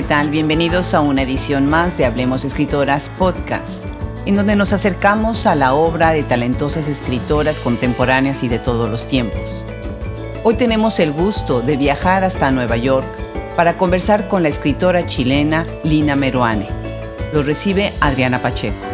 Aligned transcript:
¿Qué 0.00 0.06
tal? 0.06 0.30
Bienvenidos 0.30 0.94
a 0.94 1.02
una 1.02 1.20
edición 1.20 1.66
más 1.66 1.98
de 1.98 2.06
Hablemos 2.06 2.46
Escritoras 2.46 3.10
Podcast, 3.10 3.84
en 4.24 4.34
donde 4.34 4.56
nos 4.56 4.72
acercamos 4.72 5.44
a 5.44 5.54
la 5.54 5.74
obra 5.74 6.12
de 6.12 6.22
talentosas 6.22 6.88
escritoras 6.88 7.60
contemporáneas 7.60 8.42
y 8.42 8.48
de 8.48 8.58
todos 8.58 8.88
los 8.88 9.06
tiempos. 9.06 9.66
Hoy 10.42 10.54
tenemos 10.54 11.00
el 11.00 11.12
gusto 11.12 11.60
de 11.60 11.76
viajar 11.76 12.24
hasta 12.24 12.50
Nueva 12.50 12.78
York 12.78 13.06
para 13.54 13.76
conversar 13.76 14.26
con 14.26 14.42
la 14.42 14.48
escritora 14.48 15.04
chilena 15.04 15.66
Lina 15.84 16.16
Meruane. 16.16 16.66
Lo 17.34 17.42
recibe 17.42 17.92
Adriana 18.00 18.40
Pacheco. 18.40 18.89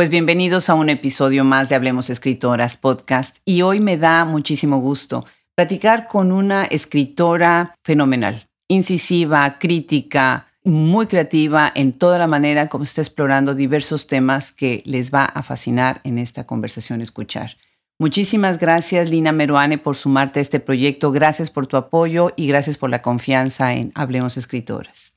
Pues 0.00 0.08
bienvenidos 0.08 0.70
a 0.70 0.74
un 0.76 0.88
episodio 0.88 1.44
más 1.44 1.68
de 1.68 1.74
Hablemos 1.74 2.08
Escritoras 2.08 2.78
Podcast 2.78 3.36
y 3.44 3.60
hoy 3.60 3.80
me 3.80 3.98
da 3.98 4.24
muchísimo 4.24 4.78
gusto 4.78 5.26
platicar 5.54 6.08
con 6.08 6.32
una 6.32 6.64
escritora 6.64 7.74
fenomenal, 7.84 8.48
incisiva, 8.66 9.58
crítica, 9.58 10.46
muy 10.64 11.06
creativa 11.06 11.70
en 11.74 11.92
toda 11.92 12.18
la 12.18 12.26
manera 12.26 12.70
como 12.70 12.84
está 12.84 13.02
explorando 13.02 13.54
diversos 13.54 14.06
temas 14.06 14.52
que 14.52 14.82
les 14.86 15.12
va 15.12 15.26
a 15.26 15.42
fascinar 15.42 16.00
en 16.04 16.16
esta 16.16 16.46
conversación 16.46 17.02
escuchar. 17.02 17.58
Muchísimas 17.98 18.58
gracias 18.58 19.10
Lina 19.10 19.32
Meruane 19.32 19.76
por 19.76 19.96
sumarte 19.96 20.38
a 20.38 20.42
este 20.42 20.60
proyecto, 20.60 21.12
gracias 21.12 21.50
por 21.50 21.66
tu 21.66 21.76
apoyo 21.76 22.32
y 22.36 22.48
gracias 22.48 22.78
por 22.78 22.88
la 22.88 23.02
confianza 23.02 23.74
en 23.74 23.92
Hablemos 23.94 24.38
Escritoras. 24.38 25.12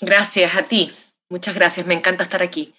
Gracias 0.00 0.56
a 0.56 0.62
ti, 0.62 0.90
muchas 1.28 1.54
gracias, 1.54 1.86
me 1.86 1.92
encanta 1.92 2.22
estar 2.22 2.42
aquí. 2.42 2.72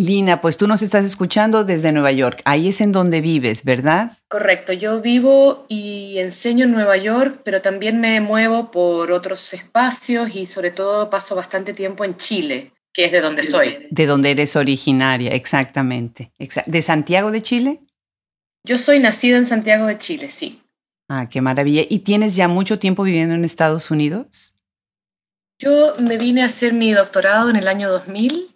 Lina, 0.00 0.40
pues 0.40 0.56
tú 0.56 0.66
nos 0.66 0.80
estás 0.80 1.04
escuchando 1.04 1.64
desde 1.64 1.92
Nueva 1.92 2.10
York. 2.10 2.40
Ahí 2.46 2.68
es 2.68 2.80
en 2.80 2.90
donde 2.90 3.20
vives, 3.20 3.64
¿verdad? 3.64 4.16
Correcto, 4.28 4.72
yo 4.72 5.02
vivo 5.02 5.66
y 5.68 6.18
enseño 6.18 6.64
en 6.64 6.72
Nueva 6.72 6.96
York, 6.96 7.42
pero 7.44 7.60
también 7.60 8.00
me 8.00 8.20
muevo 8.22 8.70
por 8.70 9.12
otros 9.12 9.52
espacios 9.52 10.34
y 10.34 10.46
sobre 10.46 10.70
todo 10.70 11.10
paso 11.10 11.36
bastante 11.36 11.74
tiempo 11.74 12.04
en 12.06 12.16
Chile, 12.16 12.72
que 12.94 13.04
es 13.04 13.12
de 13.12 13.20
donde 13.20 13.42
soy. 13.42 13.88
De 13.90 14.06
donde 14.06 14.30
eres 14.30 14.56
originaria, 14.56 15.32
exactamente. 15.34 16.32
¿De 16.64 16.80
Santiago 16.80 17.30
de 17.30 17.42
Chile? 17.42 17.80
Yo 18.64 18.78
soy 18.78 19.00
nacida 19.00 19.36
en 19.36 19.44
Santiago 19.44 19.86
de 19.86 19.98
Chile, 19.98 20.30
sí. 20.30 20.62
Ah, 21.08 21.28
qué 21.28 21.42
maravilla. 21.42 21.82
¿Y 21.88 21.98
tienes 22.00 22.36
ya 22.36 22.48
mucho 22.48 22.78
tiempo 22.78 23.02
viviendo 23.02 23.34
en 23.34 23.44
Estados 23.44 23.90
Unidos? 23.90 24.54
Yo 25.58 25.96
me 25.98 26.16
vine 26.16 26.42
a 26.42 26.46
hacer 26.46 26.72
mi 26.72 26.92
doctorado 26.92 27.50
en 27.50 27.56
el 27.56 27.68
año 27.68 27.90
2000 27.90 28.49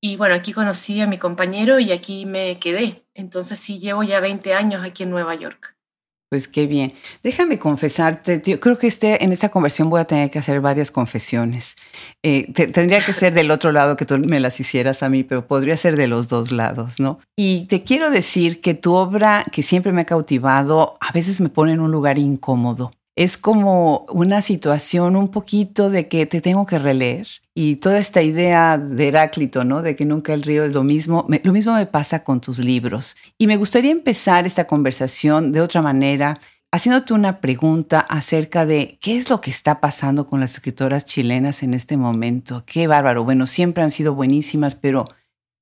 y 0.00 0.16
bueno, 0.16 0.34
aquí 0.34 0.52
conocí 0.52 1.00
a 1.00 1.06
mi 1.06 1.18
compañero 1.18 1.78
y 1.80 1.92
aquí 1.92 2.26
me 2.26 2.58
quedé. 2.58 3.04
Entonces 3.14 3.58
sí, 3.58 3.78
llevo 3.78 4.02
ya 4.02 4.20
20 4.20 4.54
años 4.54 4.84
aquí 4.84 5.02
en 5.02 5.10
Nueva 5.10 5.34
York. 5.34 5.74
Pues 6.30 6.46
qué 6.46 6.66
bien. 6.66 6.92
Déjame 7.22 7.58
confesarte, 7.58 8.42
yo 8.44 8.60
creo 8.60 8.76
que 8.76 8.86
este, 8.86 9.24
en 9.24 9.32
esta 9.32 9.48
conversión 9.48 9.88
voy 9.88 10.02
a 10.02 10.04
tener 10.04 10.30
que 10.30 10.38
hacer 10.38 10.60
varias 10.60 10.90
confesiones. 10.90 11.76
Eh, 12.22 12.52
tendría 12.52 13.02
que 13.02 13.14
ser 13.14 13.32
del 13.32 13.50
otro 13.50 13.72
lado 13.72 13.96
que 13.96 14.04
tú 14.04 14.18
me 14.18 14.38
las 14.38 14.60
hicieras 14.60 15.02
a 15.02 15.08
mí, 15.08 15.24
pero 15.24 15.46
podría 15.46 15.78
ser 15.78 15.96
de 15.96 16.06
los 16.06 16.28
dos 16.28 16.52
lados, 16.52 17.00
¿no? 17.00 17.18
Y 17.34 17.64
te 17.66 17.82
quiero 17.82 18.10
decir 18.10 18.60
que 18.60 18.74
tu 18.74 18.92
obra, 18.92 19.42
que 19.50 19.62
siempre 19.62 19.90
me 19.92 20.02
ha 20.02 20.04
cautivado, 20.04 20.98
a 21.00 21.12
veces 21.12 21.40
me 21.40 21.48
pone 21.48 21.72
en 21.72 21.80
un 21.80 21.90
lugar 21.90 22.18
incómodo 22.18 22.90
es 23.18 23.36
como 23.36 24.06
una 24.12 24.42
situación 24.42 25.16
un 25.16 25.32
poquito 25.32 25.90
de 25.90 26.06
que 26.06 26.24
te 26.24 26.40
tengo 26.40 26.66
que 26.66 26.78
releer 26.78 27.26
y 27.52 27.74
toda 27.74 27.98
esta 27.98 28.22
idea 28.22 28.78
de 28.78 29.08
Heráclito, 29.08 29.64
¿no? 29.64 29.82
De 29.82 29.96
que 29.96 30.04
nunca 30.04 30.32
el 30.34 30.42
río 30.42 30.62
es 30.62 30.72
lo 30.72 30.84
mismo, 30.84 31.26
lo 31.42 31.52
mismo 31.52 31.74
me 31.74 31.86
pasa 31.86 32.22
con 32.22 32.40
tus 32.40 32.60
libros. 32.60 33.16
Y 33.36 33.48
me 33.48 33.56
gustaría 33.56 33.90
empezar 33.90 34.46
esta 34.46 34.68
conversación 34.68 35.50
de 35.50 35.60
otra 35.62 35.82
manera 35.82 36.38
haciéndote 36.70 37.12
una 37.12 37.40
pregunta 37.40 37.98
acerca 37.98 38.64
de 38.66 38.98
qué 39.00 39.16
es 39.16 39.30
lo 39.30 39.40
que 39.40 39.50
está 39.50 39.80
pasando 39.80 40.28
con 40.28 40.38
las 40.38 40.54
escritoras 40.54 41.04
chilenas 41.04 41.64
en 41.64 41.74
este 41.74 41.96
momento. 41.96 42.62
Qué 42.66 42.86
bárbaro. 42.86 43.24
Bueno, 43.24 43.46
siempre 43.46 43.82
han 43.82 43.90
sido 43.90 44.14
buenísimas, 44.14 44.76
pero 44.76 45.06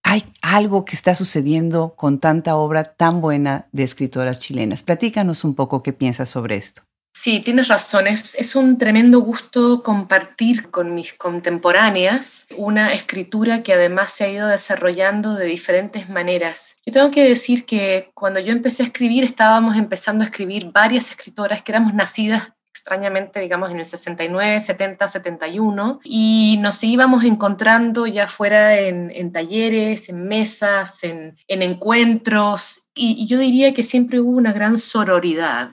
hay 0.02 0.24
algo 0.42 0.84
que 0.84 0.94
está 0.94 1.14
sucediendo 1.14 1.94
con 1.96 2.20
tanta 2.20 2.54
obra 2.54 2.84
tan 2.84 3.22
buena 3.22 3.66
de 3.72 3.84
escritoras 3.84 4.40
chilenas. 4.40 4.82
Platícanos 4.82 5.42
un 5.42 5.54
poco 5.54 5.82
qué 5.82 5.94
piensas 5.94 6.28
sobre 6.28 6.56
esto. 6.56 6.85
Sí, 7.18 7.40
tienes 7.40 7.68
razón. 7.68 8.06
Es, 8.06 8.54
un 8.54 8.76
tremendo 8.76 9.20
gusto 9.20 9.82
compartir 9.82 10.70
con 10.70 10.94
mis 10.94 11.14
contemporáneas 11.14 12.46
una 12.58 12.92
escritura 12.92 13.62
que 13.62 13.72
además 13.72 14.10
se 14.10 14.24
ha 14.24 14.28
ido 14.28 14.46
desarrollando 14.46 15.34
de 15.34 15.46
diferentes 15.46 16.10
maneras. 16.10 16.76
Yo 16.84 16.92
tengo 16.92 17.10
que 17.10 17.26
decir 17.26 17.64
que 17.64 18.10
cuando 18.12 18.38
yo 18.38 18.52
empecé 18.52 18.82
a 18.82 18.86
escribir 18.86 19.24
estábamos 19.24 19.76
empezando 19.76 20.22
a 20.22 20.26
escribir 20.26 20.70
varias 20.72 21.10
escritoras 21.10 21.62
que 21.62 21.72
éramos 21.72 21.94
nacidas 21.94 22.52
extrañamente, 22.86 23.40
digamos, 23.40 23.72
en 23.72 23.80
el 23.80 23.84
69, 23.84 24.60
70, 24.60 25.08
71, 25.08 25.98
y 26.04 26.56
nos 26.60 26.84
íbamos 26.84 27.24
encontrando 27.24 28.06
ya 28.06 28.28
fuera 28.28 28.78
en, 28.78 29.32
talleres, 29.32 30.08
en 30.08 30.28
mesas, 30.28 31.02
en, 31.02 31.34
encuentros, 31.48 32.86
y, 32.94 33.26
yo 33.26 33.40
diría 33.40 33.74
que 33.74 33.82
siempre 33.82 34.20
hubo 34.20 34.36
una 34.36 34.52
gran 34.52 34.78
sororidad. 34.78 35.72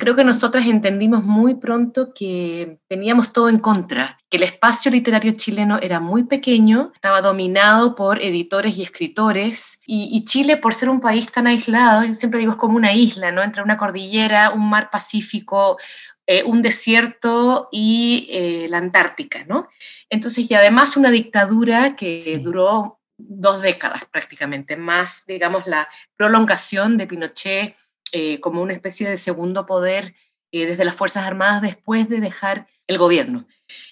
Creo 0.00 0.16
que 0.16 0.24
nosotras 0.24 0.66
entendimos 0.66 1.22
muy 1.22 1.54
pronto 1.54 2.12
que 2.12 2.80
teníamos 2.88 3.32
todo 3.32 3.48
en 3.48 3.60
contra, 3.60 4.18
que 4.28 4.38
el 4.38 4.42
espacio 4.42 4.90
literario 4.90 5.32
chileno 5.32 5.78
era 5.80 6.00
muy 6.00 6.24
pequeño, 6.24 6.90
estaba 6.92 7.22
dominado 7.22 7.94
por 7.94 8.20
editores 8.20 8.76
y 8.76 8.82
escritores, 8.82 9.78
y, 9.86 10.08
y 10.10 10.24
Chile, 10.24 10.56
por 10.56 10.74
ser 10.74 10.88
un 10.88 11.00
país 11.00 11.30
tan 11.30 11.46
aislado, 11.46 12.02
yo 12.02 12.16
siempre 12.16 12.40
digo 12.40 12.52
es 12.52 12.58
como 12.58 12.76
una 12.76 12.92
isla, 12.92 13.30
¿no? 13.30 13.44
Entre 13.44 13.62
una 13.62 13.76
cordillera, 13.76 14.50
un 14.50 14.68
mar 14.68 14.90
Pacífico, 14.90 15.76
eh, 16.30 16.42
un 16.44 16.60
desierto 16.60 17.70
y 17.72 18.28
eh, 18.30 18.66
la 18.68 18.76
Antártica, 18.76 19.44
¿no? 19.46 19.66
Entonces, 20.10 20.50
y 20.50 20.52
además 20.52 20.94
una 20.98 21.10
dictadura 21.10 21.96
que 21.96 22.38
duró 22.44 23.00
dos 23.16 23.62
décadas 23.62 24.02
prácticamente, 24.12 24.76
más, 24.76 25.24
digamos, 25.26 25.66
la 25.66 25.88
prolongación 26.16 26.98
de 26.98 27.06
Pinochet 27.06 27.76
eh, 28.12 28.40
como 28.40 28.60
una 28.60 28.74
especie 28.74 29.08
de 29.08 29.16
segundo 29.16 29.64
poder 29.64 30.14
desde 30.52 30.84
las 30.84 30.96
Fuerzas 30.96 31.26
Armadas 31.26 31.62
después 31.62 32.10
de 32.10 32.20
dejar 32.20 32.66
el 32.86 32.98
gobierno. 32.98 33.46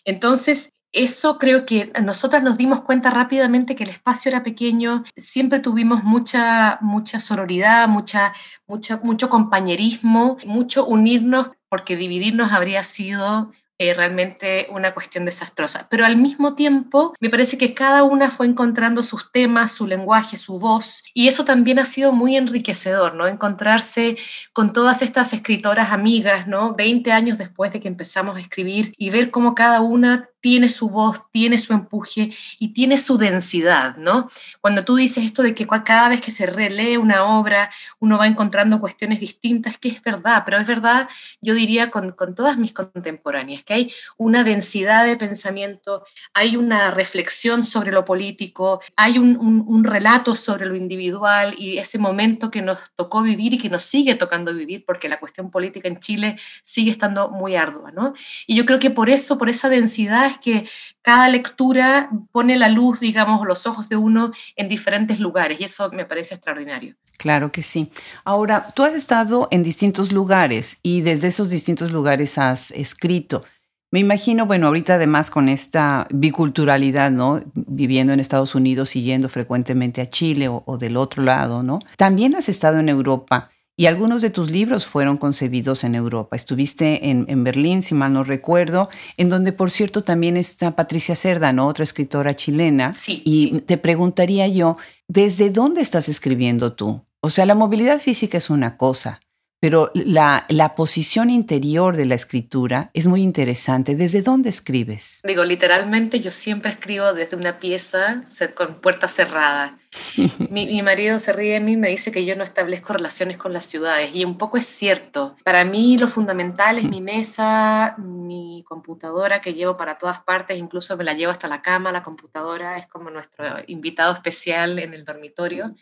Entonces, 0.04 0.75
eso 0.92 1.38
creo 1.38 1.66
que 1.66 1.92
nosotras 2.02 2.42
nos 2.42 2.56
dimos 2.56 2.80
cuenta 2.80 3.10
rápidamente 3.10 3.76
que 3.76 3.84
el 3.84 3.91
espacio 3.91 4.30
era 4.30 4.42
pequeño, 4.42 5.04
siempre 5.16 5.60
tuvimos 5.60 6.04
mucha, 6.04 6.78
mucha 6.80 7.20
sororidad, 7.20 7.88
mucha, 7.88 8.32
mucha, 8.66 8.98
mucho 9.02 9.28
compañerismo, 9.28 10.38
mucho 10.46 10.86
unirnos, 10.86 11.50
porque 11.69 11.96
dividirnos 11.96 12.52
habría 12.52 12.82
sido 12.82 13.50
eh, 13.78 13.92
realmente 13.92 14.69
una 14.70 14.94
cuestión 14.94 15.26
desastrosa. 15.26 15.86
Pero 15.91 16.06
al 16.06 16.16
mismo 16.16 16.54
tiempo, 16.54 17.12
me 17.20 17.28
parece 17.28 17.58
que 17.58 17.75
cada 17.75 18.04
una 18.04 18.30
fue 18.30 18.46
encontrando 18.46 19.02
sus 19.02 19.30
temas, 19.30 19.72
su 19.72 19.86
lenguaje, 19.86 20.38
su 20.38 20.58
voz, 20.58 21.02
y 21.12 21.28
eso 21.28 21.44
también 21.44 21.78
ha 21.78 21.84
sido 21.84 22.10
muy 22.12 22.36
enriquecedor, 22.38 23.14
¿no? 23.14 23.26
Encontrarse 23.26 24.16
con 24.54 24.72
todas 24.72 25.02
estas 25.02 25.34
escritoras 25.34 25.92
amigas, 25.92 26.46
¿no? 26.46 26.75
20 26.75 27.12
años 27.12 27.36
después 27.36 27.70
de 27.70 27.80
que 27.80 27.88
empezamos 27.88 28.36
a 28.36 28.41
escribir 28.41 28.94
y 28.96 29.10
ver 29.10 29.30
cómo 29.30 29.54
cada 29.54 29.82
una 29.82 30.30
tiene 30.46 30.68
su 30.68 30.88
voz, 30.88 31.22
tiene 31.32 31.58
su 31.58 31.72
empuje 31.72 32.32
y 32.60 32.68
tiene 32.68 32.98
su 32.98 33.18
densidad, 33.18 33.96
¿no? 33.96 34.30
Cuando 34.60 34.84
tú 34.84 34.94
dices 34.94 35.24
esto 35.24 35.42
de 35.42 35.56
que 35.56 35.66
cada 35.66 36.08
vez 36.08 36.20
que 36.20 36.30
se 36.30 36.46
relee 36.46 36.98
una 36.98 37.24
obra 37.24 37.68
uno 37.98 38.16
va 38.16 38.28
encontrando 38.28 38.78
cuestiones 38.78 39.19
distintas, 39.19 39.76
que 39.76 39.88
es 39.88 40.00
verdad, 40.04 40.44
pero 40.44 40.58
es 40.58 40.66
verdad, 40.69 41.08
yo 41.40 41.52
diría 41.54 41.90
con, 41.90 42.12
con 42.12 42.37
todas 42.37 42.58
mis 42.58 42.72
contemporáneas, 42.72 43.64
que 43.64 43.75
hay 43.75 43.93
una 44.19 44.44
densidad 44.44 45.04
de 45.04 45.16
pensamiento, 45.16 46.04
hay 46.32 46.54
una 46.56 46.92
reflexión 46.92 47.64
sobre 47.64 47.90
lo 47.90 48.04
político, 48.04 48.81
hay 48.94 49.19
un, 49.19 49.37
un, 49.38 49.64
un 49.66 49.82
relato 49.82 50.37
sobre 50.37 50.66
lo 50.66 50.76
individual 50.76 51.56
y 51.58 51.78
ese 51.78 51.99
momento 51.99 52.52
que 52.52 52.62
nos 52.62 52.78
tocó 52.94 53.20
vivir 53.20 53.54
y 53.54 53.58
que 53.58 53.69
nos 53.69 53.82
sigue 53.82 54.14
tocando 54.14 54.54
vivir, 54.54 54.84
porque 54.87 55.08
la 55.08 55.19
cuestión 55.19 55.50
política 55.50 55.88
en 55.88 55.99
Chile 55.99 56.38
sigue 56.62 56.92
estando 56.92 57.31
muy 57.31 57.56
ardua, 57.56 57.90
¿no? 57.90 58.14
Y 58.46 58.54
yo 58.54 58.64
creo 58.64 58.78
que 58.78 58.90
por 58.90 59.10
eso, 59.10 59.38
por 59.38 59.49
esa 59.49 59.69
densidad, 59.69 60.36
que 60.38 60.69
cada 61.03 61.29
lectura 61.29 62.11
pone 62.33 62.56
la 62.56 62.69
luz, 62.69 63.00
digamos, 63.00 63.47
los 63.47 63.67
ojos 63.67 63.88
de 63.88 63.97
uno 63.97 64.33
en 64.56 64.69
diferentes 64.69 65.21
lugares 65.21 65.61
y 65.61 65.65
eso 65.65 65.91
me 65.93 66.05
parece 66.05 66.35
extraordinario. 66.35 66.97
Claro 67.19 67.53
que 67.53 67.62
sí. 67.62 67.91
Ahora, 68.25 68.69
tú 68.75 68.83
has 68.83 68.94
estado 68.94 69.49
en 69.50 69.62
distintos 69.62 70.12
lugares 70.12 70.81
y 70.83 71.00
desde 71.00 71.29
esos 71.29 71.50
distintos 71.50 71.93
lugares 71.93 72.38
has 72.38 72.71
escrito. 72.73 73.43
Me 73.91 74.00
imagino, 74.00 74.47
bueno, 74.47 74.67
ahorita 74.67 74.94
además 74.94 75.31
con 75.31 75.49
esta 75.49 76.06
biculturalidad, 76.11 77.11
¿no? 77.11 77.41
Viviendo 77.55 78.12
en 78.12 78.21
Estados 78.21 78.55
Unidos 78.55 78.97
y 78.97 79.03
yendo 79.03 79.29
frecuentemente 79.29 80.00
a 80.00 80.11
Chile 80.11 80.49
o, 80.49 80.62
o 80.67 80.77
del 80.77 80.97
otro 80.97 81.23
lado, 81.23 81.62
¿no? 81.62 81.79
También 81.97 82.35
has 82.35 82.49
estado 82.49 82.81
en 82.81 82.88
Europa. 82.88 83.50
Y 83.78 83.87
algunos 83.87 84.23
de 84.23 84.31
tus 84.31 84.50
libros 84.50 84.87
fueron 84.87 85.19
concebidos 85.19 85.84
en 85.84 85.94
Europa. 85.94 86.34
Estuviste 86.34 87.11
en, 87.11 87.44
Berlín, 87.44 87.82
si 87.82 87.94
mal 87.94 88.12
no 88.12 88.25
recuerdo, 88.25 88.88
en 89.19 89.28
donde, 89.28 89.52
por 89.52 89.70
cierto, 89.70 90.02
también 90.02 90.38
está 90.38 90.75
Patricia 90.75 91.14
Cerda, 91.14 91.52
¿no? 91.52 91.67
Otra 91.67 91.84
escritora 91.84 92.34
chilena. 92.34 92.94
Sí. 92.94 93.20
Y 93.26 93.61
te 93.61 93.76
preguntaría 93.76 94.49
yo, 94.49 94.78
¿desde 95.08 95.50
dónde 95.50 95.82
estás 95.82 96.08
escribiendo 96.08 96.73
tú? 96.73 97.02
O 97.20 97.28
sea, 97.28 97.44
la 97.44 97.55
movilidad 97.55 97.99
física 97.99 98.38
es 98.38 98.49
una 98.49 98.78
cosa, 98.78 99.20
pero 99.58 99.91
la, 99.94 100.44
la, 100.49 100.75
posición 100.75 101.31
interior 101.31 101.97
de 101.97 102.05
la 102.05 102.14
escritura 102.14 102.91
es 102.93 103.06
muy 103.06 103.23
interesante. 103.23 103.97
¿Desde 103.97 104.20
dónde 104.20 104.50
escribes? 104.50 105.23
Digo, 105.25 105.44
literalmente 105.44 106.20
yo 106.20 106.31
siempre 106.31 106.70
escribo 106.70 107.14
desde 107.14 107.37
una 107.37 107.58
pieza 107.58 108.23
con 108.55 108.81
puerta 108.81 109.08
cerrada. 109.08 109.79
Mi, 110.50 110.67
mi, 110.67 110.82
marido 110.82 111.19
se 111.19 111.32
ríe 111.32 111.55
de 111.55 111.61
mí 111.61 111.73
y 111.73 111.76
me 111.76 111.88
dice 111.88 112.12
que 112.12 112.26
yo 112.26 112.37
no 112.37 112.44
establezco 112.44 112.93
relaciones 112.93 113.38
con 113.38 113.55
las 113.55 113.64
ciudades 113.64 114.11
y 114.12 114.25
un 114.25 114.37
poco 114.37 114.58
es 114.58 114.67
cierto. 114.67 115.37
Para 115.43 115.64
mí 115.64 115.97
lo 115.97 116.09
fundamental 116.09 116.79
es 116.79 116.85
mi 116.85 117.00
mesa, 117.00 117.94
mi 117.97 118.62
computadora 118.69 119.41
que 119.41 119.55
llevo 119.55 119.76
para 119.79 119.97
todas 119.97 120.20
partes, 120.20 120.59
incluso 120.59 120.97
me 120.99 121.05
la 121.05 121.14
llevo 121.14 121.32
hasta 121.32 121.49
la 121.49 121.62
cama, 121.62 121.93
la 121.93 122.02
computadora 122.02 122.76
es 122.76 122.87
como 122.88 123.11
nuestro 123.11 123.47
invitado 123.69 124.12
especial 124.12 124.79
en 124.79 124.93
el 124.93 125.05
dormitorio. 125.05 125.75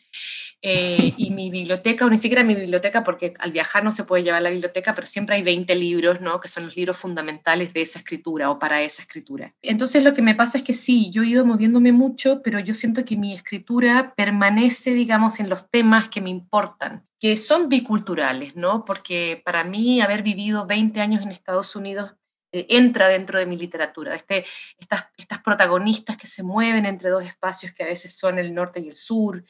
Eh, 0.62 1.12
y 1.18 1.30
mi 1.30 1.50
biblioteca, 1.50 2.06
o 2.06 2.10
ni 2.10 2.16
siquiera 2.16 2.42
mi 2.42 2.54
biblioteca, 2.54 3.04
porque 3.04 3.34
al 3.38 3.52
viajar 3.52 3.84
no 3.84 3.90
se 3.90 4.04
puede 4.04 4.22
llevar 4.22 4.40
la 4.40 4.50
biblioteca, 4.50 4.94
pero 4.94 5.06
siempre 5.06 5.36
hay 5.36 5.42
20 5.42 5.74
libros, 5.74 6.20
¿no? 6.20 6.40
Que 6.40 6.48
son 6.48 6.64
los 6.64 6.76
libros 6.76 6.96
fundamentales 6.96 7.74
de 7.74 7.82
esa 7.82 7.98
escritura 7.98 8.50
o 8.50 8.58
para 8.58 8.82
esa 8.82 9.02
escritura. 9.02 9.54
Entonces 9.60 10.04
lo 10.04 10.14
que 10.14 10.22
me 10.22 10.34
pasa 10.34 10.58
es 10.58 10.64
que 10.64 10.72
sí, 10.72 11.10
yo 11.10 11.22
he 11.22 11.26
ido 11.26 11.44
moviéndome 11.44 11.92
mucho, 11.92 12.40
pero 12.42 12.58
yo 12.60 12.74
siento 12.74 13.04
que 13.04 13.16
mi 13.16 13.34
escritura 13.34 14.14
permanece, 14.16 14.94
digamos, 14.94 15.38
en 15.38 15.48
los 15.50 15.70
temas 15.70 16.08
que 16.08 16.20
me 16.20 16.30
importan, 16.30 17.06
que 17.20 17.36
son 17.36 17.68
biculturales, 17.68 18.56
¿no? 18.56 18.84
Porque 18.84 19.42
para 19.44 19.64
mí 19.64 20.00
haber 20.00 20.22
vivido 20.22 20.66
20 20.66 21.00
años 21.00 21.22
en 21.22 21.30
Estados 21.30 21.76
Unidos 21.76 22.12
eh, 22.52 22.66
entra 22.68 23.08
dentro 23.08 23.38
de 23.38 23.46
mi 23.46 23.56
literatura, 23.56 24.14
este, 24.14 24.46
estas, 24.78 25.08
estas 25.16 25.42
protagonistas 25.42 26.16
que 26.16 26.28
se 26.28 26.44
mueven 26.44 26.86
entre 26.86 27.10
dos 27.10 27.24
espacios 27.24 27.72
que 27.72 27.82
a 27.82 27.86
veces 27.86 28.16
son 28.16 28.38
el 28.38 28.54
norte 28.54 28.78
y 28.78 28.88
el 28.88 28.94
sur, 28.94 29.44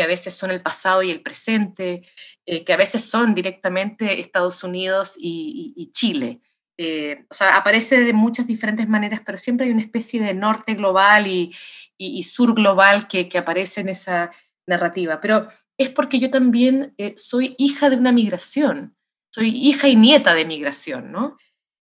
que 0.00 0.04
a 0.04 0.06
veces 0.06 0.32
son 0.32 0.50
el 0.50 0.62
pasado 0.62 1.02
y 1.02 1.10
el 1.10 1.20
presente, 1.20 2.02
eh, 2.46 2.64
que 2.64 2.72
a 2.72 2.78
veces 2.78 3.04
son 3.04 3.34
directamente 3.34 4.18
Estados 4.18 4.64
Unidos 4.64 5.14
y, 5.18 5.90
Chile. 5.92 6.40
Eh, 6.78 7.26
o 7.28 7.34
sea, 7.34 7.54
aparece 7.54 8.00
de 8.00 8.14
muchas 8.14 8.46
diferentes 8.46 8.88
maneras, 8.88 9.20
pero 9.26 9.36
siempre 9.36 9.66
hay 9.66 9.72
una 9.72 9.82
especie 9.82 10.22
de 10.22 10.32
norte 10.32 10.72
global 10.72 11.26
y, 11.26 11.52
sur 12.22 12.54
global 12.54 13.08
que, 13.08 13.28
aparece 13.36 13.82
en 13.82 13.90
esa 13.90 14.30
narrativa. 14.66 15.20
Pero 15.20 15.46
es 15.76 15.90
porque 15.90 16.18
yo 16.18 16.30
también 16.30 16.94
eh, 16.96 17.12
soy 17.18 17.54
hija 17.58 17.90
de 17.90 17.96
una 17.96 18.10
migración, 18.10 18.96
soy 19.30 19.50
hija 19.50 19.86
y 19.88 19.96
nieta 19.96 20.34
de 20.34 20.46
migración, 20.46 21.12
¿no? 21.12 21.36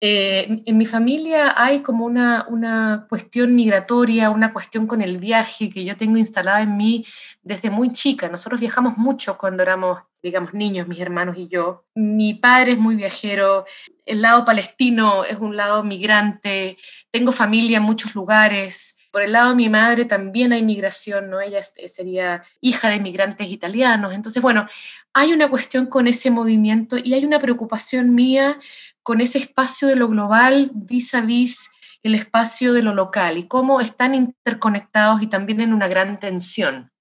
Eh, 0.05 0.61
en 0.65 0.77
mi 0.77 0.85
familia 0.85 1.53
hay 1.55 1.81
como 1.81 2.03
una, 2.03 2.45
una 2.49 3.05
cuestión 3.07 3.55
migratoria, 3.55 4.31
una 4.31 4.51
cuestión 4.51 4.85
con 4.85 5.01
el 5.01 5.17
viaje 5.17 5.69
que 5.69 5.85
yo 5.85 5.95
tengo 5.95 6.17
instalada 6.17 6.61
en 6.61 6.75
mí 6.75 7.05
desde 7.41 7.69
muy 7.69 7.89
chica. 7.89 8.27
Nosotros 8.27 8.59
viajamos 8.59 8.97
mucho 8.97 9.37
cuando 9.37 9.63
éramos, 9.63 10.01
digamos, 10.21 10.53
niños, 10.53 10.89
mis 10.89 10.99
hermanos 10.99 11.37
y 11.37 11.47
yo. 11.47 11.85
Mi 11.95 12.33
padre 12.33 12.73
es 12.73 12.79
muy 12.79 12.95
viajero, 12.95 13.63
el 14.05 14.21
lado 14.21 14.43
palestino 14.43 15.23
es 15.23 15.37
un 15.37 15.55
lado 15.55 15.85
migrante, 15.85 16.77
tengo 17.09 17.31
familia 17.31 17.77
en 17.77 17.83
muchos 17.83 18.13
lugares. 18.13 18.97
Por 19.09 19.21
el 19.21 19.31
lado 19.31 19.51
de 19.51 19.55
mi 19.55 19.69
madre 19.69 20.03
también 20.03 20.51
hay 20.51 20.63
migración, 20.63 21.29
¿no? 21.29 21.39
Ella 21.39 21.61
sería 21.63 22.43
hija 22.59 22.89
de 22.89 22.99
migrantes 22.99 23.47
italianos. 23.47 24.11
Entonces, 24.11 24.41
bueno, 24.41 24.65
hay 25.13 25.31
una 25.31 25.49
cuestión 25.49 25.85
con 25.85 26.07
ese 26.07 26.29
movimiento 26.29 26.97
y 27.01 27.13
hay 27.13 27.23
una 27.23 27.39
preocupación 27.39 28.13
mía 28.13 28.59
con 29.03 29.21
ese 29.21 29.37
espacio 29.37 29.87
de 29.87 29.95
lo 29.95 30.07
global 30.07 30.71
vis 30.73 31.13
a 31.13 31.21
vis 31.21 31.69
el 32.01 32.15
espacio 32.15 32.73
de 32.73 32.83
lo 32.83 32.93
local 32.93 33.37
y 33.37 33.47
cómo 33.47 33.79
están 33.79 34.13
interconectados 34.15 35.21
y 35.21 35.27
también 35.27 35.61
en 35.61 35.73
una 35.73 35.87
gran 35.87 36.19
tensión. 36.19 36.91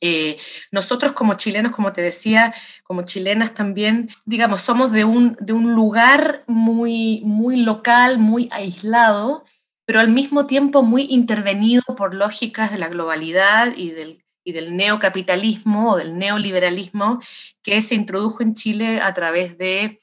Eh, 0.00 0.38
nosotros 0.70 1.12
como 1.12 1.34
chilenos, 1.34 1.72
como 1.72 1.92
te 1.92 2.02
decía, 2.02 2.54
como 2.82 3.02
chilenas 3.02 3.54
también, 3.54 4.10
digamos, 4.24 4.60
somos 4.60 4.92
de 4.92 5.04
un, 5.04 5.36
de 5.40 5.52
un 5.52 5.74
lugar 5.74 6.44
muy, 6.46 7.22
muy 7.24 7.56
local, 7.56 8.18
muy 8.18 8.48
aislado, 8.52 9.44
pero 9.86 10.00
al 10.00 10.10
mismo 10.10 10.46
tiempo 10.46 10.82
muy 10.82 11.06
intervenido 11.10 11.82
por 11.96 12.14
lógicas 12.14 12.70
de 12.70 12.78
la 12.78 12.88
globalidad 12.88 13.74
y 13.76 13.90
del 13.90 14.23
y 14.44 14.52
del 14.52 14.76
neocapitalismo 14.76 15.92
o 15.92 15.96
del 15.96 16.16
neoliberalismo 16.16 17.20
que 17.62 17.80
se 17.80 17.94
introdujo 17.94 18.42
en 18.42 18.54
Chile 18.54 19.00
a 19.00 19.14
través 19.14 19.56
de, 19.58 20.00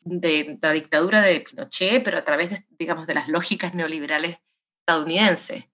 la 0.61 0.71
dictadura 0.71 1.21
de 1.21 1.41
Pinochet, 1.41 2.03
pero 2.03 2.17
a 2.17 2.23
través, 2.23 2.49
de, 2.49 2.65
digamos, 2.77 3.05
de 3.05 3.13
las 3.13 3.29
lógicas 3.29 3.75
neoliberales 3.75 4.39
estadounidenses. 4.79 5.65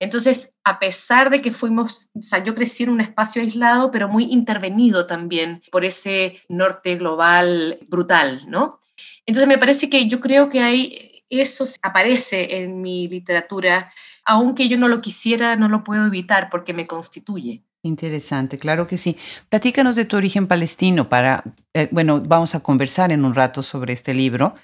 Entonces, 0.00 0.54
a 0.64 0.78
pesar 0.78 1.30
de 1.30 1.40
que 1.40 1.52
fuimos, 1.52 2.10
o 2.14 2.22
sea, 2.22 2.42
yo 2.42 2.54
crecí 2.54 2.82
en 2.82 2.90
un 2.90 3.00
espacio 3.00 3.42
aislado, 3.42 3.90
pero 3.90 4.08
muy 4.08 4.24
intervenido 4.24 5.06
también 5.06 5.62
por 5.70 5.84
ese 5.84 6.42
norte 6.48 6.96
global 6.96 7.78
brutal, 7.88 8.42
¿no? 8.48 8.80
Entonces, 9.26 9.48
me 9.48 9.58
parece 9.58 9.88
que 9.88 10.08
yo 10.08 10.20
creo 10.20 10.48
que 10.48 10.60
hay, 10.60 11.22
eso 11.30 11.64
aparece 11.82 12.58
en 12.58 12.82
mi 12.82 13.06
literatura, 13.08 13.92
aunque 14.24 14.68
yo 14.68 14.76
no 14.78 14.88
lo 14.88 15.00
quisiera, 15.00 15.56
no 15.56 15.68
lo 15.68 15.84
puedo 15.84 16.06
evitar 16.06 16.50
porque 16.50 16.72
me 16.72 16.86
constituye. 16.86 17.62
Interesante, 17.84 18.56
claro 18.56 18.86
que 18.86 18.96
sí. 18.96 19.18
Platícanos 19.50 19.94
de 19.94 20.06
tu 20.06 20.16
origen 20.16 20.46
palestino 20.46 21.10
para, 21.10 21.44
eh, 21.74 21.86
bueno, 21.90 22.22
vamos 22.22 22.54
a 22.54 22.60
conversar 22.60 23.12
en 23.12 23.26
un 23.26 23.34
rato 23.34 23.62
sobre 23.62 23.92
este 23.92 24.14
libro, 24.14 24.54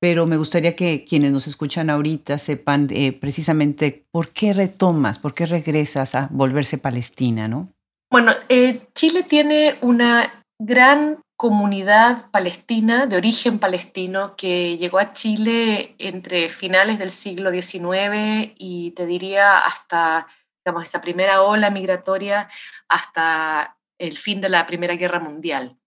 pero 0.00 0.26
me 0.26 0.36
gustaría 0.36 0.76
que 0.76 1.04
quienes 1.04 1.32
nos 1.32 1.48
escuchan 1.48 1.90
ahorita 1.90 2.38
sepan 2.38 2.86
eh, 2.90 3.12
precisamente 3.12 4.06
por 4.12 4.32
qué 4.32 4.54
retomas, 4.54 5.18
por 5.18 5.34
qué 5.34 5.46
regresas 5.46 6.14
a 6.14 6.28
volverse 6.30 6.78
palestina, 6.78 7.48
¿no? 7.48 7.72
Bueno, 8.12 8.30
eh, 8.48 8.86
Chile 8.94 9.24
tiene 9.24 9.76
una 9.80 10.44
gran 10.56 11.18
comunidad 11.36 12.30
palestina 12.30 13.06
de 13.06 13.16
origen 13.16 13.58
palestino 13.58 14.36
que 14.36 14.78
llegó 14.78 15.00
a 15.00 15.14
Chile 15.14 15.96
entre 15.98 16.48
finales 16.48 17.00
del 17.00 17.10
siglo 17.10 17.50
XIX 17.50 18.52
y 18.56 18.92
te 18.92 19.04
diría 19.04 19.58
hasta 19.58 20.28
digamos, 20.68 20.84
esa 20.84 21.00
primera 21.00 21.40
ola 21.40 21.70
migratoria 21.70 22.46
hasta 22.88 23.78
el 23.96 24.18
fin 24.18 24.42
de 24.42 24.50
la 24.50 24.66
Primera 24.66 24.96
Guerra 24.96 25.18
Mundial. 25.18 25.78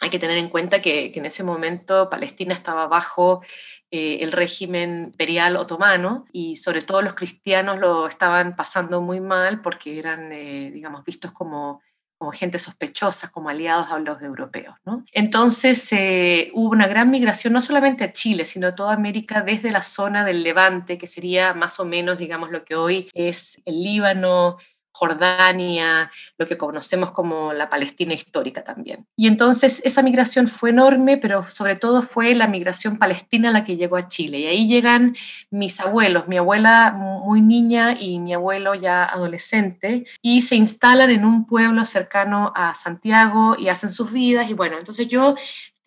Hay 0.00 0.08
que 0.08 0.18
tener 0.18 0.38
en 0.38 0.48
cuenta 0.48 0.80
que, 0.80 1.12
en 1.14 1.26
ese 1.26 1.44
momento 1.44 2.08
Palestina 2.08 2.54
estaba 2.54 2.86
bajo 2.86 3.42
eh, 3.90 4.18
el 4.22 4.32
régimen 4.32 5.08
imperial 5.08 5.56
otomano 5.56 6.24
y 6.32 6.56
sobre 6.56 6.80
todo 6.80 7.02
los 7.02 7.12
cristianos 7.12 7.78
lo 7.78 8.06
estaban 8.06 8.56
pasando 8.56 9.02
muy 9.02 9.20
mal 9.20 9.60
porque 9.60 9.98
eran, 9.98 10.32
eh, 10.32 10.70
digamos, 10.72 11.04
vistos 11.04 11.32
como 11.32 11.82
como 12.18 12.32
gente 12.32 12.58
sospechosa, 12.58 13.30
como 13.30 13.48
aliados 13.48 13.90
a 13.90 13.98
los 14.00 14.20
europeos. 14.20 14.74
¿no? 14.84 15.04
Entonces 15.12 15.92
eh, 15.92 16.50
hubo 16.52 16.70
una 16.70 16.88
gran 16.88 17.10
migración, 17.10 17.52
no 17.52 17.60
solamente 17.60 18.04
a 18.04 18.12
Chile, 18.12 18.44
sino 18.44 18.66
a 18.66 18.74
toda 18.74 18.92
América, 18.92 19.42
desde 19.42 19.70
la 19.70 19.82
zona 19.82 20.24
del 20.24 20.42
Levante, 20.42 20.98
que 20.98 21.06
sería 21.06 21.54
más 21.54 21.78
o 21.78 21.84
menos, 21.84 22.18
digamos, 22.18 22.50
lo 22.50 22.64
que 22.64 22.74
hoy 22.74 23.08
es 23.14 23.62
el 23.64 23.82
Líbano, 23.82 24.58
Jordania, 24.92 26.10
lo 26.36 26.46
que 26.46 26.58
conocemos 26.58 27.12
como 27.12 27.52
la 27.52 27.70
Palestina 27.70 28.14
histórica 28.14 28.64
también. 28.64 29.06
Y 29.16 29.26
entonces 29.26 29.80
esa 29.84 30.02
migración 30.02 30.48
fue 30.48 30.70
enorme, 30.70 31.16
pero 31.16 31.42
sobre 31.42 31.76
todo 31.76 32.02
fue 32.02 32.34
la 32.34 32.48
migración 32.48 32.98
palestina 32.98 33.50
la 33.50 33.64
que 33.64 33.76
llegó 33.76 33.96
a 33.96 34.08
Chile. 34.08 34.40
Y 34.40 34.46
ahí 34.46 34.68
llegan 34.68 35.16
mis 35.50 35.80
abuelos, 35.80 36.28
mi 36.28 36.36
abuela 36.36 36.92
muy 36.96 37.40
niña 37.40 37.94
y 37.98 38.18
mi 38.18 38.34
abuelo 38.34 38.74
ya 38.74 39.04
adolescente, 39.04 40.04
y 40.22 40.42
se 40.42 40.56
instalan 40.56 41.10
en 41.10 41.24
un 41.24 41.46
pueblo 41.46 41.84
cercano 41.84 42.52
a 42.54 42.74
Santiago 42.74 43.56
y 43.58 43.68
hacen 43.68 43.90
sus 43.90 44.12
vidas. 44.12 44.50
Y 44.50 44.54
bueno, 44.54 44.78
entonces 44.78 45.08
yo 45.08 45.34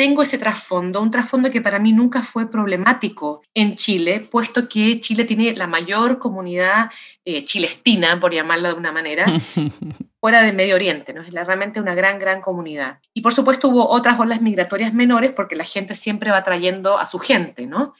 tengo 0.01 0.23
ese 0.23 0.39
trasfondo, 0.39 0.99
un 0.99 1.11
trasfondo 1.11 1.51
que 1.51 1.61
para 1.61 1.77
mí 1.77 1.93
nunca 1.93 2.23
fue 2.23 2.49
problemático 2.49 3.43
en 3.53 3.75
Chile, 3.75 4.27
puesto 4.31 4.67
que 4.67 4.99
Chile 4.99 5.25
tiene 5.25 5.55
la 5.55 5.67
mayor 5.67 6.17
comunidad 6.17 6.89
eh, 7.23 7.43
chilestina, 7.43 8.19
por 8.19 8.33
llamarla 8.33 8.69
de 8.69 8.79
una 8.79 8.91
manera, 8.91 9.27
fuera 10.21 10.43
del 10.43 10.55
Medio 10.55 10.75
Oriente, 10.75 11.13
¿no? 11.13 11.23
Es 11.23 11.31
realmente 11.31 11.79
una 11.79 11.95
gran, 11.95 12.19
gran 12.19 12.41
comunidad. 12.41 12.99
Y 13.11 13.21
por 13.21 13.33
supuesto 13.33 13.69
hubo 13.69 13.89
otras 13.89 14.19
olas 14.19 14.39
migratorias 14.39 14.93
menores 14.93 15.31
porque 15.31 15.55
la 15.55 15.63
gente 15.63 15.95
siempre 15.95 16.29
va 16.29 16.43
trayendo 16.43 16.99
a 16.99 17.07
su 17.07 17.17
gente, 17.17 17.65
¿no? 17.65 17.95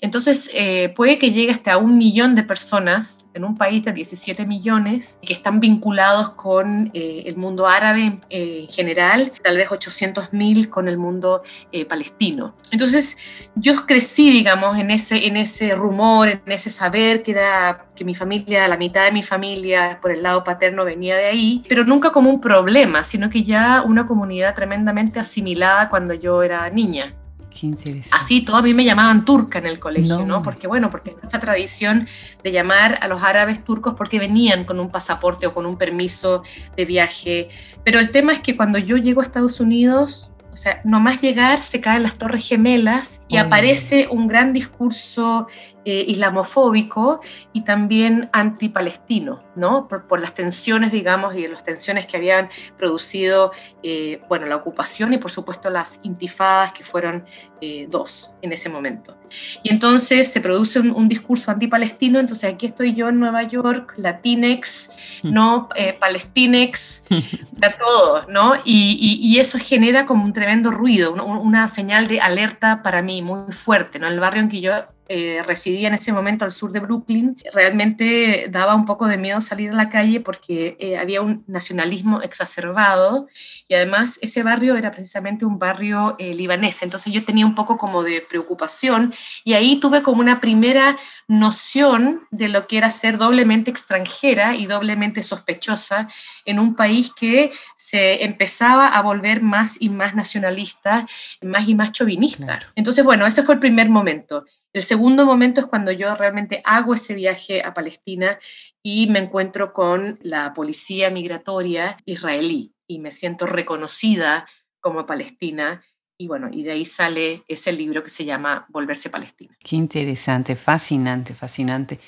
Entonces 0.00 0.50
eh, 0.54 0.88
puede 0.96 1.18
que 1.18 1.32
llegue 1.32 1.52
hasta 1.52 1.76
un 1.76 1.98
millón 1.98 2.34
de 2.34 2.44
personas 2.44 3.26
en 3.34 3.44
un 3.44 3.58
país 3.58 3.84
de 3.84 3.92
17 3.92 4.46
millones 4.46 5.18
que 5.20 5.34
están 5.34 5.60
vinculados 5.60 6.30
con 6.30 6.90
eh, 6.94 7.24
el 7.26 7.36
mundo 7.36 7.66
árabe 7.68 8.20
en 8.30 8.68
general, 8.68 9.30
tal 9.42 9.58
vez 9.58 9.70
800 9.70 10.32
mil 10.32 10.70
con 10.70 10.88
el 10.88 10.96
mundo 10.96 11.42
palestino. 11.88 12.56
Entonces 12.72 13.18
yo 13.54 13.84
crecí, 13.84 14.30
digamos, 14.30 14.78
en 14.78 14.90
ese, 14.90 15.26
en 15.26 15.36
ese 15.36 15.74
rumor, 15.74 16.28
en 16.28 16.52
ese 16.52 16.70
saber 16.70 17.22
que 17.22 17.32
era 17.32 17.86
que 17.94 18.04
mi 18.04 18.14
familia, 18.14 18.68
la 18.68 18.76
mitad 18.76 19.04
de 19.04 19.12
mi 19.12 19.22
familia 19.22 19.98
por 20.00 20.12
el 20.12 20.22
lado 20.22 20.44
paterno 20.44 20.84
venía 20.84 21.16
de 21.16 21.26
ahí, 21.26 21.64
pero 21.68 21.84
nunca 21.84 22.10
como 22.10 22.30
un 22.30 22.40
problema, 22.40 23.04
sino 23.04 23.30
que 23.30 23.42
ya 23.42 23.82
una 23.82 24.06
comunidad 24.06 24.54
tremendamente 24.54 25.20
asimilada 25.20 25.88
cuando 25.88 26.14
yo 26.14 26.42
era 26.42 26.68
niña. 26.70 27.14
Qué 27.58 27.66
interesante. 27.66 28.22
Así, 28.22 28.44
todo 28.44 28.56
a 28.56 28.62
mí 28.62 28.74
me 28.74 28.84
llamaban 28.84 29.24
turca 29.24 29.58
en 29.58 29.66
el 29.66 29.78
colegio, 29.78 30.26
¿no? 30.26 30.42
Porque, 30.42 30.66
bueno, 30.66 30.90
porque 30.90 31.16
esa 31.22 31.40
tradición 31.40 32.06
de 32.42 32.52
llamar 32.52 32.98
a 33.00 33.08
los 33.08 33.22
árabes 33.22 33.64
turcos 33.64 33.94
porque 33.94 34.18
venían 34.18 34.64
con 34.64 34.78
un 34.78 34.90
pasaporte 34.90 35.46
o 35.46 35.54
con 35.54 35.64
un 35.64 35.78
permiso 35.78 36.42
de 36.76 36.84
viaje. 36.84 37.48
Pero 37.82 37.98
el 37.98 38.10
tema 38.10 38.32
es 38.32 38.40
que 38.40 38.56
cuando 38.56 38.78
yo 38.78 38.98
llego 38.98 39.22
a 39.22 39.24
Estados 39.24 39.58
Unidos, 39.60 40.30
o 40.56 40.58
sea, 40.58 40.80
nomás 40.84 41.20
llegar 41.20 41.62
se 41.62 41.82
caen 41.82 42.02
las 42.02 42.16
torres 42.16 42.48
gemelas 42.48 43.20
y 43.28 43.36
aparece 43.36 44.08
un 44.10 44.26
gran 44.26 44.54
discurso 44.54 45.48
eh, 45.84 46.04
islamofóbico 46.08 47.20
y 47.52 47.60
también 47.60 48.30
antipalestino, 48.32 49.44
¿no? 49.54 49.86
Por, 49.86 50.18
las 50.18 50.34
tensiones, 50.34 50.92
digamos, 50.92 51.36
y 51.36 51.46
las 51.46 51.62
tensiones 51.62 52.06
que 52.06 52.16
habían 52.16 52.48
producido, 52.78 53.52
eh, 53.82 54.22
bueno, 54.30 54.46
la 54.46 54.56
ocupación 54.56 55.12
y 55.12 55.18
por 55.18 55.30
supuesto 55.30 55.68
las 55.68 56.00
intifadas, 56.02 56.72
que 56.72 56.84
fueron 56.84 57.26
eh, 57.60 57.86
dos 57.90 58.34
en 58.40 58.52
ese 58.52 58.70
momento. 58.70 59.16
Y 59.62 59.70
entonces 59.70 60.26
se 60.32 60.40
produce 60.40 60.80
un, 60.80 61.08
discurso 61.08 61.50
antipalestino, 61.50 62.18
entonces 62.18 62.52
aquí 62.52 62.66
estoy 62.66 62.94
yo 62.94 63.08
en 63.10 63.20
Nueva 63.20 63.42
York, 63.42 63.92
Latinex, 63.96 64.90
¿no? 65.32 65.68
Palestinex, 65.98 67.04
ya 67.52 67.72
todo, 67.72 68.24
¿no? 68.28 68.54
Y, 68.64 69.36
eso 69.38 69.58
genera 69.58 70.06
como 70.06 70.24
un 70.24 70.32
tremendo 70.32 70.70
ruido, 70.70 71.12
una 71.12 71.68
señal 71.68 72.08
de 72.08 72.20
alerta 72.20 72.82
para 72.82 73.02
mí 73.02 73.20
muy 73.20 73.52
fuerte, 73.52 73.98
¿no? 73.98 74.06
El 74.06 74.18
barrio 74.18 74.42
en 74.42 74.48
que 74.48 74.60
yo 74.60 74.72
eh, 75.08 75.42
residía 75.46 75.88
en 75.88 75.94
ese 75.94 76.12
momento 76.12 76.44
al 76.44 76.50
sur 76.50 76.72
de 76.72 76.80
Brooklyn, 76.80 77.36
realmente 77.52 78.48
daba 78.50 78.74
un 78.74 78.86
poco 78.86 79.06
de 79.06 79.16
miedo 79.16 79.40
salir 79.40 79.70
a 79.70 79.74
la 79.74 79.88
calle 79.88 80.20
porque 80.20 80.76
eh, 80.80 80.98
había 80.98 81.22
un 81.22 81.44
nacionalismo 81.46 82.22
exacerbado 82.22 83.28
y 83.68 83.74
además 83.74 84.18
ese 84.20 84.42
barrio 84.42 84.76
era 84.76 84.90
precisamente 84.90 85.44
un 85.44 85.58
barrio 85.58 86.16
eh, 86.18 86.34
libanés, 86.34 86.82
entonces 86.82 87.12
yo 87.12 87.24
tenía 87.24 87.46
un 87.46 87.54
poco 87.54 87.76
como 87.76 88.02
de 88.02 88.20
preocupación 88.20 89.14
y 89.44 89.54
ahí 89.54 89.78
tuve 89.78 90.02
como 90.02 90.20
una 90.20 90.40
primera 90.40 90.96
noción 91.28 92.26
de 92.30 92.48
lo 92.48 92.66
que 92.66 92.78
era 92.78 92.90
ser 92.90 93.18
doblemente 93.18 93.70
extranjera 93.70 94.54
y 94.54 94.66
doblemente 94.66 95.22
sospechosa 95.22 96.08
en 96.44 96.58
un 96.58 96.74
país 96.74 97.10
que 97.14 97.52
se 97.76 98.24
empezaba 98.24 98.88
a 98.88 99.02
volver 99.02 99.42
más 99.42 99.76
y 99.80 99.88
más 99.88 100.14
nacionalista, 100.14 101.06
más 101.42 101.68
y 101.68 101.74
más 101.74 101.92
chauvinista. 101.92 102.60
Entonces, 102.74 103.04
bueno, 103.04 103.26
ese 103.26 103.42
fue 103.42 103.54
el 103.54 103.60
primer 103.60 103.88
momento. 103.88 104.44
El 104.76 104.82
segundo 104.82 105.24
momento 105.24 105.62
es 105.62 105.66
cuando 105.66 105.90
yo 105.90 106.14
realmente 106.16 106.60
hago 106.66 106.92
ese 106.92 107.14
viaje 107.14 107.62
a 107.64 107.72
Palestina 107.72 108.38
y 108.82 109.06
me 109.06 109.20
encuentro 109.20 109.72
con 109.72 110.18
la 110.20 110.52
policía 110.52 111.08
migratoria 111.08 111.96
israelí 112.04 112.74
y 112.86 112.98
me 112.98 113.10
siento 113.10 113.46
reconocida 113.46 114.46
como 114.80 115.06
palestina. 115.06 115.82
Y 116.18 116.28
bueno, 116.28 116.50
y 116.52 116.62
de 116.62 116.72
ahí 116.72 116.84
sale 116.84 117.42
ese 117.48 117.72
libro 117.72 118.04
que 118.04 118.10
se 118.10 118.26
llama 118.26 118.66
Volverse 118.68 119.08
Palestina. 119.08 119.56
Qué 119.64 119.76
interesante, 119.76 120.56
fascinante, 120.56 121.32
fascinante. 121.32 121.98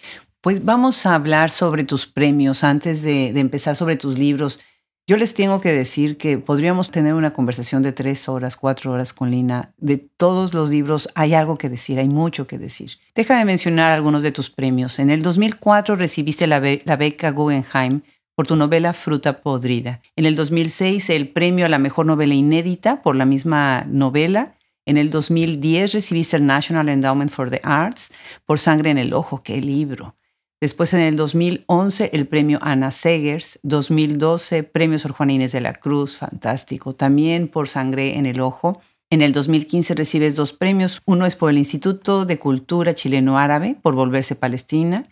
Pues 0.42 0.62
vamos 0.62 1.06
a 1.06 1.14
hablar 1.14 1.48
sobre 1.48 1.84
tus 1.84 2.06
premios 2.06 2.64
antes 2.64 3.00
de, 3.00 3.32
de 3.32 3.40
empezar 3.40 3.76
sobre 3.76 3.96
tus 3.96 4.18
libros. 4.18 4.60
Yo 5.08 5.16
les 5.16 5.32
tengo 5.32 5.62
que 5.62 5.72
decir 5.72 6.18
que 6.18 6.36
podríamos 6.36 6.90
tener 6.90 7.14
una 7.14 7.32
conversación 7.32 7.82
de 7.82 7.92
tres 7.92 8.28
horas, 8.28 8.56
cuatro 8.56 8.92
horas 8.92 9.14
con 9.14 9.30
Lina. 9.30 9.72
De 9.78 9.96
todos 9.96 10.52
los 10.52 10.68
libros 10.68 11.08
hay 11.14 11.32
algo 11.32 11.56
que 11.56 11.70
decir, 11.70 11.98
hay 11.98 12.10
mucho 12.10 12.46
que 12.46 12.58
decir. 12.58 12.98
Deja 13.14 13.38
de 13.38 13.46
mencionar 13.46 13.92
algunos 13.92 14.22
de 14.22 14.32
tus 14.32 14.50
premios. 14.50 14.98
En 14.98 15.08
el 15.08 15.22
2004 15.22 15.96
recibiste 15.96 16.46
la, 16.46 16.60
beca 16.60 17.30
Guggenheim 17.30 18.02
por 18.34 18.46
tu 18.46 18.54
novela 18.54 18.92
Fruta 18.92 19.40
Podrida. 19.40 20.02
En 20.14 20.26
el 20.26 20.36
2006 20.36 21.08
el 21.08 21.30
premio 21.30 21.64
a 21.64 21.70
la 21.70 21.78
mejor 21.78 22.04
novela 22.04 22.34
inédita 22.34 23.00
por 23.00 23.16
la 23.16 23.24
misma 23.24 23.86
novela. 23.88 24.58
En 24.84 24.98
el 24.98 25.08
2010 25.08 25.94
recibiste 25.94 26.36
el 26.36 26.44
National 26.44 26.90
Endowment 26.90 27.30
for 27.30 27.48
the 27.48 27.62
Arts 27.64 28.12
por 28.44 28.58
Sangre 28.58 28.90
en 28.90 28.98
el 28.98 29.14
Ojo. 29.14 29.40
¡Qué 29.42 29.58
libro! 29.62 30.16
Después 30.60 30.92
en 30.92 31.00
el 31.00 31.14
2011 31.14 32.10
el 32.12 32.26
premio 32.26 32.58
Ana 32.62 32.90
Segers, 32.90 33.60
2012 33.62 34.64
premio 34.64 34.98
Sor 34.98 35.12
Juan 35.12 35.30
Inés 35.30 35.52
de 35.52 35.60
la 35.60 35.72
Cruz, 35.72 36.16
fantástico, 36.16 36.96
también 36.96 37.46
por 37.46 37.68
Sangre 37.68 38.18
en 38.18 38.26
el 38.26 38.40
Ojo. 38.40 38.80
En 39.08 39.22
el 39.22 39.32
2015 39.32 39.94
recibes 39.94 40.34
dos 40.34 40.52
premios, 40.52 41.00
uno 41.06 41.26
es 41.26 41.36
por 41.36 41.50
el 41.50 41.58
Instituto 41.58 42.24
de 42.24 42.38
Cultura 42.38 42.92
Chileno-Árabe 42.92 43.76
por 43.80 43.94
Volverse 43.94 44.34
Palestina 44.34 45.04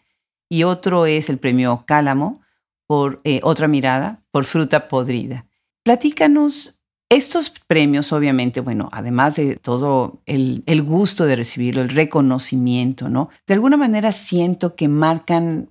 y 0.48 0.64
otro 0.64 1.06
es 1.06 1.30
el 1.30 1.38
premio 1.38 1.84
Cálamo 1.86 2.40
por 2.86 3.20
eh, 3.22 3.40
Otra 3.44 3.68
Mirada 3.68 4.22
por 4.32 4.44
Fruta 4.44 4.88
Podrida. 4.88 5.46
Platícanos 5.84 6.75
estos 7.08 7.50
premios, 7.66 8.12
obviamente, 8.12 8.60
bueno, 8.60 8.88
además 8.90 9.36
de 9.36 9.56
todo 9.56 10.20
el, 10.26 10.62
gusto 10.82 11.26
de 11.26 11.36
recibirlo, 11.36 11.82
el 11.82 11.90
reconocimiento, 11.90 13.08
¿no? 13.08 13.30
De 13.46 13.54
alguna 13.54 13.76
manera 13.76 14.10
siento 14.12 14.75
que 14.75 14.88
marcan 14.88 15.70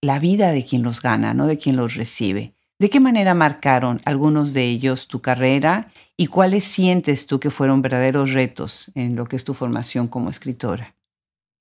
la 0.00 0.18
vida 0.18 0.52
de 0.52 0.64
quien 0.64 0.82
los 0.82 1.02
gana, 1.02 1.34
¿no? 1.34 1.46
De 1.46 1.58
quien 1.58 1.76
los 1.76 1.96
recibe. 1.96 2.54
¿De 2.78 2.90
qué 2.90 3.00
manera 3.00 3.34
marcaron 3.34 4.00
algunos 4.04 4.52
de 4.52 4.64
ellos 4.64 5.08
tu 5.08 5.20
carrera 5.20 5.90
y 6.16 6.26
cuáles 6.26 6.64
sientes 6.64 7.26
tú 7.26 7.40
que 7.40 7.50
fueron 7.50 7.82
verdaderos 7.82 8.32
retos 8.32 8.92
en 8.94 9.16
lo 9.16 9.26
que 9.26 9.36
es 9.36 9.44
tu 9.44 9.54
formación 9.54 10.08
como 10.08 10.30
escritora? 10.30 10.94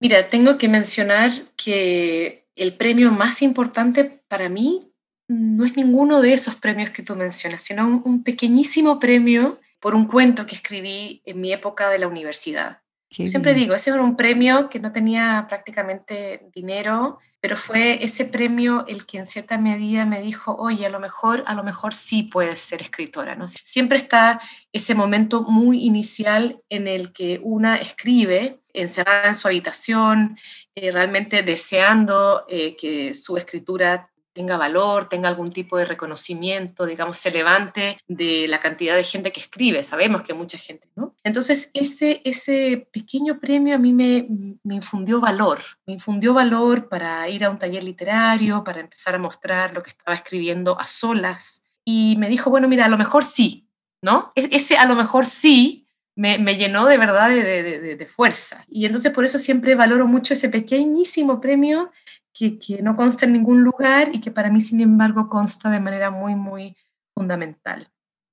Mira, 0.02 0.28
tengo 0.28 0.58
que 0.58 0.68
mencionar 0.68 1.32
que 1.56 2.48
el 2.56 2.74
premio 2.74 3.12
más 3.12 3.42
importante 3.42 4.04
para 4.28 4.50
mí 4.50 4.92
no 5.28 5.66
es 5.66 5.76
ninguno 5.76 6.22
de 6.22 6.34
esos 6.34 6.56
premios 6.56 6.92
que 6.92 7.04
tú 7.04 7.16
mencionas, 7.16 7.64
sino 7.64 7.88
un, 7.88 8.24
pequeñísimo 8.24 9.00
premio 9.00 9.60
por 9.80 9.96
un 9.96 10.06
cuento 10.06 10.46
que 10.46 10.56
escribí 10.56 11.22
en 11.26 11.42
mi 11.42 11.52
época 11.52 11.90
de 11.90 12.00
la 12.00 12.08
universidad. 12.08 12.82
Siempre 13.10 13.54
digo, 13.54 13.74
ese 13.74 13.92
era 13.92 14.02
un 14.02 14.18
premio 14.18 14.70
que 14.70 14.80
no 14.80 14.92
tenía 14.92 15.46
prácticamente 15.48 16.50
dinero, 16.54 17.20
pero 17.40 17.56
fue 17.56 18.04
ese 18.04 18.26
premio 18.26 18.86
el 18.88 19.06
que 19.06 19.20
en 19.20 19.26
cierta 19.26 19.58
medida 19.58 20.06
me 20.06 20.20
dijo, 20.20 20.54
oye, 20.56 20.86
a 20.86 20.90
lo 20.90 21.00
mejor, 21.00 21.44
a 21.46 21.54
lo 21.54 21.64
mejor 21.64 21.94
sí 21.94 22.24
puedes 22.24 22.60
ser 22.60 22.82
escritora. 22.82 23.36
¿no? 23.36 23.48
Siempre 23.48 24.00
está 24.00 24.42
ese 24.74 24.96
momento 24.96 25.44
muy 25.44 25.86
inicial 25.86 26.60
en 26.70 26.88
el 26.88 27.14
que 27.14 27.40
una 27.42 27.78
escribe 27.78 28.60
encerrada 28.74 29.30
en 29.30 29.36
su 29.36 29.48
habitación, 29.48 30.38
eh, 30.74 30.92
realmente 30.92 31.44
deseando 31.44 32.46
eh, 32.50 32.76
que 32.76 33.14
su 33.14 33.38
escritura 33.38 34.10
tenga 34.36 34.58
valor, 34.58 35.08
tenga 35.08 35.30
algún 35.30 35.50
tipo 35.50 35.78
de 35.78 35.86
reconocimiento, 35.86 36.86
digamos, 36.86 37.18
se 37.18 37.32
levante 37.32 37.98
de 38.10 38.48
la 38.50 38.60
cantidad 38.60 38.94
de 38.94 39.06
gente 39.06 39.32
que 39.32 39.40
escribe. 39.40 39.82
Sabemos 39.82 40.24
que 40.24 40.34
mucha 40.34 40.58
gente, 40.58 40.90
¿no? 40.96 41.16
Entonces, 41.24 41.72
ese, 41.74 42.22
ese 42.26 42.90
pequeño 42.92 43.40
premio 43.40 43.76
a 43.76 43.80
mí 43.80 43.94
me, 43.94 44.28
me 44.62 44.76
infundió 44.76 45.22
valor, 45.22 45.62
me 45.88 45.94
infundió 45.94 46.34
valor 46.34 46.90
para 46.90 47.28
ir 47.30 47.46
a 47.46 47.50
un 47.50 47.58
taller 47.58 47.86
literario, 47.86 48.62
para 48.66 48.82
empezar 48.82 49.16
a 49.16 49.20
mostrar 49.20 49.74
lo 49.74 49.82
que 49.82 49.92
estaba 49.92 50.16
escribiendo 50.16 50.78
a 50.78 50.86
solas. 50.86 51.64
Y 51.86 52.16
me 52.18 52.28
dijo, 52.28 52.50
bueno, 52.50 52.68
mira, 52.68 52.86
a 52.86 52.90
lo 52.90 52.98
mejor 52.98 53.24
sí, 53.24 53.70
¿no? 54.02 54.34
E-, 54.36 54.50
ese 54.52 54.76
a 54.76 54.86
lo 54.86 54.96
mejor 54.96 55.26
sí 55.26 55.88
me, 56.18 56.38
me, 56.40 56.58
llenó 56.58 56.88
de 56.88 56.98
verdad 56.98 57.30
de, 57.30 57.42
de, 57.64 57.96
de, 57.96 58.06
fuerza. 58.06 58.66
Y 58.68 58.86
entonces 58.86 59.14
por 59.14 59.24
eso 59.24 59.40
siempre 59.40 59.76
valoro 59.76 60.08
mucho 60.08 60.34
ese 60.34 60.50
pequeñísimo 60.50 61.40
premio 61.40 61.92
que, 62.36 62.80
no 62.82 62.96
consta 62.96 63.26
en 63.26 63.34
ningún 63.34 63.64
lugar 63.64 64.10
y 64.14 64.20
que 64.20 64.30
para 64.30 64.52
mí, 64.52 64.62
sin 64.62 64.82
embargo, 64.82 65.30
consta 65.30 65.70
de 65.70 65.80
manera 65.80 66.12
muy, 66.12 66.36
muy 66.36 66.76
fundamental. 67.14 67.90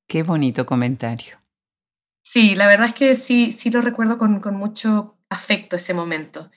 Qué 0.09 0.23
bonito 0.25 0.67
comentario. 0.67 1.39
Sí, 2.23 2.55
la 2.57 2.67
verdad 2.67 2.89
es 2.89 2.95
que 2.95 3.15
sí, 3.15 3.53
sí 3.53 3.71
lo 3.71 3.81
recuerdo 3.81 4.19
con, 4.19 4.41
con 4.41 4.57
mucho 4.57 5.19
afecto 5.31 5.77
ese 5.77 5.95
momento. 5.95 6.51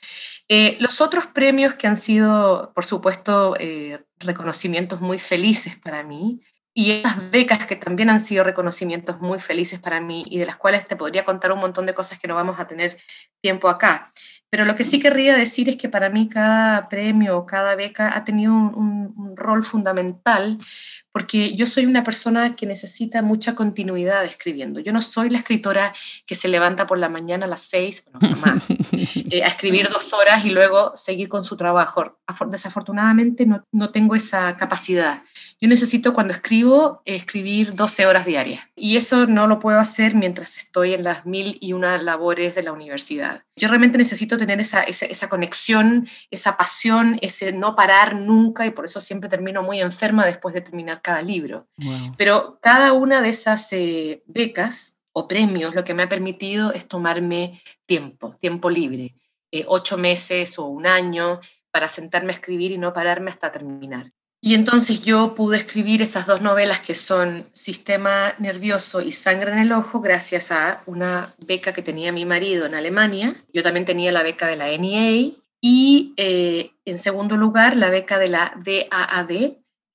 Eh, 0.47 0.77
los 0.79 1.01
otros 1.01 1.27
premios 1.27 1.75
que 1.75 1.87
han 1.87 1.97
sido, 1.97 2.71
por 2.73 2.85
supuesto, 2.85 3.55
eh, 3.59 4.03
reconocimientos 4.17 5.01
muy 5.01 5.19
felices 5.19 5.77
para 5.77 6.03
mí, 6.03 6.41
y 6.77 6.91
esas 6.91 7.31
becas 7.31 7.65
que 7.65 7.77
también 7.77 8.09
han 8.09 8.19
sido 8.19 8.43
reconocimientos 8.43 9.21
muy 9.21 9.39
felices 9.39 9.79
para 9.79 10.01
mí 10.01 10.25
y 10.27 10.39
de 10.39 10.45
las 10.45 10.57
cuales 10.57 10.85
te 10.85 10.97
podría 10.97 11.23
contar 11.23 11.53
un 11.53 11.59
montón 11.59 11.85
de 11.85 11.93
cosas 11.93 12.19
que 12.19 12.27
no 12.27 12.35
vamos 12.35 12.59
a 12.59 12.67
tener 12.67 12.97
tiempo 13.41 13.69
acá. 13.69 14.11
Pero 14.55 14.63
lo 14.63 14.75
que 14.75 14.85
sí 14.85 15.01
querría 15.01 15.35
decir 15.35 15.67
es 15.67 15.75
que 15.75 15.89
para 15.89 16.09
mí 16.09 16.29
cada 16.29 16.87
premio 16.87 17.37
o 17.37 17.45
cada 17.45 17.75
beca 17.75 18.15
ha 18.15 18.23
tenido 18.23 18.53
un, 18.53 19.33
rol 19.35 19.65
fundamental 19.65 20.57
porque 21.11 21.53
yo 21.57 21.65
soy 21.65 21.85
una 21.85 22.05
persona 22.05 22.55
que 22.55 22.65
necesita 22.65 23.21
mucha 23.21 23.53
continuidad 23.53 24.23
escribiendo. 24.23 24.79
Yo 24.79 24.93
no 24.93 25.01
soy 25.01 25.29
la 25.29 25.39
escritora 25.39 25.93
que 26.25 26.35
se 26.35 26.47
levanta 26.47 26.87
por 26.87 26.97
la 26.97 27.09
mañana 27.09 27.47
a 27.47 27.49
las 27.49 27.63
seis, 27.63 28.05
bueno, 28.05 28.33
jamás, 28.39 28.69
eh, 29.29 29.43
a 29.43 29.47
escribir 29.47 29.89
dos 29.89 30.13
horas 30.13 30.45
y 30.45 30.51
luego 30.51 30.93
seguir 30.95 31.27
con 31.27 31.43
su 31.43 31.57
trabajo. 31.57 32.17
Desafortunadamente 32.49 33.45
no, 33.45 33.61
no 33.73 33.89
tengo 33.89 34.15
esa 34.15 34.55
capacidad. 34.55 35.21
Yo 35.61 35.69
necesito 35.69 36.13
cuando 36.13 36.33
escribo 36.33 37.01
escribir 37.05 37.75
12 37.75 38.05
horas 38.05 38.25
diarias 38.25 38.61
y 38.75 38.97
eso 38.97 39.25
no 39.25 39.47
lo 39.47 39.59
puedo 39.59 39.79
hacer 39.79 40.13
mientras 40.13 40.57
estoy 40.57 40.93
en 40.93 41.03
las 41.03 41.25
mil 41.25 41.57
y 41.61 41.71
una 41.71 41.97
labores 41.97 42.55
de 42.55 42.63
la 42.63 42.73
universidad. 42.73 43.43
Yo 43.55 43.69
realmente 43.69 43.97
necesito 43.97 44.37
tener 44.37 44.59
esa, 44.59 44.83
esa, 44.83 45.29
conexión, 45.29 46.09
esa 46.29 46.57
pasión, 46.57 47.17
ese 47.21 47.53
no 47.53 47.75
parar 47.75 48.15
nunca 48.15 48.65
y 48.65 48.71
por 48.71 48.85
eso 48.85 48.99
siempre 48.99 49.29
termino 49.29 49.63
muy 49.63 49.79
enferma 49.79 50.25
después 50.25 50.53
de 50.53 50.61
terminar 50.61 51.01
cada 51.01 51.21
libro. 51.21 51.67
Pero 52.17 52.59
cada 52.61 52.91
una 52.91 53.21
de 53.21 53.29
esas 53.29 53.71
eh, 53.71 54.23
becas 54.27 54.97
o 55.13 55.27
premios 55.27 55.73
lo 55.73 55.85
que 55.85 55.93
me 55.93 56.03
ha 56.03 56.09
permitido 56.09 56.73
es 56.73 56.87
tomarme 56.89 57.61
tiempo, 57.85 58.35
tiempo 58.41 58.69
libre, 58.69 59.15
eh, 59.51 59.63
ocho 59.67 59.97
meses 59.97 60.59
o 60.59 60.65
un 60.65 60.85
año 60.85 61.39
para 61.71 61.87
sentarme 61.87 62.33
a 62.33 62.35
escribir 62.35 62.71
y 62.71 62.77
no 62.77 62.93
pararme 62.93 63.31
hasta 63.31 63.53
terminar. 63.53 64.11
Y 64.47 64.53
entonces 64.53 65.01
yo 65.01 65.33
pude 65.33 65.57
escribir 65.57 66.03
esas 66.03 66.27
dos 66.27 66.39
novelas 66.39 66.79
que 66.79 66.93
son 66.93 67.49
Sistema 67.53 68.35
Nervioso 68.37 69.01
y 69.01 69.11
Sangre 69.11 69.51
en 69.51 69.57
el 69.57 69.71
Ojo 69.71 70.01
gracias 70.01 70.51
a 70.51 70.83
una 70.85 71.33
beca 71.39 71.73
que 71.73 71.81
tenía 71.81 72.11
mi 72.11 72.25
marido 72.25 72.67
en 72.67 72.75
Alemania. 72.75 73.35
Yo 73.51 73.63
también 73.63 73.87
tenía 73.87 74.11
la 74.11 74.21
beca 74.21 74.45
de 74.45 74.55
la 74.55 74.67
NEA 74.67 75.31
y 75.59 76.13
eh, 76.17 76.73
en 76.85 76.99
segundo 76.99 77.37
lugar 77.37 77.75
la 77.75 77.89
beca 77.89 78.19
de 78.19 78.29
la 78.29 78.53
DAAD, 78.63 79.31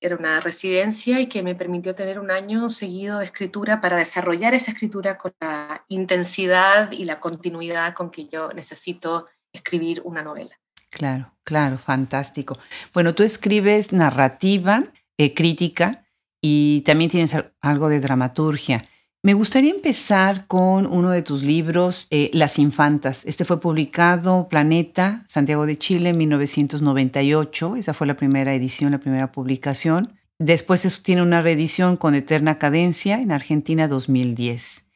era 0.01 0.17
una 0.17 0.41
residencia 0.41 1.21
y 1.21 1.29
que 1.29 1.45
me 1.45 1.55
permitió 1.55 1.95
tener 1.95 2.19
un 2.19 2.33
año 2.33 2.71
seguido 2.71 3.21
de 3.21 3.27
escritura 3.27 3.81
para 3.81 3.99
desarrollar 3.99 4.53
esa 4.53 4.73
escritura 4.73 5.17
con 5.17 5.33
la 5.41 5.85
intensidad 5.87 6.91
y 6.91 7.05
la 7.05 7.21
continuidad 7.21 7.95
con 7.95 8.11
que 8.11 8.27
yo 8.27 8.49
necesito 8.53 9.29
escribir 9.53 10.03
una 10.05 10.25
novela. 10.25 10.60
Claro, 10.91 11.33
claro, 11.45 11.79
fantástico. 11.79 12.59
Bueno, 12.93 13.15
tú 13.15 13.23
escribes 13.23 13.93
narrativa, 13.93 14.85
eh, 15.17 15.35
crítica 15.35 16.05
y 16.43 16.83
también 16.83 17.11
tienes 17.11 17.37
algo 17.61 17.89
de 17.89 18.01
dramaturgia. 18.01 18.85
Me 19.23 19.35
gustaría 19.35 19.71
empezar 19.71 20.47
con 20.47 20.87
uno 20.87 21.11
de 21.11 21.21
tus 21.21 21.43
libros, 21.43 22.07
eh, 22.11 22.31
Las 22.33 22.59
Infantas. 22.59 23.27
Este 23.27 23.45
fue 23.45 23.61
publicado 23.61 24.49
Planeta, 24.49 25.23
Santiago 25.27 25.67
de 25.67 25.77
Chile, 25.77 26.09
en 26.09 26.19
1998. 26.19 27.77
Esa 27.77 27.93
fue 27.93 28.07
la 28.07 28.17
primera 28.17 28.55
edición, 28.55 28.93
la 28.93 28.99
primera 28.99 29.31
publicación. 29.31 30.15
Después 30.39 31.03
tiene 31.03 31.21
una 31.21 31.43
reedición 31.43 31.99
con 31.99 32.15
Eterna 32.15 32.59
Cadencia 32.59 33.21
en 33.21 33.31
Argentina 33.31 33.89
2010. 33.89 34.87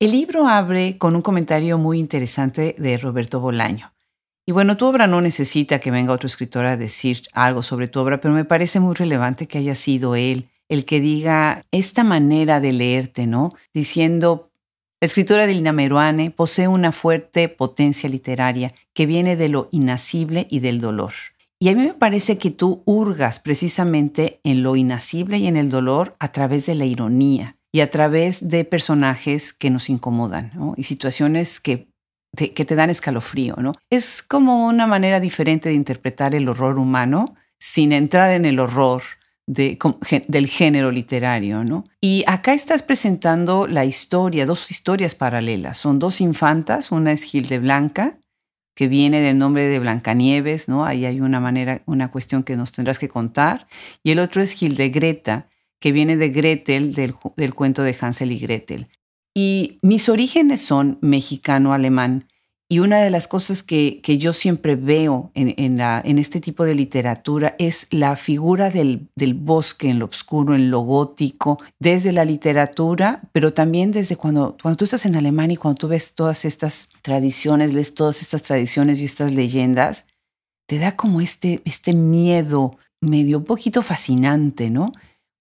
El 0.00 0.10
libro 0.10 0.48
abre 0.48 0.98
con 0.98 1.14
un 1.14 1.22
comentario 1.22 1.78
muy 1.78 2.00
interesante 2.00 2.74
de 2.76 2.98
Roberto 2.98 3.38
Bolaño. 3.38 3.92
Y 4.50 4.52
bueno, 4.52 4.76
tu 4.76 4.86
obra 4.86 5.06
no 5.06 5.20
necesita 5.20 5.78
que 5.78 5.92
venga 5.92 6.12
otro 6.12 6.26
escritor 6.26 6.66
a 6.66 6.76
decir 6.76 7.18
algo 7.34 7.62
sobre 7.62 7.86
tu 7.86 8.00
obra, 8.00 8.20
pero 8.20 8.34
me 8.34 8.44
parece 8.44 8.80
muy 8.80 8.96
relevante 8.96 9.46
que 9.46 9.58
haya 9.58 9.76
sido 9.76 10.16
él 10.16 10.48
el 10.68 10.84
que 10.86 10.98
diga 10.98 11.64
esta 11.70 12.02
manera 12.02 12.58
de 12.58 12.72
leerte, 12.72 13.28
¿no? 13.28 13.50
Diciendo, 13.72 14.50
la 15.00 15.06
escritura 15.06 15.46
de 15.46 15.54
Lina 15.54 15.70
Meruane 15.70 16.32
posee 16.32 16.66
una 16.66 16.90
fuerte 16.90 17.48
potencia 17.48 18.08
literaria 18.08 18.74
que 18.92 19.06
viene 19.06 19.36
de 19.36 19.50
lo 19.50 19.68
inacible 19.70 20.48
y 20.50 20.58
del 20.58 20.80
dolor. 20.80 21.12
Y 21.60 21.68
a 21.68 21.76
mí 21.76 21.82
me 21.82 21.94
parece 21.94 22.36
que 22.36 22.50
tú 22.50 22.82
hurgas 22.86 23.38
precisamente 23.38 24.40
en 24.42 24.64
lo 24.64 24.74
inacible 24.74 25.38
y 25.38 25.46
en 25.46 25.56
el 25.56 25.70
dolor 25.70 26.16
a 26.18 26.32
través 26.32 26.66
de 26.66 26.74
la 26.74 26.86
ironía 26.86 27.56
y 27.70 27.82
a 27.82 27.90
través 27.90 28.48
de 28.48 28.64
personajes 28.64 29.52
que 29.52 29.70
nos 29.70 29.88
incomodan 29.90 30.50
¿no? 30.56 30.74
y 30.76 30.82
situaciones 30.82 31.60
que 31.60 31.89
te, 32.34 32.52
que 32.52 32.64
te 32.64 32.74
dan 32.74 32.90
escalofrío. 32.90 33.56
¿no? 33.56 33.72
Es 33.90 34.22
como 34.22 34.66
una 34.66 34.86
manera 34.86 35.20
diferente 35.20 35.68
de 35.68 35.74
interpretar 35.74 36.34
el 36.34 36.48
horror 36.48 36.78
humano 36.78 37.34
sin 37.58 37.92
entrar 37.92 38.30
en 38.30 38.44
el 38.44 38.58
horror 38.58 39.02
del 39.46 40.46
género 40.46 40.92
literario, 40.92 41.64
¿no? 41.64 41.82
Y 42.00 42.22
acá 42.28 42.54
estás 42.54 42.84
presentando 42.84 43.66
la 43.66 43.84
historia, 43.84 44.46
dos 44.46 44.70
historias 44.70 45.16
paralelas. 45.16 45.76
Son 45.76 45.98
dos 45.98 46.20
infantas, 46.20 46.92
una 46.92 47.10
es 47.10 47.32
Blanca, 47.60 48.18
que 48.76 48.86
viene 48.86 49.20
del 49.20 49.38
nombre 49.38 49.64
de 49.64 49.80
Blancanieves, 49.80 50.68
¿no? 50.68 50.84
Ahí 50.84 51.04
hay 51.04 51.20
una 51.20 51.40
manera, 51.40 51.82
una 51.86 52.12
cuestión 52.12 52.44
que 52.44 52.56
nos 52.56 52.70
tendrás 52.70 53.00
que 53.00 53.08
contar. 53.08 53.66
Y 54.04 54.12
el 54.12 54.20
otro 54.20 54.40
es 54.40 54.54
Greta, 54.60 55.48
que 55.80 55.90
viene 55.90 56.16
de 56.16 56.28
Gretel, 56.28 56.94
del, 56.94 57.14
del 57.36 57.54
cuento 57.54 57.82
de 57.82 57.96
Hansel 58.00 58.30
y 58.30 58.38
Gretel. 58.38 58.88
Y 59.34 59.78
mis 59.82 60.08
orígenes 60.08 60.60
son 60.60 60.98
mexicano-alemán 61.00 62.26
y 62.72 62.78
una 62.78 63.00
de 63.00 63.10
las 63.10 63.26
cosas 63.26 63.64
que, 63.64 64.00
yo 64.00 64.32
siempre 64.32 64.76
veo 64.76 65.32
en, 65.34 65.76
la, 65.76 66.00
en, 66.04 66.18
este 66.20 66.40
tipo 66.40 66.64
de 66.64 66.76
literatura 66.76 67.56
es 67.58 67.88
la 67.90 68.14
figura 68.14 68.70
del, 68.70 69.08
bosque 69.34 69.90
en 69.90 69.98
lo 69.98 70.04
oscuro, 70.04 70.54
en 70.54 70.70
lo 70.70 70.78
gótico, 70.78 71.58
desde 71.80 72.12
la 72.12 72.24
literatura, 72.24 73.22
pero 73.32 73.52
también 73.52 73.90
desde 73.90 74.14
cuando, 74.14 74.56
cuando 74.62 74.76
tú 74.76 74.84
estás 74.84 75.04
en 75.04 75.16
Alemania 75.16 75.54
y 75.54 75.56
cuando 75.56 75.78
tú 75.78 75.88
ves 75.88 76.14
todas 76.14 76.44
estas 76.44 76.90
tradiciones, 77.02 77.74
lees 77.74 77.94
todas 77.94 78.22
estas 78.22 78.42
tradiciones 78.42 79.00
y 79.00 79.04
estas 79.04 79.32
leyendas, 79.32 80.06
te 80.68 80.78
da 80.78 80.94
como 80.94 81.20
este, 81.20 81.62
este 81.64 81.92
miedo 81.92 82.78
medio 83.00 83.38
un 83.38 83.44
poquito 83.44 83.82
fascinante, 83.82 84.70
¿no? 84.70 84.92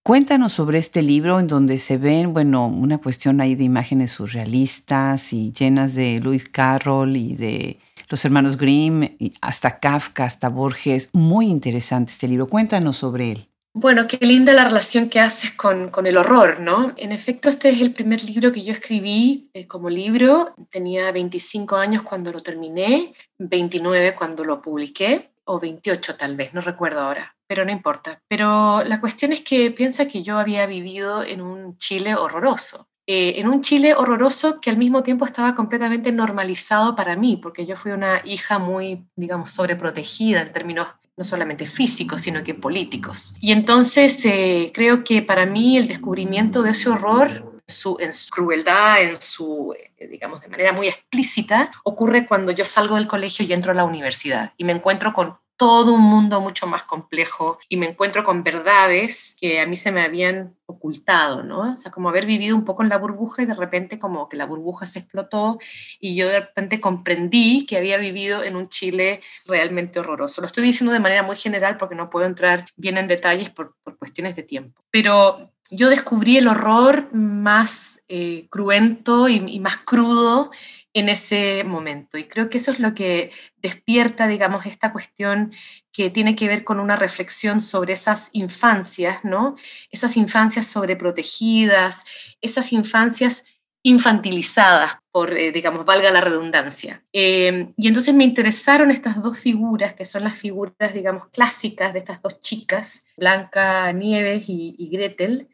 Cuéntanos 0.09 0.53
sobre 0.53 0.79
este 0.79 1.03
libro 1.03 1.39
en 1.39 1.47
donde 1.47 1.77
se 1.77 1.97
ven, 1.97 2.33
bueno, 2.33 2.65
una 2.65 2.97
cuestión 2.97 3.41
ahí 3.41 3.53
de 3.53 3.63
imágenes 3.63 4.13
surrealistas 4.13 5.33
y 5.33 5.51
llenas 5.51 5.93
de 5.93 6.19
Lewis 6.19 6.49
Carroll 6.49 7.15
y 7.15 7.35
de 7.35 7.77
los 8.09 8.25
hermanos 8.25 8.57
Grimm, 8.57 9.03
y 9.03 9.31
hasta 9.39 9.79
Kafka, 9.79 10.25
hasta 10.25 10.49
Borges. 10.49 11.11
Muy 11.13 11.45
interesante 11.45 12.11
este 12.11 12.27
libro. 12.27 12.47
Cuéntanos 12.47 12.95
sobre 12.95 13.33
él. 13.33 13.49
Bueno, 13.75 14.07
qué 14.07 14.17
linda 14.25 14.51
la 14.53 14.67
relación 14.67 15.09
que 15.09 15.19
haces 15.19 15.51
con, 15.51 15.91
con, 15.91 16.07
el 16.07 16.17
horror, 16.17 16.59
¿no? 16.59 16.91
En 16.97 17.11
efecto, 17.11 17.47
este 17.47 17.69
es 17.69 17.79
el 17.79 17.93
primer 17.93 18.23
libro 18.23 18.51
que 18.51 18.63
yo 18.63 18.73
escribí 18.73 19.51
eh, 19.53 19.67
como 19.67 19.91
libro. 19.91 20.55
Tenía 20.71 21.11
25 21.11 21.75
años 21.75 22.01
cuando 22.01 22.31
lo 22.31 22.39
terminé, 22.39 23.13
29 23.37 24.15
cuando 24.15 24.43
lo 24.43 24.59
publiqué, 24.59 25.29
o 25.49 25.59
28 25.59 26.15
tal 26.15 26.35
vez, 26.35 26.53
no 26.53 26.61
recuerdo 26.61 27.01
ahora 27.01 27.35
pero 27.49 27.65
no 27.65 27.71
importa. 27.71 28.21
Pero 28.27 28.83
la 28.83 28.99
cuestión 28.99 29.33
es 29.33 29.41
que 29.41 29.71
piensa 29.71 30.07
que 30.07 30.21
yo 30.21 30.37
había 30.37 30.67
vivido 30.67 31.23
en 31.23 31.41
un 31.41 31.79
Chile 31.79 32.13
horroroso. 32.13 32.87
Eh, 33.07 33.39
en 33.39 33.47
un 33.47 33.61
Chile 33.61 33.95
horroroso 33.95 34.61
que 34.61 34.69
al 34.69 34.77
mismo 34.77 35.01
tiempo 35.01 35.25
estaba 35.25 35.55
completamente 35.55 36.11
normalizado 36.11 36.95
para 36.95 37.15
mí, 37.15 37.37
porque 37.41 37.65
yo 37.65 37.75
fui 37.75 37.91
una 37.91 38.21
hija 38.23 38.59
muy, 38.59 39.03
digamos, 39.15 39.49
sobreprotegida 39.49 40.43
en 40.43 40.51
términos 40.51 40.89
no 41.17 41.23
solamente 41.23 41.65
físicos, 41.65 42.21
sino 42.21 42.43
que 42.43 42.53
políticos. 42.53 43.33
Y 43.41 43.51
entonces 43.51 44.23
eh, 44.25 44.71
creo 44.71 45.03
que 45.03 45.23
para 45.23 45.47
mí 45.47 45.75
el 45.75 45.87
descubrimiento 45.87 46.61
de 46.61 46.69
ese 46.69 46.87
horror 46.89 47.48
su, 47.69 47.97
en 47.99 48.13
su 48.13 48.29
crueldad, 48.29 49.01
en 49.01 49.21
su, 49.21 49.75
eh, 49.97 50.07
digamos, 50.07 50.41
de 50.41 50.47
manera 50.47 50.71
muy 50.71 50.87
explícita, 50.87 51.71
ocurre 51.83 52.27
cuando 52.27 52.51
yo 52.51 52.65
salgo 52.65 52.95
del 52.95 53.07
colegio 53.07 53.45
y 53.45 53.53
entro 53.53 53.71
a 53.71 53.75
la 53.75 53.83
universidad 53.83 54.53
y 54.57 54.63
me 54.63 54.73
encuentro 54.73 55.13
con 55.13 55.39
todo 55.59 55.93
un 55.93 56.03
mundo 56.03 56.39
mucho 56.39 56.67
más 56.67 56.85
complejo 56.85 57.59
y 57.67 57.75
me 57.75 57.85
encuentro 57.85 58.23
con 58.23 58.43
verdades 58.45 59.35
que 59.37 59.59
a 59.59 59.65
mí 59.65 59.75
se 59.75 59.91
me 59.91 60.01
habían 60.01 60.55
ocultado, 60.65 61.43
¿no? 61.43 61.73
O 61.73 61.77
sea, 61.77 61.91
como 61.91 62.07
haber 62.07 62.25
vivido 62.25 62.55
un 62.55 62.63
poco 62.63 62.81
en 62.81 62.87
la 62.87 62.97
burbuja 62.97 63.41
y 63.41 63.45
de 63.45 63.55
repente 63.55 63.99
como 63.99 64.29
que 64.29 64.37
la 64.37 64.45
burbuja 64.45 64.85
se 64.85 64.99
explotó 64.99 65.59
y 65.99 66.15
yo 66.15 66.29
de 66.29 66.39
repente 66.39 66.79
comprendí 66.79 67.65
que 67.65 67.75
había 67.75 67.97
vivido 67.97 68.41
en 68.41 68.55
un 68.55 68.69
Chile 68.69 69.19
realmente 69.47 69.99
horroroso. 69.99 70.39
Lo 70.39 70.47
estoy 70.47 70.63
diciendo 70.63 70.93
de 70.93 71.01
manera 71.01 71.23
muy 71.23 71.35
general 71.35 71.75
porque 71.75 71.95
no 71.95 72.09
puedo 72.09 72.25
entrar 72.25 72.65
bien 72.77 72.97
en 72.97 73.09
detalles 73.09 73.49
por, 73.49 73.75
cuestiones 73.99 74.37
de 74.37 74.43
tiempo. 74.43 74.81
Pero 74.91 75.51
yo 75.71 75.89
descubrí 75.89 76.37
el 76.37 76.47
horror 76.47 77.09
más 77.11 78.01
eh, 78.07 78.47
cruento 78.49 79.27
y 79.27 79.59
más 79.59 79.75
crudo 79.75 80.51
en 80.93 81.09
ese 81.09 81.63
momento. 81.63 82.17
Y 82.17 82.25
creo 82.25 82.49
que 82.49 82.57
eso 82.57 82.71
es 82.71 82.79
lo 82.79 82.93
que 82.93 83.31
despierta, 83.57 84.27
digamos, 84.27 84.65
esta 84.65 84.91
cuestión 84.91 85.51
que 85.91 86.09
tiene 86.09 86.35
que 86.35 86.47
ver 86.47 86.63
con 86.63 86.79
una 86.79 86.95
reflexión 86.95 87.61
sobre 87.61 87.93
esas 87.93 88.29
infancias, 88.33 89.23
¿no? 89.23 89.55
Esas 89.91 90.17
infancias 90.17 90.67
sobreprotegidas, 90.67 92.05
esas 92.41 92.73
infancias 92.73 93.43
infantilizadas, 93.83 94.97
por, 95.11 95.33
eh, 95.37 95.51
digamos, 95.51 95.85
valga 95.85 96.11
la 96.11 96.21
redundancia. 96.21 97.03
Em, 97.13 97.73
y 97.77 97.87
entonces 97.87 98.13
me 98.13 98.23
interesaron 98.23 98.91
estas 98.91 99.21
dos 99.21 99.39
figuras, 99.39 99.93
que 99.93 100.05
son 100.05 100.23
las 100.23 100.37
figuras, 100.37 100.93
digamos, 100.93 101.27
clásicas 101.29 101.93
de 101.93 101.99
estas 101.99 102.21
dos 102.21 102.41
chicas, 102.41 103.05
Blanca 103.17 103.91
Nieves 103.93 104.43
y, 104.47 104.89
Gretel, 104.91 105.47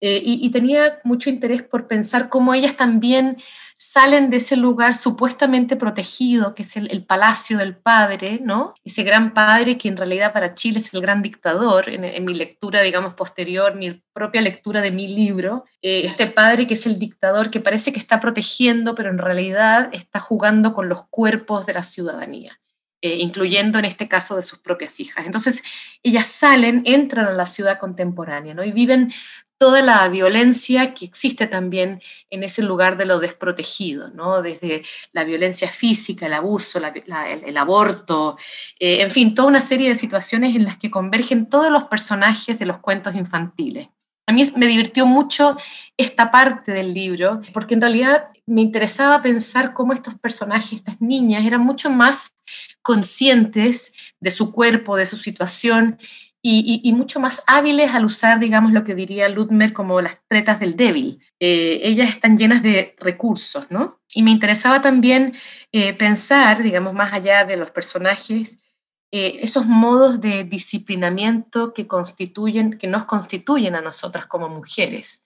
eh, 0.00 0.20
y, 0.24 0.46
y 0.46 0.50
tenía 0.50 1.00
mucho 1.04 1.30
interés 1.30 1.62
por 1.62 1.86
pensar 1.86 2.28
cómo 2.28 2.54
ellas 2.54 2.76
también 2.76 3.36
salen 3.82 4.28
de 4.28 4.36
ese 4.36 4.58
lugar 4.58 4.94
supuestamente 4.94 5.74
protegido, 5.74 6.54
que 6.54 6.64
es 6.64 6.76
el, 6.76 7.02
palacio 7.06 7.56
del 7.56 7.74
padre, 7.74 8.38
¿no? 8.42 8.74
Ese 8.84 9.04
gran 9.04 9.32
padre 9.32 9.78
que 9.78 9.88
en 9.88 9.96
realidad 9.96 10.34
para 10.34 10.54
Chile 10.54 10.80
es 10.80 10.92
el 10.92 11.00
gran 11.00 11.22
dictador, 11.22 11.88
en, 11.88 12.24
mi 12.26 12.34
lectura, 12.34 12.82
digamos, 12.82 13.14
posterior, 13.14 13.74
mi 13.74 14.02
propia 14.12 14.42
lectura 14.42 14.82
de 14.82 14.90
mi 14.90 15.08
libro, 15.08 15.64
eh, 15.80 16.02
este 16.04 16.26
padre 16.26 16.66
que 16.66 16.74
es 16.74 16.84
el 16.84 16.98
dictador 16.98 17.50
que 17.50 17.60
parece 17.60 17.90
que 17.90 17.98
está 17.98 18.20
protegiendo, 18.20 18.94
pero 18.94 19.08
en 19.08 19.16
realidad 19.16 19.88
está 19.94 20.20
jugando 20.20 20.74
con 20.74 20.90
los 20.90 21.06
cuerpos 21.08 21.64
de 21.64 21.72
la 21.72 21.82
ciudadanía. 21.82 22.60
Eh, 23.02 23.16
incluyendo 23.20 23.78
en 23.78 23.86
este 23.86 24.08
caso 24.08 24.36
de 24.36 24.42
sus 24.42 24.58
propias 24.58 25.00
hijas. 25.00 25.24
Entonces, 25.24 25.62
ellas 26.02 26.26
salen, 26.26 26.82
entran 26.84 27.24
a 27.24 27.32
la 27.32 27.46
ciudad 27.46 27.78
contemporánea, 27.78 28.52
¿no? 28.52 28.62
Y 28.62 28.72
viven 28.72 29.10
toda 29.60 29.82
la 29.82 30.08
violencia 30.08 30.94
que 30.94 31.04
existe 31.04 31.46
también 31.46 32.00
en 32.30 32.42
ese 32.42 32.62
lugar 32.62 32.96
de 32.96 33.04
lo 33.04 33.20
desprotegido, 33.20 34.08
¿no? 34.08 34.40
desde 34.40 34.82
la 35.12 35.22
violencia 35.24 35.68
física, 35.68 36.24
el 36.24 36.32
abuso, 36.32 36.78
el, 36.78 37.56
aborto, 37.58 38.38
eh, 38.78 39.02
en 39.02 39.10
fin, 39.10 39.34
toda 39.34 39.48
una 39.48 39.60
serie 39.60 39.90
de 39.90 39.96
situaciones 39.96 40.56
en 40.56 40.64
las 40.64 40.78
que 40.78 40.90
convergen 40.90 41.44
todos 41.50 41.70
los 41.70 41.84
personajes 41.84 42.58
de 42.58 42.64
los 42.64 42.78
cuentos 42.78 43.14
infantiles. 43.14 43.90
A 44.26 44.32
mí 44.32 44.50
me 44.56 44.66
divirtió 44.66 45.04
mucho 45.04 45.58
esta 45.98 46.30
parte 46.30 46.72
del 46.72 46.94
libro, 46.94 47.42
porque 47.52 47.74
en 47.74 47.82
realidad 47.82 48.28
me 48.46 48.62
interesaba 48.62 49.20
pensar 49.20 49.74
cómo 49.74 49.92
estos 49.92 50.14
personajes, 50.14 50.72
estas 50.72 51.02
niñas, 51.02 51.44
eran 51.44 51.60
mucho 51.60 51.90
más 51.90 52.32
conscientes 52.80 53.92
de 54.20 54.30
su 54.30 54.52
cuerpo, 54.52 54.96
de 54.96 55.04
su 55.04 55.18
situación, 55.18 55.98
y, 56.42 56.92
mucho 56.92 57.20
más 57.20 57.42
hábiles 57.46 57.94
al 57.94 58.06
usar, 58.06 58.40
digamos, 58.40 58.72
lo 58.72 58.84
que 58.84 58.94
diría 58.94 59.28
Ludmer 59.28 59.72
como 59.72 60.00
las 60.00 60.20
tretas 60.26 60.58
del 60.58 60.74
débil. 60.74 61.20
Eh, 61.38 61.80
ellas 61.82 62.08
están 62.08 62.38
llenas 62.38 62.62
de 62.62 62.96
recursos, 62.98 63.70
¿no? 63.70 64.00
Y 64.14 64.22
me 64.22 64.30
interesaba 64.30 64.80
también 64.80 65.34
eh, 65.72 65.92
pensar, 65.92 66.62
digamos, 66.62 66.94
más 66.94 67.12
allá 67.12 67.44
de 67.44 67.58
los 67.58 67.70
personajes, 67.70 68.58
eh, 69.12 69.40
esos 69.42 69.66
modos 69.66 70.20
de 70.20 70.44
disciplinamiento 70.44 71.74
que, 71.74 71.86
constituyen, 71.86 72.78
que 72.78 72.86
nos 72.86 73.04
constituyen 73.04 73.74
a 73.74 73.82
nosotras 73.82 74.26
como 74.26 74.48
mujeres. 74.48 75.22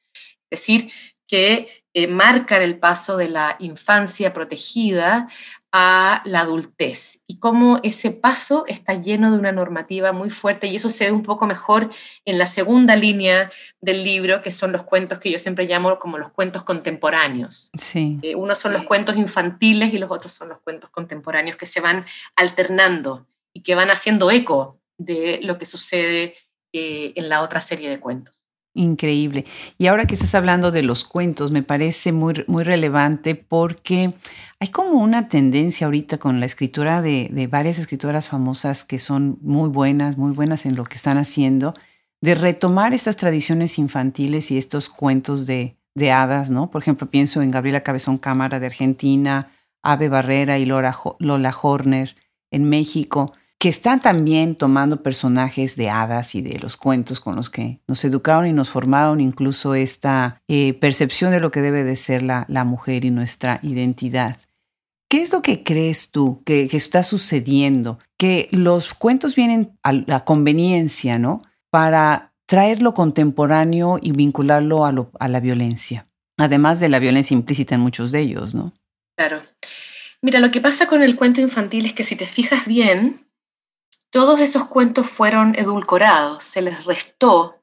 Es 0.51 0.61
decir, 0.61 0.91
que 1.29 1.85
marcan 2.09 2.61
el 2.61 2.79
paso 2.81 3.17
de 3.17 3.29
la 3.29 3.57
infancia 3.61 4.33
protegida 4.33 5.29
a 5.77 6.23
la 6.25 6.43
adultez 6.43 7.25
y 7.27 7.41
cómo 7.41 7.81
ese 7.83 8.13
paso 8.13 8.65
está 8.69 8.95
lleno 8.95 9.33
de 9.33 9.39
una 9.39 9.51
normativa 9.51 10.13
muy 10.13 10.31
fuerte 10.31 10.69
y 10.69 10.77
eso 10.77 10.89
se 10.89 11.07
ve 11.07 11.11
un 11.11 11.25
poco 11.25 11.47
mejor 11.47 11.91
en 12.25 12.39
la 12.39 12.47
segunda 12.47 12.95
línea 12.95 13.51
del 13.81 14.05
libro, 14.05 14.41
que 14.41 14.53
son 14.53 14.71
los 14.71 14.85
cuentos 14.85 15.19
que 15.19 15.33
yo 15.33 15.39
siempre 15.41 15.67
llamo 15.67 15.99
como 15.99 16.17
los 16.17 16.31
cuentos 16.31 16.63
contemporáneos. 16.63 17.73
Sí. 17.77 18.21
Eh, 18.23 18.37
unos 18.37 18.59
son 18.59 18.73
los 18.73 18.85
cuentos 18.85 19.17
infantiles 19.17 19.93
y 19.93 19.99
los 19.99 20.13
otros 20.13 20.33
son 20.33 20.51
los 20.51 20.61
cuentos 20.61 20.91
contemporáneos 20.91 21.57
que 21.57 21.67
se 21.67 21.81
van 21.81 22.05
alternando 22.37 23.27
y 23.53 23.65
que 23.65 23.75
van 23.75 23.91
haciendo 23.91 24.31
eco 24.31 24.79
de 24.97 25.41
lo 25.43 25.59
que 25.59 25.67
sucede 25.67 26.37
eh, 26.73 27.15
en 27.17 27.29
la 27.29 27.43
otra 27.43 27.61
serie 27.61 27.91
de 27.91 27.99
cuentos. 27.99 28.34
Increíble. 28.77 29.45
Y 29.79 29.87
ahora 29.87 30.05
que 30.05 30.15
estás 30.15 30.35
hablando 30.35 30.73
de 30.73 30.83
los 30.83 31.05
cuentos, 31.05 31.53
me 31.53 31.63
parece 31.63 32.11
muy, 32.11 32.45
muy 32.49 32.65
relevante 32.65 33.37
porque 33.37 34.15
hay 34.59 34.69
como 34.69 35.01
una 35.01 35.29
tendencia 35.29 35.87
ahorita 35.87 36.19
con 36.19 36.41
la 36.41 36.47
escritura 36.47 37.01
de, 37.01 37.29
de, 37.31 37.47
varias 37.47 37.79
escritoras 37.79 38.29
famosas 38.29 38.85
que 38.85 38.99
son 38.99 39.39
muy 39.43 39.69
buenas, 39.69 40.19
muy 40.19 40.33
buenas 40.33 40.67
en 40.67 40.75
lo 40.75 40.83
que 40.83 40.97
están 40.97 41.19
haciendo, 41.19 41.75
de 42.21 42.35
retomar 42.35 42.95
estas 42.95 43.17
tradiciones 43.17 43.79
infantiles 43.79 44.51
y 44.51 44.59
estos 44.59 44.89
cuentos 44.89 45.47
de, 45.47 45.77
de 45.95 46.11
hadas, 46.11 46.51
¿no? 46.51 46.71
Por 46.71 46.83
ejemplo, 46.83 47.09
pienso 47.09 47.43
en 47.43 47.53
Gabriela 47.53 47.85
Cabezón 47.85 48.19
Cámara 48.19 48.59
de 48.59 48.67
Argentina, 48.67 49.53
Ave 49.85 50.09
Barrera 50.09 50.59
y 50.59 50.65
Lola 50.65 51.55
Horner 51.63 52.17
en 52.51 52.69
México 52.69 53.33
que 53.65 53.71
están 53.71 54.03
también 54.03 54.57
tomando 54.57 55.03
personajes 55.03 55.75
de 55.75 55.89
hadas 55.89 56.35
y 56.35 56.43
de 56.43 56.59
los 56.59 56.77
cuentos 56.77 57.19
con 57.19 57.35
los 57.35 57.49
que 57.49 57.81
nos 57.89 58.05
educaron 58.05 58.47
y 58.47 58.53
nos 58.53 58.69
formaron 58.69 59.23
incluso 59.23 59.75
esta 59.75 60.43
eh, 60.49 60.75
percepción 60.75 61.33
de 61.33 61.41
lo 61.41 61.51
que 61.51 61.63
debe 61.63 61.83
de 61.83 61.97
ser 61.97 62.23
la, 62.23 62.45
la, 62.51 62.65
mujer 62.65 63.07
y 63.07 63.11
nuestra 63.11 63.61
identidad. 63.63 64.37
¿Qué 65.09 65.23
es 65.23 65.33
lo 65.33 65.41
que 65.41 65.65
crees 65.65 66.11
tú 66.11 66.43
que, 66.45 66.69
está 66.73 67.03
sucediendo? 67.03 67.99
Que 68.19 68.51
los 68.51 68.93
cuentos 68.93 69.35
vienen 69.35 69.79
a 69.83 69.95
la 69.95 70.27
conveniencia, 70.27 71.19
¿no? 71.19 71.41
Para 71.71 72.35
traer 72.45 72.83
lo 72.83 72.93
contemporáneo 72.93 73.99
y 73.99 74.13
vincularlo 74.13 74.85
a, 74.85 74.93
a 75.19 75.29
la 75.29 75.41
violencia, 75.41 76.07
además 76.37 76.81
de 76.81 76.91
la 76.91 76.99
violencia 76.99 77.35
implícita 77.35 77.77
en 77.77 77.81
muchos 77.81 78.13
de 78.13 78.21
ellos, 78.21 78.55
¿no? 78.55 78.75
Claro. 79.17 79.41
Mira, 80.21 80.41
lo 80.41 80.51
que 80.51 80.61
pasa 80.61 80.87
con 80.87 81.03
el 81.03 81.17
cuento 81.17 81.41
infantil 81.41 81.87
es 81.87 81.95
que 81.95 82.05
si 82.05 82.15
te 82.15 82.27
fijas 82.27 82.67
bien, 82.67 83.24
todos 84.15 84.39
esos 84.39 84.67
cuentos 84.67 85.09
fueron 85.09 85.57
edulcorados, 85.57 86.45
se 86.45 86.63
les 86.63 86.85
restó 86.85 87.61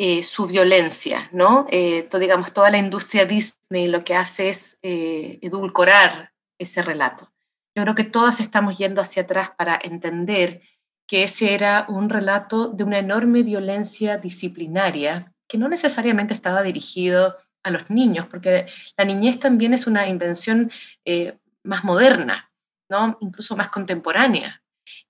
eh, 0.00 0.24
su 0.24 0.48
violencia, 0.48 1.30
¿no? 1.30 1.64
Eh, 1.70 2.08
digamos, 2.18 2.52
toda 2.52 2.72
la 2.72 2.78
industria 2.78 3.24
Disney 3.24 3.86
lo 3.86 4.02
que 4.02 4.16
hace 4.16 4.48
es 4.48 4.80
eh, 4.82 5.38
edulcorar 5.42 6.32
ese 6.58 6.82
relato. 6.82 7.32
Yo 7.76 7.84
creo 7.84 7.94
que 7.94 8.02
todas 8.02 8.40
estamos 8.40 8.76
yendo 8.76 9.00
hacia 9.00 9.22
atrás 9.22 9.52
para 9.56 9.78
entender 9.80 10.60
que 11.06 11.22
ese 11.22 11.54
era 11.54 11.86
un 11.88 12.08
relato 12.08 12.66
de 12.66 12.82
una 12.82 12.98
enorme 12.98 13.44
violencia 13.44 14.16
disciplinaria 14.18 15.32
que 15.46 15.56
no 15.56 15.68
necesariamente 15.68 16.34
estaba 16.34 16.64
dirigido 16.64 17.36
a 17.62 17.70
los 17.70 17.90
niños, 17.90 18.26
porque 18.26 18.66
la 18.96 19.04
niñez 19.04 19.38
también 19.38 19.72
es 19.72 19.86
una 19.86 20.08
invención 20.08 20.68
más 21.62 21.84
moderna, 21.84 22.50
¿no? 22.88 23.18
incluso 23.20 23.54
más 23.54 23.68
contemporánea. 23.68 24.60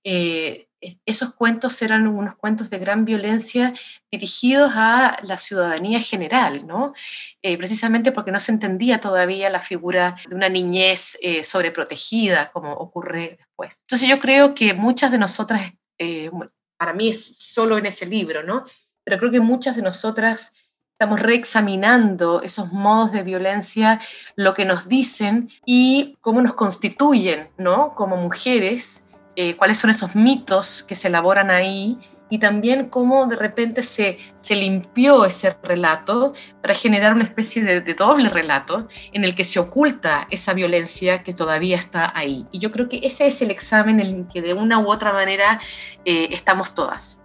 E, 0.03 0.66
esos 1.05 1.33
cuentos 1.33 1.81
eran 1.81 2.07
unos 2.07 2.35
cuentos 2.35 2.69
de 2.69 2.77
gran 2.77 3.03
violencia 3.03 3.73
dirigidos 4.11 4.71
a 4.75 5.17
la 5.23 5.37
ciudadanía 5.37 5.99
general, 5.99 6.67
¿no? 6.67 6.93
Eh, 7.41 7.57
precisamente 7.57 8.11
porque 8.11 8.31
no 8.31 8.39
se 8.39 8.51
entendía 8.51 9.01
todavía 9.01 9.49
la 9.49 9.59
figura 9.59 10.15
de 10.27 10.35
una 10.35 10.49
niñez 10.49 11.17
eh, 11.21 11.43
sobreprotegida, 11.43 12.51
como 12.51 12.73
ocurre 12.73 13.37
después. 13.39 13.77
Entonces 13.81 14.09
yo 14.09 14.19
creo 14.19 14.53
que 14.53 14.73
muchas 14.73 15.11
de 15.11 15.17
nosotras, 15.17 15.73
eh, 15.97 16.29
para 16.77 16.93
mí 16.93 17.09
es 17.09 17.35
solo 17.37 17.77
en 17.77 17.87
ese 17.87 18.05
libro, 18.05 18.43
¿no? 18.43 18.65
Pero 19.03 19.17
creo 19.17 19.31
que 19.31 19.39
muchas 19.39 19.75
de 19.75 19.81
nosotras 19.81 20.53
estamos 20.91 21.19
reexaminando 21.19 22.41
esos 22.41 22.71
modos 22.71 23.11
de 23.11 23.23
violencia, 23.23 23.99
lo 24.35 24.53
que 24.53 24.65
nos 24.65 24.87
dicen 24.87 25.49
y 25.65 26.17
cómo 26.21 26.41
nos 26.41 26.55
constituyen, 26.55 27.49
¿no? 27.57 27.93
Como 27.95 28.17
mujeres 28.17 29.03
eh, 29.37 29.55
cuáles 29.55 29.77
son 29.77 29.91
esos 29.91 30.15
mitos 30.15 30.81
que 30.81 30.95
se 30.95 31.09
elaboran 31.09 31.51
ahí 31.51 31.95
y 32.27 32.39
también 32.39 32.89
cómo 32.89 33.27
de 33.27 33.35
repente 33.35 33.83
se, 33.83 34.17
se 34.41 34.55
limpió 34.55 35.25
ese 35.25 35.55
relato 35.61 36.33
para 36.59 36.73
generar 36.73 37.13
una 37.13 37.23
especie 37.23 37.63
de, 37.63 37.93
doble 37.93 38.29
relato 38.29 38.87
en 39.13 39.23
el 39.23 39.35
que 39.35 39.43
se 39.43 39.59
oculta 39.59 40.27
esa 40.31 40.55
violencia 40.55 41.21
que 41.21 41.33
todavía 41.33 41.77
está 41.77 42.11
ahí. 42.17 42.47
Y 42.51 42.57
yo 42.57 42.71
creo 42.71 42.89
que 42.89 42.99
ese 43.03 43.27
es 43.27 43.39
el 43.43 43.51
examen 43.51 43.99
en 43.99 44.07
el 44.07 44.27
que 44.27 44.41
de 44.41 44.55
una 44.55 44.79
u 44.79 44.91
otra 44.91 45.13
manera 45.13 45.59
eh, 46.03 46.29
estamos 46.31 46.73
todas. 46.73 47.21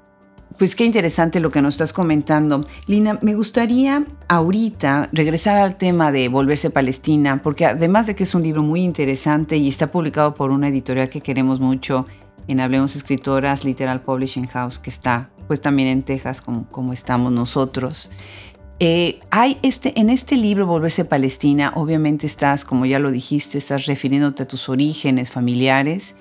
Pues 0.62 0.77
qué 0.77 0.85
interesante 0.85 1.40
lo 1.40 1.51
que 1.51 1.61
nos 1.61 1.75
estás 1.75 1.92
comentando. 1.92 2.64
Lina, 2.87 3.18
me 3.20 3.35
gustaría 3.35 4.05
ahorita 4.29 5.09
regresar 5.11 5.57
al 5.57 5.77
tema 5.77 6.12
de 6.12 6.29
Volverse 6.29 6.70
Palestina, 6.70 7.42
porque 7.42 7.66
además 7.66 8.07
de 8.07 8.14
que 8.14 8.22
es 8.22 8.33
un 8.33 8.44
libro 8.44 8.62
muy 8.62 8.85
interesante 8.85 9.57
y 9.57 9.66
está 9.66 9.90
publicado 9.90 10.37
por 10.37 10.53
una 10.53 10.68
editorial 10.68 11.09
que 11.09 11.20
queremos 11.20 11.59
mucho 11.59 12.07
en 12.46 12.61
Hablemos 12.61 12.94
Escritoras, 12.94 13.64
Literal 13.64 14.03
Publishing 14.03 14.46
House, 14.46 14.79
que 14.79 14.90
está 14.90 15.31
pues 15.48 15.61
también 15.61 15.88
en 15.88 16.05
Texas 16.05 16.40
como, 16.40 16.68
como 16.68 16.92
estamos 16.92 17.33
nosotros. 17.33 18.09
Eh, 18.79 19.18
hay 19.31 19.59
este, 19.62 19.98
en 19.98 20.11
este 20.11 20.37
libro, 20.37 20.68
Volverse 20.68 21.05
Palestina, 21.05 21.72
obviamente 21.75 22.25
estás, 22.25 22.64
como 22.64 22.87
ya 22.87 23.01
lo 23.01 23.11
dijiste, 23.11 23.59
estás 23.59 23.87
refiriéndote 23.87 24.44
a 24.44 24.46
tus 24.46 24.68
orígenes 24.68 25.29
familiares 25.33 26.14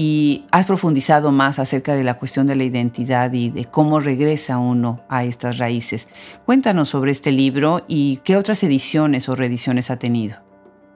y 0.00 0.44
has 0.52 0.64
profundizado 0.64 1.32
más 1.32 1.58
acerca 1.58 1.96
de 1.96 2.04
la 2.04 2.14
cuestión 2.14 2.46
de 2.46 2.54
la 2.54 2.62
identidad 2.62 3.32
y 3.32 3.50
de 3.50 3.64
cómo 3.64 3.98
regresa 3.98 4.58
uno 4.58 5.04
a 5.08 5.24
estas 5.24 5.58
raíces. 5.58 6.08
Cuéntanos 6.46 6.90
sobre 6.90 7.10
este 7.10 7.32
libro 7.32 7.84
y 7.88 8.20
qué 8.22 8.36
otras 8.36 8.62
ediciones 8.62 9.28
o 9.28 9.34
reediciones 9.34 9.90
ha 9.90 9.98
tenido. 9.98 10.36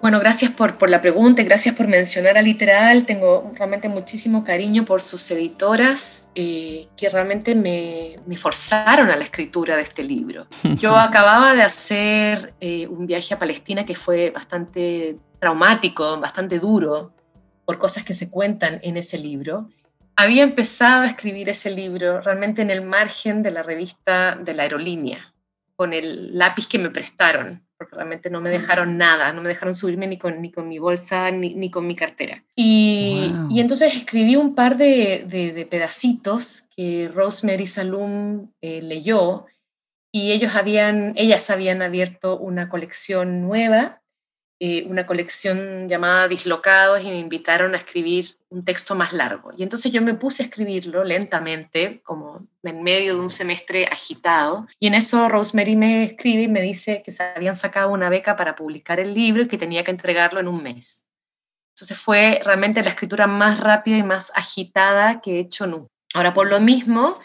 Bueno, 0.01 0.21
gracias 0.21 0.53
por, 0.53 0.79
por 0.79 0.88
la 0.88 1.03
pregunta 1.03 1.43
y 1.43 1.45
gracias 1.45 1.75
por 1.75 1.88
mencionar 1.88 2.38
a 2.38 2.43
Literal. 2.43 3.05
Tengo 3.05 3.51
realmente 3.57 3.88
muchísimo 3.88 4.45
cariño 4.45 4.85
por 4.85 5.03
sus 5.03 5.29
editoras 5.33 6.29
eh, 6.37 6.87
que 6.97 7.11
realmente 7.11 7.57
me, 7.57 8.15
me, 8.25 8.37
forzaron 8.37 9.11
a 9.11 9.17
la 9.17 9.25
escritura 9.25 9.75
de 9.75 9.83
este 9.83 10.05
libro. 10.05 10.47
Yo 10.79 10.97
acababa 10.97 11.57
de 11.57 11.62
hacer 11.62 12.55
eh, 12.61 12.87
un 12.87 13.09
viaje 13.09 13.35
a 13.35 13.38
Palestina 13.41 13.85
que 13.85 13.97
fue 13.97 14.31
bastante 14.31 15.17
traumático, 15.41 16.21
bastante 16.21 16.61
duro 16.61 17.11
por 17.64 17.79
cosas 17.79 18.05
que 18.05 18.14
se 18.14 18.31
cuentan 18.31 18.81
en 18.83 18.96
ese 18.96 19.18
libro. 19.18 19.68
Había 20.16 20.42
empezado 20.42 21.03
a 21.03 21.07
escribir 21.07 21.48
ese 21.48 21.70
libro 21.70 22.20
realmente 22.20 22.62
en 22.62 22.70
el 22.70 22.83
margen 22.83 23.42
de 23.42 23.51
la 23.51 23.62
revista 23.62 24.37
de 24.37 24.55
la 24.55 24.64
aerolínea, 24.64 25.33
con 25.77 25.92
el 25.92 26.37
lápiz 26.37 26.66
que 26.66 26.79
me 26.79 26.90
prestaron, 26.90 27.66
porque 27.79 27.96
realmente 27.96 28.31
no 28.31 28.40
me 28.40 28.51
dejaron 28.51 28.98
nada, 28.98 29.33
no 29.33 29.42
me 29.42 29.48
dejaron 29.48 29.75
subirme 29.75 30.07
ni 30.07 30.18
con, 30.18 30.40
ni 30.42 30.51
con 30.51 30.68
mi 30.68 30.79
bolsa 30.79 31.31
ni, 31.31 31.55
ni 31.55 31.70
con 31.70 31.87
mi 31.87 31.96
cartera. 31.96 32.44
Y, 32.55 33.33
y, 33.51 33.61
entonces 33.61 33.96
escribí 33.96 34.37
un 34.37 34.55
par 34.55 34.77
de, 34.77 35.25
de, 35.27 35.66
pedacitos 35.66 36.66
que 36.77 37.11
Rosemary 37.12 37.66
Salum 37.66 38.51
eh, 38.61 38.83
leyó 38.83 39.46
y 40.12 40.33
ellos 40.33 40.55
habían, 40.55 41.14
ellas 41.16 41.48
habían 41.48 41.81
abierto 41.81 42.38
una 42.38 42.68
colección 42.68 43.40
nueva 43.40 44.02
eh, 44.64 44.87
una 44.87 45.07
colección 45.07 45.88
llamada 45.88 46.29
Dislocados 46.29 47.03
y 47.03 47.07
me 47.07 47.18
invitaron 47.18 47.75
a 47.75 47.79
escribir 47.79 48.37
un 48.48 48.64
texto 48.64 48.94
más 48.94 49.12
largo. 49.12 49.51
Y 49.57 49.64
entonces 49.64 49.90
yo 49.90 50.01
me 50.03 50.14
puse 50.14 50.44
a 50.44 50.46
escribirlo 50.46 51.03
lentamente, 51.03 52.01
como 52.05 52.46
en 52.62 52.81
medio 52.85 53.16
de 53.16 53.20
un 53.20 53.31
semestre 53.31 53.87
agitado. 53.87 54.68
Y 54.79 54.87
en 54.87 54.94
eso 54.94 55.29
Rosemary 55.29 55.75
me 55.75 56.05
escribe 56.05 56.42
y 56.42 56.48
me 56.48 56.62
dice 56.62 57.03
que 57.05 57.11
se 57.11 57.25
habían 57.25 57.57
sacado 57.57 57.90
una 57.90 58.09
beca 58.09 58.37
para 58.37 58.55
publicar 58.55 59.01
el 59.01 59.14
libro 59.14 59.42
y 59.42 59.48
que 59.48 59.59
tenía 59.59 59.83
que 59.83 59.90
entregarlo 59.90 60.38
en 60.38 60.46
un 60.46 60.62
mes. 60.62 61.07
Entonces 61.75 61.98
fue 61.98 62.40
realmente 62.44 62.85
la 62.85 62.90
escritura 62.90 63.27
más 63.27 63.59
rápida 63.59 63.98
y 63.98 64.05
más 64.05 64.31
agitada 64.37 65.20
que 65.20 65.38
he 65.38 65.40
hecho 65.40 65.66
nunca. 65.66 65.90
Ahora, 66.14 66.33
por 66.33 66.48
lo 66.48 66.61
mismo, 66.61 67.18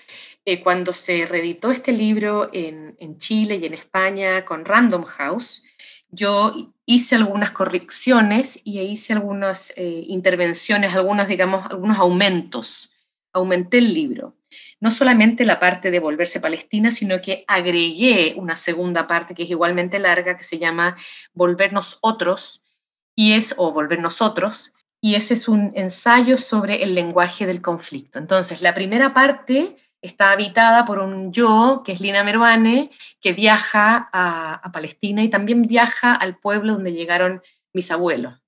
eh, 0.43 0.63
cuando 0.63 0.91
se 0.91 1.27
reeditó 1.27 1.69
este 1.69 1.91
libro 1.91 2.49
en, 2.51 2.95
en 2.97 3.19
Chile 3.19 3.57
y 3.57 3.65
en 3.67 3.75
España 3.75 4.43
con 4.43 4.65
Random 4.65 5.03
House, 5.03 5.65
yo 6.09 6.73
hice 6.85 7.15
algunas 7.15 7.51
correcciones 7.51 8.59
y 8.63 8.79
hice 8.79 9.13
algunas 9.13 9.71
eh, 9.75 10.05
intervenciones, 10.07 10.95
algunas, 10.95 11.27
digamos, 11.27 11.65
algunos 11.69 11.97
aumentos. 11.97 12.91
Aumenté 13.33 13.79
el 13.79 13.93
libro. 13.93 14.35
no 14.79 14.91
solamente 14.91 15.43
la 15.43 15.59
parte 15.59 15.91
de 15.91 15.99
volverse 15.99 16.39
Palestina, 16.39 16.91
sino 16.91 17.19
que 17.19 17.43
agregué 17.47 18.35
una 18.37 18.55
segunda 18.55 19.07
parte 19.07 19.33
que 19.35 19.43
es 19.43 19.49
igualmente 19.49 19.99
larga, 19.99 20.37
que 20.37 20.43
se 20.43 20.59
llama 20.59 20.95
Volvernos 21.33 21.97
Otros, 22.01 22.61
y 23.15 23.33
es, 23.33 23.55
o 23.57 23.71
Volvernos 23.73 24.21
Otros, 24.21 24.73
y 25.01 25.15
ese 25.15 25.33
es 25.33 25.47
un 25.47 25.71
ensayo 25.75 26.37
sobre 26.37 26.83
el 26.83 26.95
lenguaje 26.95 27.45
del 27.45 27.61
conflicto. 27.61 28.19
Entonces, 28.19 28.61
la 28.61 28.73
primera 28.73 29.13
parte 29.13 29.75
está 30.07 30.31
habitada 30.31 30.85
por 30.85 30.99
un 30.99 31.31
yo, 31.31 31.83
que 31.85 31.91
es 31.91 31.99
Lina 31.99 32.23
Meruane, 32.23 32.91
que 33.21 33.33
viaja 33.33 34.09
a, 34.11 34.71
Palestina 34.71 35.23
y 35.23 35.29
también 35.29 35.63
viaja 35.63 36.13
al 36.13 36.37
pueblo 36.37 36.73
donde 36.73 36.93
llegaron 36.93 37.41
mis 37.73 37.91
abuelos. 37.91 38.41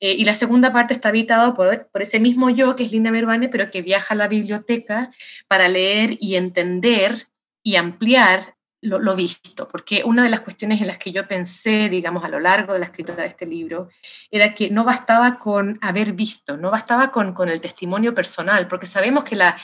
Eh, 0.00 0.12
y 0.12 0.24
la 0.24 0.34
segunda 0.34 0.72
parte 0.72 0.94
está 0.94 1.10
habitada 1.10 1.54
por, 1.54 1.88
ese 2.00 2.18
mismo 2.18 2.50
yo, 2.50 2.74
que 2.74 2.84
es 2.84 2.92
Lina 2.92 3.10
Meruane, 3.10 3.48
pero 3.48 3.70
que 3.70 3.82
viaja 3.82 4.14
a 4.14 4.16
la 4.16 4.28
biblioteca 4.28 5.10
para 5.48 5.68
leer 5.68 6.16
y 6.20 6.36
entender 6.36 7.28
y 7.62 7.76
ampliar 7.76 8.56
lo, 8.82 9.14
visto, 9.14 9.68
porque 9.68 10.02
una 10.04 10.24
de 10.24 10.30
las 10.30 10.40
cuestiones 10.40 10.80
en 10.80 10.88
las 10.88 10.98
que 10.98 11.12
yo 11.12 11.28
pensé, 11.28 11.88
digamos, 11.88 12.24
a 12.24 12.28
lo 12.28 12.40
largo 12.40 12.72
de 12.72 12.80
la 12.80 12.86
escritura 12.86 13.22
de 13.22 13.28
este 13.28 13.46
libro, 13.46 13.90
era 14.28 14.54
que 14.54 14.70
no 14.70 14.82
bastaba 14.82 15.38
con 15.38 15.78
haber 15.80 16.14
visto, 16.14 16.56
no 16.56 16.70
bastaba 16.72 17.12
con, 17.12 17.32
con 17.32 17.48
el 17.48 17.60
testimonio 17.60 18.12
personal, 18.12 18.66
porque 18.66 18.86
sabemos 18.86 19.22
que 19.22 19.36
la 19.36 19.56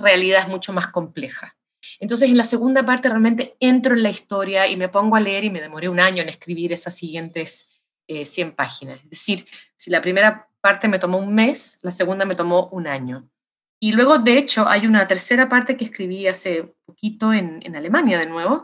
realidad 0.00 0.42
es 0.42 0.48
mucho 0.48 0.72
más 0.72 0.88
compleja. 0.88 1.56
Entonces, 1.98 2.30
en 2.30 2.36
la 2.36 2.44
segunda 2.44 2.84
parte 2.84 3.08
realmente 3.08 3.56
entro 3.60 3.94
en 3.94 4.02
la 4.02 4.10
historia 4.10 4.66
y 4.66 4.76
me 4.76 4.88
pongo 4.88 5.16
a 5.16 5.20
leer 5.20 5.44
y 5.44 5.50
me 5.50 5.60
demoré 5.60 5.88
un 5.88 6.00
año 6.00 6.22
en 6.22 6.28
escribir 6.28 6.72
esas 6.72 6.94
siguientes 6.94 7.68
100 8.06 8.48
eh, 8.48 8.52
páginas. 8.52 9.00
Es 9.04 9.10
decir, 9.10 9.46
si 9.76 9.90
la 9.90 10.00
primera 10.00 10.48
parte 10.60 10.88
me 10.88 10.98
tomó 10.98 11.18
un 11.18 11.34
mes, 11.34 11.78
la 11.82 11.90
segunda 11.90 12.24
me 12.24 12.34
tomó 12.34 12.68
un 12.72 12.86
año. 12.86 13.28
Y 13.78 13.92
luego, 13.92 14.18
de 14.18 14.36
hecho, 14.36 14.68
hay 14.68 14.86
una 14.86 15.08
tercera 15.08 15.48
parte 15.48 15.76
que 15.76 15.86
escribí 15.86 16.26
hace 16.26 16.74
poquito 16.84 17.32
en, 17.32 17.60
en 17.64 17.76
Alemania 17.76 18.18
de 18.18 18.26
nuevo, 18.26 18.62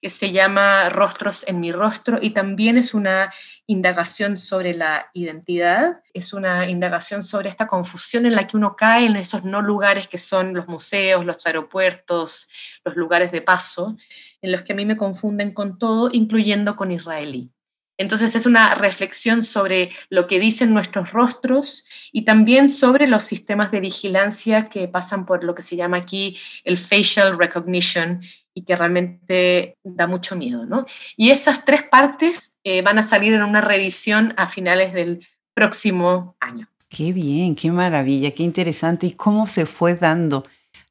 que 0.00 0.10
se 0.10 0.30
llama 0.30 0.88
Rostros 0.88 1.44
en 1.48 1.60
mi 1.60 1.72
rostro 1.72 2.18
y 2.20 2.30
también 2.30 2.78
es 2.78 2.94
una 2.94 3.32
indagación 3.66 4.38
sobre 4.38 4.74
la 4.74 5.10
identidad, 5.12 6.02
es 6.14 6.32
una 6.32 6.68
indagación 6.68 7.24
sobre 7.24 7.48
esta 7.48 7.66
confusión 7.66 8.24
en 8.24 8.36
la 8.36 8.46
que 8.46 8.56
uno 8.56 8.76
cae 8.76 9.06
en 9.06 9.16
esos 9.16 9.44
no 9.44 9.60
lugares 9.60 10.06
que 10.06 10.18
son 10.18 10.54
los 10.54 10.68
museos, 10.68 11.24
los 11.24 11.44
aeropuertos, 11.46 12.48
los 12.84 12.96
lugares 12.96 13.32
de 13.32 13.42
paso, 13.42 13.96
en 14.40 14.52
los 14.52 14.62
que 14.62 14.72
a 14.72 14.76
mí 14.76 14.84
me 14.84 14.96
confunden 14.96 15.52
con 15.52 15.78
todo, 15.78 16.10
incluyendo 16.12 16.76
con 16.76 16.92
israelí. 16.92 17.50
Entonces 17.98 18.36
es 18.36 18.46
una 18.46 18.76
reflexión 18.76 19.42
sobre 19.42 19.90
lo 20.08 20.28
que 20.28 20.38
dicen 20.38 20.72
nuestros 20.72 21.10
rostros 21.10 21.84
y 22.12 22.24
también 22.24 22.68
sobre 22.68 23.08
los 23.08 23.24
sistemas 23.24 23.72
de 23.72 23.80
vigilancia 23.80 24.66
que 24.66 24.86
pasan 24.86 25.26
por 25.26 25.42
lo 25.42 25.52
que 25.56 25.62
se 25.62 25.74
llama 25.74 25.96
aquí 25.96 26.38
el 26.62 26.78
facial 26.78 27.36
recognition 27.36 28.22
y 28.58 28.62
que 28.62 28.74
realmente 28.74 29.76
da 29.84 30.08
mucho 30.08 30.34
miedo. 30.34 30.66
¿no? 30.66 30.84
Y 31.16 31.30
esas 31.30 31.64
tres 31.64 31.84
partes 31.84 32.54
eh, 32.64 32.82
van 32.82 32.98
a 32.98 33.04
salir 33.04 33.32
en 33.32 33.42
una 33.42 33.60
revisión 33.60 34.34
a 34.36 34.48
finales 34.48 34.92
del 34.92 35.26
próximo 35.54 36.36
año. 36.40 36.68
Qué 36.88 37.12
bien, 37.12 37.54
qué 37.54 37.70
maravilla, 37.70 38.32
qué 38.32 38.42
interesante. 38.42 39.06
¿Y 39.06 39.12
cómo 39.12 39.46
se 39.46 39.64
fue 39.64 39.94
dando 39.94 40.42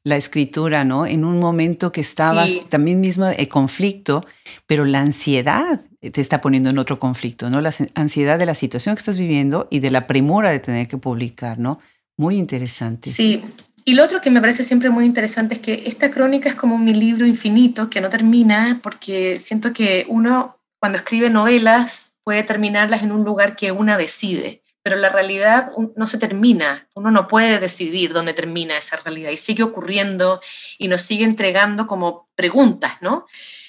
la 0.02 0.16
escritura, 0.16 0.84
¿no? 0.84 1.04
En 1.04 1.24
un 1.24 1.38
momento 1.38 1.92
que 1.92 2.00
estabas 2.00 2.68
también 2.70 3.00
mismo 3.00 3.26
en 3.26 3.46
conflicto, 3.46 4.22
pero 4.66 4.86
la 4.86 5.00
ansiedad 5.00 5.82
te 6.00 6.20
está 6.20 6.40
poniendo 6.40 6.70
en 6.70 6.78
otro 6.78 6.98
conflicto, 6.98 7.50
¿no? 7.50 7.60
La 7.60 7.74
ansiedad 7.94 8.38
de 8.38 8.46
la 8.46 8.54
situación 8.54 8.94
que 8.94 9.00
estás 9.00 9.18
viviendo 9.18 9.68
y 9.70 9.80
de 9.80 9.90
la 9.90 10.06
premura 10.06 10.50
de 10.50 10.60
tener 10.60 10.88
que 10.88 10.96
publicar, 10.96 11.58
¿no? 11.58 11.80
Muy 12.16 12.36
interesante. 12.36 13.10
Sí. 13.10 13.42
Y 13.88 13.94
lo 13.94 14.04
otro 14.04 14.20
que 14.20 14.28
me 14.28 14.42
parece 14.42 14.64
siempre 14.64 14.90
muy 14.90 15.06
interesante 15.06 15.54
es 15.54 15.60
que 15.60 15.84
esta 15.86 16.10
crónica 16.10 16.50
es 16.50 16.54
como 16.54 16.76
mi 16.76 16.92
libro 16.92 17.24
infinito 17.24 17.88
que 17.88 18.02
no 18.02 18.10
termina 18.10 18.80
porque 18.82 19.38
siento 19.38 19.72
que 19.72 20.04
uno 20.10 20.60
cuando 20.78 20.98
escribe 20.98 21.30
novelas 21.30 22.10
puede 22.22 22.42
terminarlas 22.42 23.02
en 23.02 23.12
un 23.12 23.24
lugar 23.24 23.56
que 23.56 23.72
una 23.72 23.96
decide 23.96 24.62
pero 24.82 24.96
la 24.96 25.08
realidad 25.08 25.70
no 25.96 26.06
se 26.06 26.18
termina, 26.18 26.86
uno 26.94 27.10
no 27.10 27.28
puede 27.28 27.60
decidir 27.60 28.12
dónde 28.12 28.34
termina 28.34 28.76
esa 28.76 28.96
realidad 28.96 29.30
y 29.30 29.38
sigue 29.38 29.62
ocurriendo 29.62 30.42
y 30.76 30.88
nos 30.88 31.00
sigue 31.00 31.24
entregando 31.24 31.86
como 31.86 32.28
preguntas, 32.34 33.00
¿no? 33.00 33.26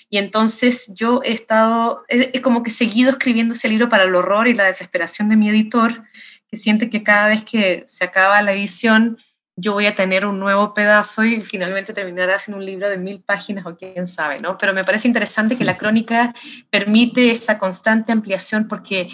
Y 0.09 0.17
entonces 0.17 0.91
yo 0.93 1.21
he 1.23 1.31
estado, 1.31 2.03
he, 2.09 2.41
como 2.41 2.63
que 2.63 2.71
seguido 2.71 3.09
escribiendo 3.09 3.53
ese 3.53 3.69
libro 3.69 3.87
para 3.87 4.03
el 4.03 4.15
horror 4.15 4.49
y 4.49 4.53
la 4.53 4.65
desesperación 4.65 5.29
de 5.29 5.35
mi 5.35 5.49
editor, 5.49 6.03
que 6.49 6.57
siente 6.57 6.89
que 6.89 7.03
cada 7.03 7.29
vez 7.29 7.43
que 7.43 7.83
se 7.85 8.05
acaba 8.05 8.41
la 8.41 8.53
edición, 8.53 9.17
yo 9.59 9.73
voy 9.73 9.85
a 9.85 9.95
tener 9.95 10.25
un 10.25 10.39
nuevo 10.39 10.73
pedazo 10.73 11.23
y 11.23 11.41
finalmente 11.41 11.93
terminará 11.93 12.39
sin 12.39 12.53
un 12.53 12.65
libro 12.65 12.89
de 12.89 12.97
mil 12.97 13.21
páginas 13.21 13.65
o 13.65 13.75
quién 13.75 14.07
sabe, 14.07 14.39
¿no? 14.39 14.57
Pero 14.57 14.73
me 14.73 14.83
parece 14.83 15.07
interesante 15.07 15.57
que 15.57 15.65
la 15.65 15.77
crónica 15.77 16.33
permite 16.69 17.31
esa 17.31 17.59
constante 17.59 18.11
ampliación 18.11 18.67
porque 18.67 19.09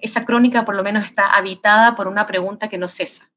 esa 0.00 0.24
crónica 0.24 0.64
por 0.64 0.74
lo 0.74 0.82
menos 0.82 1.04
está 1.04 1.30
habitada 1.36 1.94
por 1.94 2.08
una 2.08 2.26
pregunta 2.26 2.68
que 2.68 2.78
no 2.78 2.88
cesa. 2.88 3.30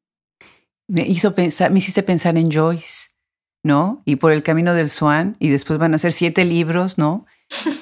Me 0.87 1.01
hizo 1.01 1.35
pensar, 1.35 1.71
me 1.71 1.79
hiciste 1.79 2.01
pensar 2.01 2.37
en 2.37 2.49
Joyce, 2.49 3.09
¿no? 3.63 3.99
Y 4.05 4.15
por 4.15 4.31
el 4.31 4.43
camino 4.43 4.73
del 4.73 4.89
Swan, 4.89 5.35
y 5.39 5.49
después 5.49 5.79
van 5.79 5.93
a 5.93 5.97
ser 5.97 6.13
siete 6.13 6.45
libros, 6.45 6.97
¿no? 6.97 7.25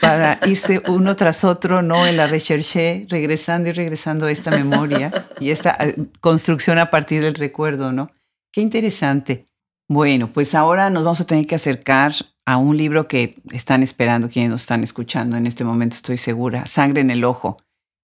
Para 0.01 0.39
irse 0.45 0.81
uno 0.87 1.15
tras 1.15 1.43
otro, 1.43 1.83
¿no? 1.83 2.07
En 2.07 2.17
la 2.17 2.25
recherche, 2.25 3.05
regresando 3.09 3.69
y 3.69 3.73
regresando 3.73 4.25
a 4.25 4.31
esta 4.31 4.49
memoria 4.49 5.27
y 5.39 5.51
esta 5.51 5.77
eh, 5.79 5.95
construcción 6.19 6.79
a 6.79 6.89
partir 6.89 7.21
del 7.21 7.35
recuerdo, 7.35 7.91
¿no? 7.91 8.09
Qué 8.55 8.61
interesante. 8.61 9.43
Bueno, 9.89 10.31
pues 10.31 10.55
ahora 10.55 10.89
nos 10.89 11.03
vamos 11.03 11.19
a 11.19 11.25
tener 11.25 11.45
que 11.45 11.55
acercar 11.55 12.13
a 12.45 12.55
un 12.55 12.77
libro 12.77 13.05
que 13.05 13.35
están 13.51 13.83
esperando 13.83 14.29
quienes 14.29 14.49
nos 14.49 14.61
están 14.61 14.81
escuchando 14.81 15.35
en 15.35 15.45
este 15.45 15.65
momento, 15.65 15.97
estoy 15.97 16.15
segura, 16.15 16.65
Sangre 16.65 17.01
en 17.01 17.11
el 17.11 17.25
Ojo, 17.25 17.57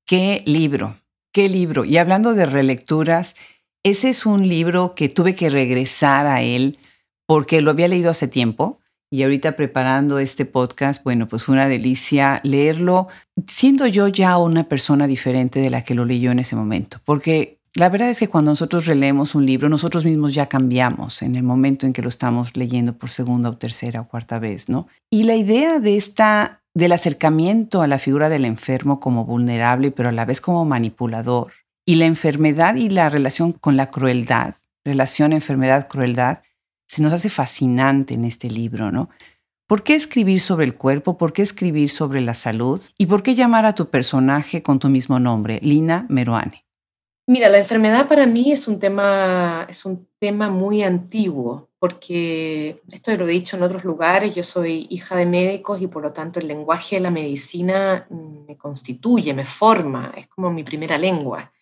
Qué 0.05 0.43
libro, 0.45 0.97
qué 1.31 1.47
libro. 1.47 1.85
Y 1.85 1.95
hablando 1.95 2.33
de 2.33 2.45
relecturas, 2.45 3.35
ese 3.81 4.09
es 4.09 4.25
un 4.25 4.49
libro 4.49 4.91
que 4.93 5.07
tuve 5.07 5.35
que 5.35 5.49
regresar 5.49 6.27
a 6.27 6.41
él 6.41 6.77
porque 7.25 7.61
lo 7.61 7.71
había 7.71 7.87
leído 7.87 8.11
hace 8.11 8.27
tiempo 8.27 8.81
y 9.09 9.23
ahorita 9.23 9.55
preparando 9.55 10.19
este 10.19 10.43
podcast, 10.43 11.01
bueno, 11.05 11.29
pues 11.29 11.45
fue 11.45 11.53
una 11.53 11.69
delicia 11.69 12.41
leerlo, 12.43 13.07
siendo 13.47 13.87
yo 13.87 14.09
ya 14.09 14.37
una 14.37 14.65
persona 14.65 15.07
diferente 15.07 15.61
de 15.61 15.69
la 15.69 15.85
que 15.85 15.95
lo 15.95 16.03
leyó 16.03 16.29
en 16.29 16.39
ese 16.39 16.57
momento, 16.57 16.99
porque 17.05 17.60
la 17.75 17.89
verdad 17.89 18.09
es 18.09 18.19
que 18.19 18.27
cuando 18.27 18.51
nosotros 18.51 18.85
releemos 18.85 19.33
un 19.33 19.45
libro, 19.45 19.69
nosotros 19.69 20.03
mismos 20.03 20.33
ya 20.33 20.47
cambiamos 20.47 21.21
en 21.21 21.35
el 21.35 21.43
momento 21.43 21.85
en 21.85 21.93
que 21.93 22.01
lo 22.01 22.09
estamos 22.09 22.57
leyendo 22.57 22.97
por 22.97 23.09
segunda 23.09 23.49
o 23.49 23.57
tercera 23.57 24.01
o 24.01 24.07
cuarta 24.07 24.39
vez, 24.39 24.67
¿no? 24.67 24.87
Y 25.09 25.23
la 25.23 25.35
idea 25.35 25.79
de 25.79 25.95
esta 25.95 26.61
del 26.73 26.91
acercamiento 26.91 27.81
a 27.81 27.87
la 27.87 27.99
figura 27.99 28.29
del 28.29 28.45
enfermo 28.45 28.99
como 28.99 29.25
vulnerable, 29.25 29.91
pero 29.91 30.09
a 30.09 30.13
la 30.13 30.25
vez 30.25 30.41
como 30.41 30.65
manipulador, 30.65 31.51
y 31.85 31.95
la 31.95 32.05
enfermedad 32.05 32.75
y 32.75 32.89
la 32.89 33.09
relación 33.09 33.53
con 33.53 33.77
la 33.77 33.89
crueldad, 33.89 34.55
relación 34.85 35.33
enfermedad-crueldad, 35.33 36.41
se 36.87 37.01
nos 37.01 37.13
hace 37.13 37.29
fascinante 37.29 38.13
en 38.13 38.25
este 38.25 38.49
libro, 38.49 38.91
¿no? 38.91 39.09
¿Por 39.67 39.83
qué 39.83 39.95
escribir 39.95 40.41
sobre 40.41 40.65
el 40.65 40.75
cuerpo? 40.75 41.17
¿Por 41.17 41.31
qué 41.31 41.41
escribir 41.41 41.89
sobre 41.89 42.19
la 42.19 42.33
salud? 42.33 42.81
¿Y 42.97 43.05
por 43.05 43.23
qué 43.23 43.35
llamar 43.35 43.65
a 43.65 43.75
tu 43.75 43.89
personaje 43.89 44.61
con 44.61 44.79
tu 44.79 44.89
mismo 44.89 45.19
nombre, 45.19 45.59
Lina 45.63 46.05
Meruane? 46.09 46.65
Mira, 47.31 47.47
la 47.47 47.59
enfermedad 47.59 48.09
para 48.09 48.25
mí 48.25 48.51
es 48.51 48.67
un 48.67 48.77
tema, 48.77 49.65
es 49.69 49.85
un 49.85 50.05
tema 50.19 50.49
muy 50.49 50.83
antiguo, 50.83 51.69
porque 51.79 52.81
esto 52.91 53.15
lo 53.15 53.25
he 53.25 53.31
dicho 53.31 53.55
en 53.55 53.63
otros 53.63 53.85
lugares, 53.85 54.35
yo 54.35 54.43
soy 54.43 54.85
hija 54.89 55.15
de 55.15 55.25
médicos 55.25 55.81
y 55.81 55.87
por 55.87 56.03
lo 56.03 56.11
tanto 56.11 56.41
el 56.41 56.49
lenguaje 56.49 56.97
de 56.97 57.03
la 57.03 57.09
medicina 57.09 58.05
me 58.09 58.57
constituye, 58.57 59.33
me 59.33 59.45
forma, 59.45 60.11
es 60.17 60.27
como 60.27 60.51
mi 60.51 60.65
primera 60.65 60.97
lengua. 60.97 61.53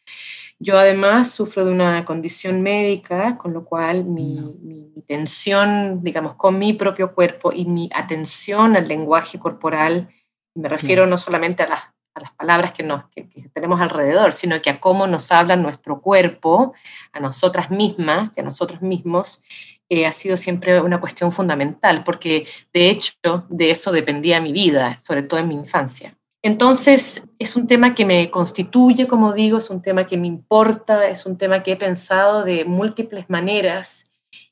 Yo 0.58 0.75
además 0.75 1.29
sufro 1.34 1.63
de 1.63 1.71
una 1.71 2.03
condición 2.03 2.63
médica, 2.63 3.38
con 3.38 3.53
lo 3.53 3.63
cual 3.63 4.05
mi, 4.05 4.58
mi, 4.63 5.03
tensión, 5.05 6.01
digamos, 6.01 6.34
con 6.34 6.58
mi 6.58 6.73
propio 6.73 7.13
cuerpo 7.13 7.51
y 7.53 7.65
mi 7.65 7.91
atención 7.93 8.75
al 8.75 8.88
lenguaje 8.88 9.38
corporal, 9.38 10.10
me 10.55 10.67
refiero 10.67 11.05
no 11.05 11.19
solamente 11.19 11.62
a 11.62 11.69
las 11.69 11.82
a 12.19 12.23
las 12.23 12.34
palabras 12.34 12.71
que, 12.71 12.84
nos, 12.84 13.05
que, 13.10 13.27
tenemos 13.53 13.82
alrededor, 13.82 14.34
sino 14.34 14.62
que 14.62 14.69
a 14.69 14.79
cómo 14.79 15.08
nos 15.08 15.32
habla 15.32 15.55
nuestro 15.55 16.01
cuerpo, 16.01 16.73
a 17.12 17.19
nosotras 17.19 17.71
mismas 17.71 18.32
y 18.38 18.41
a 18.41 18.43
nosotros 18.43 18.82
mismos, 18.82 19.41
eh, 19.89 20.05
ha 20.05 20.12
sido 20.12 20.38
siempre 20.38 20.79
una 20.82 20.99
cuestión 20.99 21.32
fundamental, 21.32 22.03
porque 22.03 22.47
de 22.73 22.89
hecho 22.89 23.13
de 23.49 23.71
eso 23.71 23.91
dependía 23.91 24.39
mi 24.39 24.53
vida, 24.53 24.97
sobre 24.97 25.23
todo 25.23 25.39
en 25.39 25.47
mi 25.47 25.55
infancia. 25.55 26.15
Entonces, 26.41 27.23
es 27.38 27.55
un 27.55 27.67
tema 27.67 27.95
que 27.95 28.05
me 28.05 28.32
constituye, 28.32 29.08
como 29.08 29.34
digo, 29.34 29.58
es 29.58 29.69
un 29.69 29.82
tema 29.82 30.08
que 30.08 30.15
me 30.15 30.27
importa, 30.27 31.10
es 31.10 31.25
un 31.25 31.38
tema 31.38 31.63
que 31.63 31.73
he 31.73 31.75
pensado 31.75 32.43
de 32.43 32.63
múltiples 32.63 33.29
maneras 33.29 34.05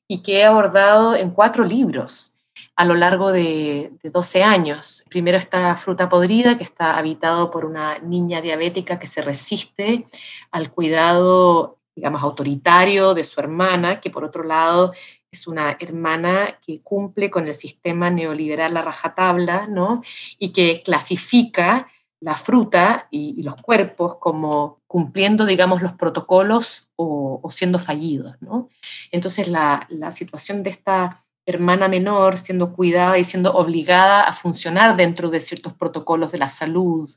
y 0.07 0.21
que 0.21 0.39
he 0.39 0.43
abordado 0.43 1.15
en 1.15 1.31
cuatro 1.31 1.63
libros 1.63 2.33
a 2.77 2.85
lo 2.85 2.93
largo 2.93 3.31
de, 3.31 3.91
12 4.03 4.43
años. 4.43 5.03
Primero 5.09 5.37
está 5.37 5.75
Fruta 5.77 6.07
Podrida, 6.07 6.57
que 6.57 6.63
está 6.63 6.97
habitado 6.97 7.49
por 7.49 7.65
una 7.65 7.97
niña 7.99 8.39
diabética 8.39 8.99
que 8.99 9.07
se 9.07 9.23
resiste 9.23 10.07
al 10.51 10.71
cuidado, 10.71 11.79
digamos, 11.95 12.21
autoritario 12.21 13.15
de 13.15 13.23
su 13.23 13.39
hermana, 13.39 13.99
que 13.99 14.11
por 14.11 14.23
otro 14.23 14.43
lado 14.43 14.93
es 15.31 15.47
una 15.47 15.75
hermana 15.79 16.59
que 16.65 16.81
cumple 16.81 17.31
con 17.31 17.47
el 17.47 17.55
sistema 17.55 18.11
neoliberal 18.11 18.77
a 18.77 18.83
rajatabla, 18.83 19.67
¿no? 19.67 20.03
Y 20.37 20.49
que 20.53 20.83
clasifica 20.85 21.87
la 22.19 22.35
fruta 22.35 23.07
y, 23.09 23.41
los 23.41 23.55
cuerpos 23.55 24.17
como 24.19 24.81
cumpliendo, 24.85 25.45
digamos, 25.45 25.81
los 25.81 25.93
protocolos 25.93 26.89
o, 26.95 27.41
siendo 27.49 27.79
fallidos, 27.79 28.35
¿no? 28.39 28.69
Entonces 29.11 29.47
la, 29.47 29.85
la 29.89 30.11
situación 30.11 30.61
de 30.61 30.69
esta 30.69 31.26
hermana 31.47 31.87
menor 31.87 32.37
siendo 32.37 32.73
cuidada 32.73 33.17
y 33.17 33.23
siendo 33.23 33.53
obligada 33.53 34.21
a 34.21 34.33
funcionar 34.33 34.97
dentro 34.97 35.29
de 35.29 35.39
ciertos 35.39 35.73
protocolos 35.73 36.31
de 36.31 36.37
la 36.37 36.49
salud 36.49 37.09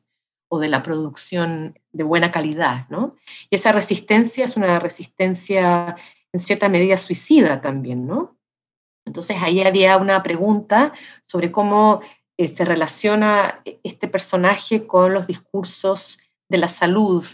o 0.49 0.61
de 0.61 0.69
la 0.69 0.83
producción 0.83 1.79
de 1.93 2.05
buena 2.05 2.31
calidad, 2.31 2.89
¿no? 2.89 3.17
Y 3.51 3.57
esa 3.57 3.73
resistencia 3.73 4.45
es 4.45 4.57
una 4.57 4.79
resistencia 4.79 5.97
en 6.33 6.41
cierta 6.41 6.69
medida 6.69 6.97
suicida 6.97 7.61
también, 7.61 8.07
¿no? 8.07 8.39
Entonces 9.05 9.37
ahí 9.43 9.63
había 9.63 9.97
una 9.97 10.23
pregunta 10.23 10.93
sobre 11.23 11.51
cómo 11.51 12.01
eh, 12.39 12.47
se 12.49 12.65
relaciona 12.65 13.63
este 13.83 14.07
personaje 14.07 14.87
con 14.87 15.13
los 15.13 15.27
discursos 15.27 16.19
de 16.49 16.59
la 16.59 16.69
salud, 16.69 17.25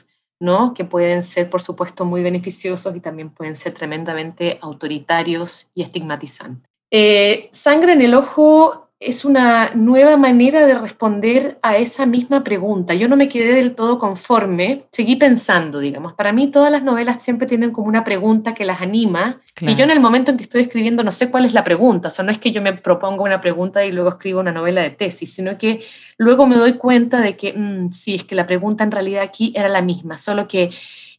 ¿no? 0.40 0.72
Que 0.72 0.84
pueden 0.84 1.22
ser, 1.22 1.50
por 1.50 1.60
supuesto, 1.60 2.06
muy 2.06 2.22
beneficiosos 2.22 2.96
y 2.96 3.00
también 3.00 3.30
pueden 3.30 3.56
ser 3.56 3.72
tremendamente 3.74 4.58
autoritarios 4.62 5.70
y 5.74 5.82
estigmatizantes. 5.82 6.75
Eh, 6.90 7.48
sangre 7.52 7.92
en 7.92 8.02
el 8.02 8.14
ojo 8.14 8.86
es 8.98 9.26
una 9.26 9.72
nueva 9.74 10.16
manera 10.16 10.66
de 10.66 10.78
responder 10.78 11.58
a 11.60 11.76
esa 11.76 12.06
misma 12.06 12.42
pregunta. 12.42 12.94
Yo 12.94 13.08
no 13.08 13.16
me 13.16 13.28
quedé 13.28 13.52
del 13.52 13.74
todo 13.74 13.98
conforme, 13.98 14.84
seguí 14.90 15.16
pensando, 15.16 15.80
digamos. 15.80 16.14
Para 16.14 16.32
mí 16.32 16.50
todas 16.50 16.72
las 16.72 16.82
novelas 16.82 17.22
siempre 17.22 17.46
tienen 17.46 17.72
como 17.72 17.88
una 17.88 18.04
pregunta 18.04 18.54
que 18.54 18.64
las 18.64 18.80
anima 18.80 19.42
y 19.60 19.74
yo 19.74 19.84
en 19.84 19.90
el 19.90 20.00
momento 20.00 20.30
en 20.30 20.38
que 20.38 20.44
estoy 20.44 20.62
escribiendo 20.62 21.04
no 21.04 21.12
sé 21.12 21.30
cuál 21.30 21.44
es 21.44 21.52
la 21.52 21.62
pregunta. 21.62 22.08
O 22.08 22.10
sea, 22.10 22.24
no 22.24 22.32
es 22.32 22.38
que 22.38 22.52
yo 22.52 22.62
me 22.62 22.72
proponga 22.72 23.22
una 23.22 23.40
pregunta 23.42 23.84
y 23.84 23.92
luego 23.92 24.08
escribo 24.08 24.40
una 24.40 24.52
novela 24.52 24.80
de 24.80 24.90
tesis, 24.90 25.34
sino 25.34 25.58
que 25.58 25.84
luego 26.16 26.46
me 26.46 26.56
doy 26.56 26.74
cuenta 26.74 27.20
de 27.20 27.36
que 27.36 27.52
mm, 27.52 27.90
sí, 27.90 28.14
es 28.14 28.24
que 28.24 28.34
la 28.34 28.46
pregunta 28.46 28.82
en 28.82 28.92
realidad 28.92 29.22
aquí 29.22 29.52
era 29.54 29.68
la 29.68 29.82
misma, 29.82 30.16
solo 30.16 30.48
que 30.48 30.70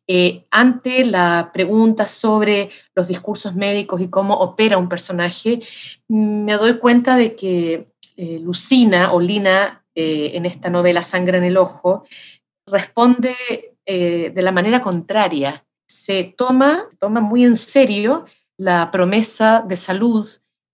eh, 0.10 0.46
ante 0.52 1.04
la 1.04 1.52
pregunta 1.54 2.08
sobre 2.08 2.70
los 2.96 3.08
discursos 3.08 3.56
médicos 3.56 4.00
y 4.00 4.10
cómo 4.10 4.36
opera 4.36 4.78
un 4.78 4.88
personaje, 4.88 5.60
mm, 6.08 6.46
me 6.46 6.54
doy 6.54 6.78
cuenta 6.80 7.18
de 7.18 7.36
que 7.36 7.90
eh, 8.16 8.40
Lucina 8.40 9.12
o 9.14 9.20
Lina 9.20 9.86
eh, 9.96 10.32
en 10.36 10.46
esta 10.46 10.70
novela 10.70 11.04
Sangre 11.04 11.38
en 11.40 11.44
el 11.44 11.58
Ojo 11.58 12.06
responde 12.66 13.36
de 13.86 14.42
la 14.42 14.52
manera 14.52 14.82
contraria. 14.82 15.66
Se 15.88 16.26
toma, 16.26 16.90
toma 17.00 17.22
muy 17.22 17.46
en 17.46 17.56
serio 17.56 18.26
la 18.58 18.92
promesa 18.92 19.64
de 19.66 19.78
salud 19.78 20.28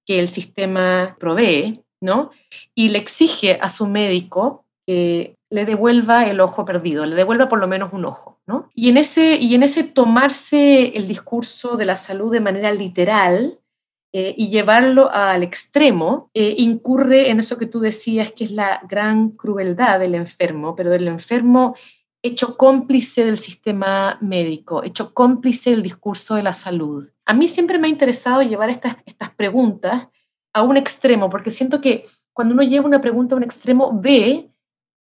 que 0.04 0.18
el 0.18 0.30
sistema 0.30 1.16
provee, 1.20 1.84
¿no? 2.02 2.32
Y 2.74 2.90
le 2.90 2.98
exige 2.98 3.60
a 3.62 3.70
su 3.70 3.86
médico 3.86 4.66
que 4.86 5.38
le 5.50 5.66
devuelva 5.66 6.26
el 6.26 6.40
ojo 6.40 6.66
perdido, 6.66 7.06
le 7.06 7.16
devuelva 7.16 7.48
por 7.48 7.60
lo 7.60 7.68
menos 7.68 7.94
un 7.94 8.06
ojo. 8.06 8.40
¿no? 8.48 8.70
Y, 8.74 8.90
en 8.90 8.98
ese, 8.98 9.36
y 9.36 9.56
en 9.56 9.64
ese 9.64 9.84
tomarse 9.84 10.98
el 10.98 11.08
discurso 11.08 11.78
de 11.78 11.86
la 11.86 11.96
salud 11.96 12.32
de 12.32 12.42
manera 12.42 12.72
literal 12.74 13.60
eh, 14.14 14.34
y 14.38 14.50
llevarlo 14.50 15.12
al 15.14 15.44
extremo, 15.44 16.30
eh, 16.34 16.56
incurre 16.58 17.30
en 17.30 17.40
eso 17.40 17.58
que 17.58 17.66
tú 17.66 17.80
decías, 17.80 18.32
que 18.32 18.44
es 18.44 18.52
la 18.52 18.82
gran 18.88 19.30
crueldad 19.30 20.00
del 20.00 20.16
enfermo, 20.16 20.76
pero 20.76 20.90
del 20.90 21.08
enfermo 21.08 21.76
hecho 22.24 22.56
cómplice 22.58 23.26
del 23.26 23.38
sistema 23.38 24.18
médico, 24.22 24.84
hecho 24.84 25.14
cómplice 25.14 25.72
del 25.72 25.84
discurso 25.84 26.36
de 26.36 26.44
la 26.44 26.54
salud. 26.54 27.10
A 27.26 27.34
mí 27.34 27.48
siempre 27.48 27.78
me 27.78 27.88
ha 27.88 27.92
interesado 27.92 28.42
llevar 28.42 28.70
estas, 28.70 28.96
estas 29.06 29.30
preguntas 29.32 30.08
a 30.54 30.64
un 30.64 30.78
extremo, 30.78 31.30
porque 31.30 31.52
siento 31.52 31.82
que 31.82 32.06
cuando 32.32 32.54
uno 32.54 32.64
lleva 32.64 32.86
una 32.86 33.02
pregunta 33.02 33.36
a 33.36 33.38
un 33.38 33.44
extremo, 33.44 34.00
ve 34.02 34.50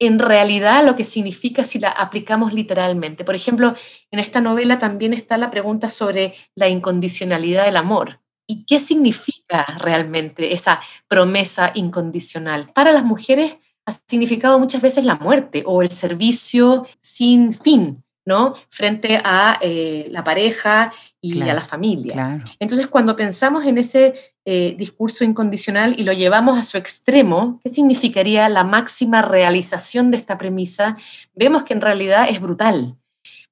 en 0.07 0.19
realidad 0.19 0.85
lo 0.85 0.97
que 0.97 1.05
significa 1.05 1.65
si 1.65 1.79
la 1.79 1.91
aplicamos 1.91 2.53
literalmente. 2.53 3.25
Por 3.25 3.37
ejemplo, 3.37 3.75
en 4.11 4.19
esta 4.19 4.41
novela 4.41 4.79
también 4.79 5.13
está 5.13 5.37
la 5.37 5.51
pregunta 5.51 5.89
sobre 5.89 6.35
la 6.57 6.69
incondicionalidad 6.69 7.67
del 7.67 7.77
amor. 7.77 8.21
¿Y 8.49 8.65
qué 8.65 8.81
significa 8.81 9.65
realmente 9.79 10.53
esa 10.55 10.81
promesa 11.07 11.71
incondicional? 11.75 12.73
Para 12.73 12.93
las 12.93 13.05
mujeres 13.05 13.57
ha 13.87 13.93
significado 14.09 14.59
muchas 14.59 14.83
veces 14.83 15.05
la 15.05 15.15
muerte 15.15 15.63
o 15.67 15.83
el 15.83 15.93
servicio 15.93 16.87
sin 17.01 17.53
fin, 17.53 18.03
¿no? 18.25 18.55
Frente 18.71 19.21
a 19.23 19.59
eh, 19.61 20.09
la 20.11 20.25
pareja 20.25 20.93
y 21.21 21.41
a 21.43 21.55
la 21.55 21.61
familia. 21.61 22.43
Entonces, 22.59 22.89
cuando 22.89 23.15
pensamos 23.15 23.65
en 23.65 23.79
ese 23.79 24.32
eh, 24.45 24.75
discurso 24.77 25.23
incondicional 25.25 25.95
y 25.99 26.05
lo 26.05 26.13
llevamos 26.13 26.59
a 26.59 26.65
su 26.65 26.77
extremo, 26.77 27.61
¿qué 27.63 27.71
significaría 27.71 28.49
la 28.49 28.65
máxima 28.65 29.23
realización 29.23 30.11
de 30.11 30.17
esta 30.17 30.37
premisa? 30.37 30.97
Vemos 31.35 31.63
que 31.63 31.75
en 31.75 31.81
realidad 31.81 32.27
es 32.29 32.41
brutal. 32.41 32.97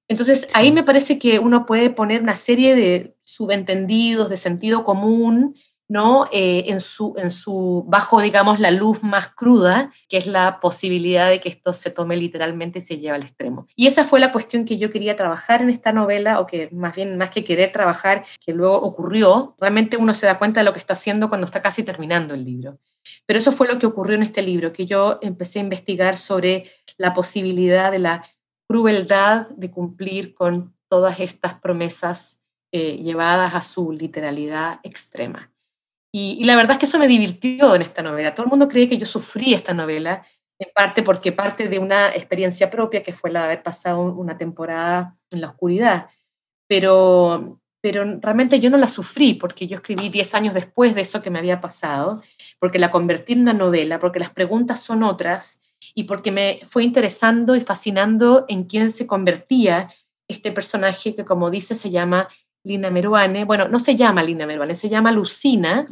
Entonces, 0.09 0.49
ahí 0.55 0.73
me 0.73 0.83
parece 0.83 1.21
que 1.21 1.39
uno 1.39 1.67
puede 1.67 1.91
poner 1.91 2.23
una 2.23 2.37
serie 2.37 2.75
de 2.75 3.15
subentendidos, 3.23 4.29
de 4.29 4.37
sentido 4.37 4.83
común, 4.83 5.55
¿no? 5.91 6.29
Eh, 6.31 6.67
en, 6.69 6.81
su, 6.81 7.15
en 7.17 7.31
su, 7.31 7.85
bajo, 7.89 8.21
digamos, 8.21 8.61
la 8.61 8.71
luz 8.71 9.03
más 9.03 9.29
cruda, 9.29 9.93
que 10.09 10.19
es 10.19 10.29
la 10.29 10.61
posibilidad 10.61 11.29
de 11.29 11.41
que 11.41 11.49
esto 11.49 11.73
se 11.73 11.91
tome 11.91 12.17
literalmente 12.17 12.79
y 12.79 12.83
se 12.83 12.99
lleve 12.99 13.17
al 13.17 13.25
extremo. 13.25 13.67
Y 13.75 13.89
esa 13.89 14.05
fue 14.05 14.21
la 14.21 14.31
cuestión 14.31 14.65
que 14.65 14.79
yo 14.79 14.89
quería 14.91 15.17
trabajar 15.17 15.63
en 15.63 15.69
esta 15.69 15.93
novela, 15.93 16.39
o 16.39 16.47
que 16.47 16.69
más 16.71 16.95
bien, 16.95 17.19
más 17.19 17.31
que 17.31 17.43
querer 17.43 17.73
trabajar, 17.73 18.25
que 18.41 18.55
luego 18.55 18.77
ocurrió, 18.77 19.57
realmente 19.59 19.97
uno 19.97 20.15
se 20.15 20.27
da 20.27 20.39
cuenta 20.39 20.61
de 20.61 20.65
lo 20.65 20.73
que 20.73 20.79
está 20.79 20.93
haciendo 20.93 21.29
cuando 21.29 21.45
está 21.45 21.61
casi 21.61 21.83
terminando 21.83 22.35
el 22.35 22.45
libro. 22.45 22.79
Pero 23.27 23.41
eso 23.41 23.51
fue 23.51 23.67
lo 23.67 23.81
que 23.81 23.87
ocurrió 23.87 24.15
en 24.15 24.23
este 24.23 24.43
libro, 24.43 24.73
que 24.73 24.87
yo 24.87 25.19
empecé 25.23 25.59
a 25.59 25.63
investigar 25.63 26.19
sobre 26.19 26.71
la 26.99 27.15
posibilidad 27.15 27.91
de 27.91 27.99
la 27.99 28.25
crueldad 28.69 29.49
de 29.57 29.73
cumplir 29.73 30.35
con 30.35 30.73
todas 30.89 31.19
estas 31.19 31.55
promesas 31.55 32.41
eh, 32.71 32.97
llevadas 32.99 33.57
a 33.57 33.63
su 33.63 33.91
literalidad 33.91 34.79
extrema. 34.85 35.50
Y, 36.13 36.45
la 36.45 36.57
verdad 36.57 36.73
es 36.73 36.79
que 36.79 36.87
eso 36.87 36.99
me 36.99 37.09
divirtió 37.09 37.75
en 37.75 37.83
esta 37.83 38.03
novela. 38.03 38.35
Todo 38.35 38.45
el 38.45 38.51
mundo 38.51 38.69
cree 38.69 38.89
que 38.89 38.99
yo 38.99 39.07
sufrí 39.07 39.55
esta 39.55 39.75
novela, 39.75 40.27
en 40.59 40.69
parte 40.75 41.03
porque 41.03 41.33
parte 41.33 41.69
de 41.69 41.79
una 41.79 42.09
experiencia 42.09 42.69
propia, 42.69 43.03
que 43.03 43.13
fue 43.13 43.31
la 43.31 43.41
de 43.41 43.47
haber 43.47 43.63
pasado 43.63 44.03
una 44.03 44.37
temporada 44.37 45.17
en 45.31 45.41
la 45.41 45.49
oscuridad. 45.49 46.11
Pero, 46.69 47.61
pero 47.81 48.05
realmente 48.21 48.61
yo 48.61 48.71
no 48.71 48.77
la 48.77 48.89
sufrí, 48.89 49.35
porque 49.35 49.69
yo 49.69 49.77
escribí 49.77 50.09
10 50.09 50.35
años 50.35 50.55
después 50.55 50.95
de 50.95 51.03
eso 51.03 51.23
que 51.23 51.31
me 51.31 51.39
había 51.39 51.61
pasado, 51.61 52.23
porque 52.59 52.79
la 52.79 52.91
convertí 52.91 53.33
en 53.35 53.43
una 53.43 53.53
novela, 53.53 53.99
porque 53.99 54.19
las 54.19 54.31
preguntas 54.31 54.81
son 54.81 55.03
otras, 55.03 55.61
y 55.95 56.05
porque 56.05 56.31
me 56.31 56.61
fue 56.69 56.85
interesando 56.85 57.57
y 57.57 57.61
fascinando 57.61 58.45
en 58.49 58.65
quién 58.65 58.91
se 58.91 59.07
convertía 59.07 59.93
este 60.29 60.53
personaje 60.53 61.15
que, 61.15 61.25
como 61.25 61.51
dice, 61.51 61.75
se 61.75 61.91
llama 61.91 62.29
Lina 62.65 62.91
Meruane, 62.91 63.45
bueno, 63.45 63.69
no 63.69 63.79
se 63.79 63.97
llama 63.97 64.23
Lina 64.23 64.47
Meruane, 64.47 64.75
se 64.75 64.89
llama 64.89 65.13
Lucina, 65.13 65.87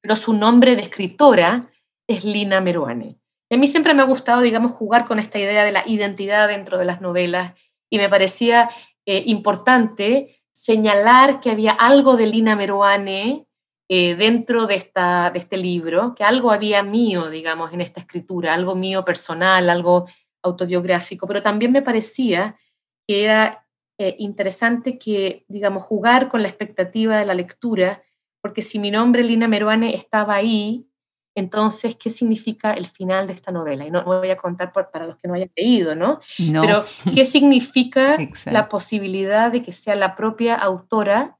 pero 0.00 0.16
su 0.16 0.32
nombre 0.32 0.76
de 0.76 0.82
escritora 0.82 1.70
es 2.08 2.24
Lina 2.24 2.60
Meruane. 2.60 3.18
a 3.50 3.56
mí 3.56 3.66
siempre 3.66 3.94
me 3.94 4.02
ha 4.02 4.06
gustado, 4.06 4.40
digamos, 4.40 4.72
jugar 4.72 5.06
con 5.06 5.18
esta 5.18 5.38
idea 5.38 5.64
de 5.64 5.72
la 5.72 5.84
identidad 5.86 6.48
dentro 6.48 6.78
de 6.78 6.86
las 6.86 7.00
novelas 7.00 7.54
y 7.90 7.98
me 7.98 8.08
parecía 8.08 8.70
eh, 9.06 9.24
importante 9.26 10.40
señalar 10.52 11.40
que 11.40 11.50
había 11.50 11.72
algo 11.72 12.16
de 12.16 12.26
Lina 12.26 12.56
Meruane 12.56 13.46
eh, 13.90 14.14
dentro 14.14 14.66
de, 14.66 14.76
esta, 14.76 15.30
de 15.30 15.38
este 15.38 15.58
libro, 15.58 16.14
que 16.14 16.24
algo 16.24 16.50
había 16.50 16.82
mío, 16.82 17.28
digamos, 17.28 17.72
en 17.72 17.82
esta 17.82 18.00
escritura, 18.00 18.54
algo 18.54 18.74
mío 18.74 19.04
personal, 19.04 19.68
algo 19.68 20.08
autobiográfico, 20.42 21.26
pero 21.26 21.42
también 21.42 21.72
me 21.72 21.82
parecía 21.82 22.56
que 23.06 23.24
era 23.24 23.63
eh, 23.98 24.16
interesante 24.18 24.98
que, 24.98 25.44
digamos, 25.48 25.84
jugar 25.84 26.28
con 26.28 26.42
la 26.42 26.48
expectativa 26.48 27.18
de 27.18 27.26
la 27.26 27.34
lectura, 27.34 28.02
porque 28.40 28.62
si 28.62 28.78
mi 28.78 28.90
nombre, 28.90 29.22
Lina 29.22 29.48
Meruane, 29.48 29.94
estaba 29.94 30.34
ahí, 30.34 30.86
entonces, 31.36 31.96
¿qué 31.96 32.10
significa 32.10 32.72
el 32.72 32.86
final 32.86 33.26
de 33.26 33.32
esta 33.32 33.50
novela? 33.50 33.86
Y 33.86 33.90
no 33.90 34.04
voy 34.04 34.30
a 34.30 34.36
contar 34.36 34.72
para 34.72 35.06
los 35.06 35.18
que 35.18 35.26
no 35.26 35.34
hayan 35.34 35.50
leído, 35.56 35.94
¿no? 35.94 36.20
Pero, 36.36 36.84
¿qué 37.12 37.24
significa 37.24 38.16
la 38.46 38.68
posibilidad 38.68 39.50
de 39.50 39.62
que 39.62 39.72
sea 39.72 39.96
la 39.96 40.14
propia 40.14 40.54
autora, 40.54 41.38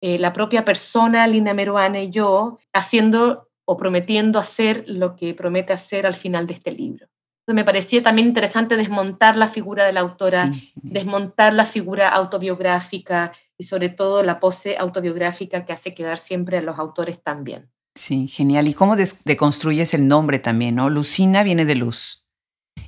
eh, 0.00 0.18
la 0.18 0.32
propia 0.32 0.64
persona, 0.64 1.26
Lina 1.26 1.54
Meruane, 1.54 2.10
yo, 2.10 2.58
haciendo 2.72 3.48
o 3.64 3.76
prometiendo 3.76 4.38
hacer 4.38 4.84
lo 4.86 5.16
que 5.16 5.34
promete 5.34 5.72
hacer 5.72 6.06
al 6.06 6.14
final 6.14 6.46
de 6.46 6.54
este 6.54 6.72
libro? 6.72 7.06
Me 7.54 7.64
parecía 7.64 8.02
también 8.02 8.28
interesante 8.28 8.76
desmontar 8.76 9.36
la 9.36 9.48
figura 9.48 9.84
de 9.84 9.92
la 9.92 10.00
autora, 10.00 10.52
desmontar 10.74 11.52
la 11.52 11.64
figura 11.64 12.08
autobiográfica 12.08 13.32
y 13.56 13.64
sobre 13.64 13.88
todo 13.88 14.22
la 14.22 14.40
pose 14.40 14.76
autobiográfica 14.78 15.64
que 15.64 15.72
hace 15.72 15.94
quedar 15.94 16.18
siempre 16.18 16.58
a 16.58 16.62
los 16.62 16.78
autores 16.78 17.22
también. 17.22 17.70
Sí, 17.94 18.28
genial. 18.28 18.68
¿Y 18.68 18.74
cómo 18.74 18.96
deconstruyes 18.96 19.94
el 19.94 20.06
nombre 20.08 20.38
también, 20.38 20.74
no? 20.74 20.90
Lucina 20.90 21.42
viene 21.42 21.64
de 21.64 21.76
luz. 21.76 22.26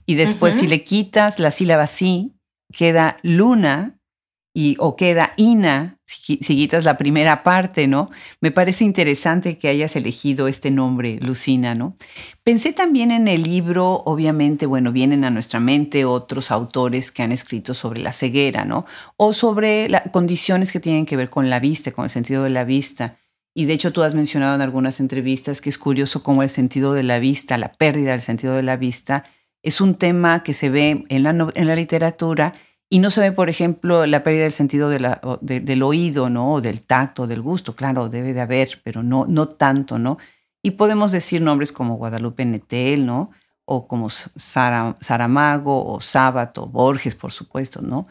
Y 0.05 0.17
después 0.17 0.55
si 0.55 0.67
le 0.67 0.85
quitas 0.85 1.39
la 1.39 1.51
sílaba 1.51 1.87
sí, 1.87 2.35
queda 2.73 3.19
luna 3.23 3.98
y, 4.59 4.75
o 4.81 4.97
queda 4.97 5.35
Ina, 5.37 6.01
si, 6.05 6.39
quitas 6.39 6.85
la 6.85 6.99
primera 6.99 7.45
parte, 7.45 7.87
¿no? 7.87 8.11
Me 8.41 8.51
parece 8.51 8.85
interesante 8.85 9.57
que 9.57 9.69
hayas 9.69 9.95
elegido 9.95 10.49
este 10.49 10.73
nombre, 10.73 11.21
Lucina, 11.23 11.77
¿no? 11.77 11.97
Pensé 12.43 12.73
también 12.73 13.13
en 13.13 13.29
el 13.29 13.45
libro, 13.45 14.03
obviamente, 14.05 14.67
bueno, 14.67 14.91
vienen 14.91 15.23
a 15.23 15.31
nuestra 15.31 15.61
mente 15.61 16.05
otros 16.05 16.51
autores 16.51 17.13
que 17.13 17.23
han 17.23 17.31
escrito 17.31 17.73
sobre 17.73 18.01
la 18.01 18.11
ceguera, 18.11 18.65
¿no? 18.65 18.85
O 19.17 19.33
sobre 19.33 19.89
las 19.89 20.11
condiciones 20.11 20.73
que 20.73 20.81
tienen 20.81 21.07
que 21.07 21.17
ver 21.17 21.31
con 21.31 21.51
la 21.51 21.61
vista, 21.61 21.93
con 21.93 22.03
el 22.03 22.11
sentido 22.11 22.43
de 22.43 22.51
la 22.51 22.65
vista. 22.65 23.15
Y 23.55 23.67
de 23.67 23.75
hecho 23.75 23.93
tú 23.93 24.03
has 24.03 24.17
mencionado 24.17 24.57
en 24.57 24.63
algunas 24.63 24.99
entrevistas 24.99 25.61
que 25.61 25.69
es 25.69 25.79
curioso 25.79 26.25
cómo 26.25 26.43
el 26.43 26.49
sentido 26.49 26.95
de 26.95 27.05
la 27.05 27.21
vista, 27.21 27.59
la 27.59 27.75
pérdida 27.75 28.11
del 28.11 28.23
sentido 28.23 28.55
de 28.55 28.65
la 28.65 28.75
vista, 28.75 29.23
es 29.63 29.81
un 29.81 29.95
tema 29.95 30.43
que 30.43 30.53
se 30.53 30.69
ve 30.69 31.05
en 31.09 31.23
la, 31.23 31.31
en 31.55 31.67
la 31.69 31.77
literatura 31.77 32.55
y 32.91 33.01
no 33.01 33.11
se 33.11 33.21
ve, 33.21 33.33
por 33.33 33.51
ejemplo, 33.51 34.07
la 34.07 34.23
pérdida 34.23 34.45
del 34.45 34.53
sentido 34.53 34.89
de 34.89 35.01
la, 35.01 35.21
del 35.41 35.83
oído, 35.83 36.31
¿no? 36.31 36.55
O 36.55 36.61
del 36.61 36.83
tacto, 36.83 37.27
del 37.27 37.43
gusto. 37.43 37.75
Claro, 37.75 38.09
debe 38.09 38.33
de 38.33 38.41
haber, 38.41 38.81
pero 38.83 39.03
no, 39.03 39.27
no 39.29 39.47
tanto, 39.47 39.99
¿no? 39.99 40.17
Y 40.63 40.73
podemos 40.73 41.13
decir 41.13 41.43
nombres 41.43 41.71
como 41.71 41.97
Guadalupe 41.97 42.45
Netel, 42.47 43.05
¿no? 43.05 43.31
O 43.67 43.87
como 43.87 44.09
Saramago 44.09 45.85
o 45.85 46.01
Sábato, 46.01 46.67
Borges, 46.67 47.15
por 47.15 47.31
supuesto, 47.31 47.83
¿no? 47.83 48.07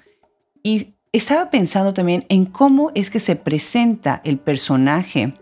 Y 0.61 0.93
estaba 1.11 1.49
pensando 1.49 1.93
también 1.93 2.25
en 2.29 2.45
cómo 2.45 2.91
es 2.93 3.09
que 3.09 3.19
se 3.19 3.35
presenta 3.35 4.21
el 4.23 4.37
personaje 4.37 5.33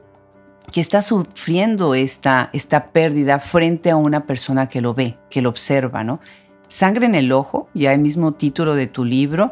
que 0.71 0.79
está 0.79 1.01
sufriendo 1.01 1.93
esta, 1.93 2.49
esta 2.53 2.91
pérdida 2.91 3.39
frente 3.39 3.91
a 3.91 3.97
una 3.97 4.25
persona 4.25 4.67
que 4.69 4.81
lo 4.81 4.93
ve, 4.93 5.17
que 5.29 5.41
lo 5.41 5.49
observa, 5.49 6.03
¿no? 6.05 6.21
Sangre 6.67 7.05
en 7.05 7.15
el 7.15 7.31
ojo, 7.31 7.67
ya 7.73 7.93
el 7.93 8.01
mismo 8.01 8.31
título 8.31 8.75
de 8.75 8.87
tu 8.87 9.05
libro, 9.05 9.51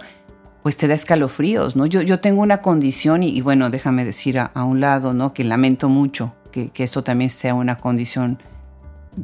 pues 0.63 0.77
te 0.77 0.87
da 0.87 0.93
escalofríos, 0.93 1.75
¿no? 1.75 1.85
Yo, 1.85 2.01
yo 2.01 2.19
tengo 2.19 2.41
una 2.41 2.61
condición 2.61 3.21
y, 3.21 3.41
bueno, 3.41 3.69
déjame 3.69 4.05
decir 4.05 4.39
a, 4.39 4.51
un 4.63 4.79
lado, 4.79 5.13
¿no? 5.13 5.33
Que 5.33 5.43
lamento 5.43 5.89
mucho 5.89 6.33
que, 6.51 6.71
esto 6.77 7.03
también 7.03 7.29
sea 7.29 7.53
una 7.53 7.77
condición 7.77 8.39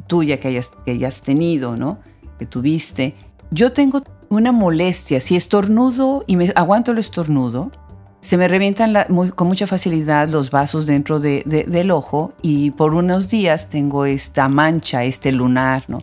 tuya 0.06 0.38
que 0.38 0.48
hayas, 0.48 0.72
que 0.84 0.92
hayas 0.92 1.22
tenido, 1.22 1.76
¿no? 1.76 1.98
Que 2.38 2.46
tuviste. 2.46 3.14
Yo 3.50 3.72
tengo 3.72 4.02
una 4.28 4.52
molestia, 4.52 5.20
si 5.20 5.34
estornudo 5.34 6.22
y 6.26 6.36
me 6.36 6.52
aguanto 6.54 6.92
el 6.92 6.98
estornudo, 6.98 7.70
se 8.20 8.36
me 8.36 8.46
revientan 8.46 8.94
con 9.34 9.48
mucha 9.48 9.66
facilidad 9.66 10.28
los 10.28 10.50
vasos 10.50 10.84
dentro 10.84 11.20
del 11.20 11.90
ojo 11.90 12.34
y 12.42 12.70
por 12.72 12.92
unos 12.92 13.30
días 13.30 13.70
tengo 13.70 14.04
esta 14.04 14.48
mancha, 14.48 15.04
este 15.04 15.32
lunar, 15.32 15.84
¿no? 15.88 16.02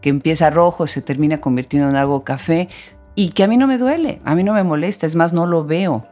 Que 0.00 0.10
empieza 0.10 0.50
rojo, 0.50 0.86
se 0.86 1.02
termina 1.02 1.40
convirtiendo 1.40 1.88
en 1.88 1.96
algo 1.96 2.24
café 2.24 2.68
y 3.14 3.30
que 3.30 3.44
a 3.44 3.48
mí 3.48 3.56
no 3.56 3.66
me 3.66 3.78
duele, 3.78 4.20
a 4.24 4.34
mí 4.34 4.44
no 4.44 4.52
me 4.52 4.62
molesta, 4.62 5.06
es 5.06 5.16
más, 5.16 5.32
no 5.32 5.46
lo 5.46 5.64
veo, 5.64 6.06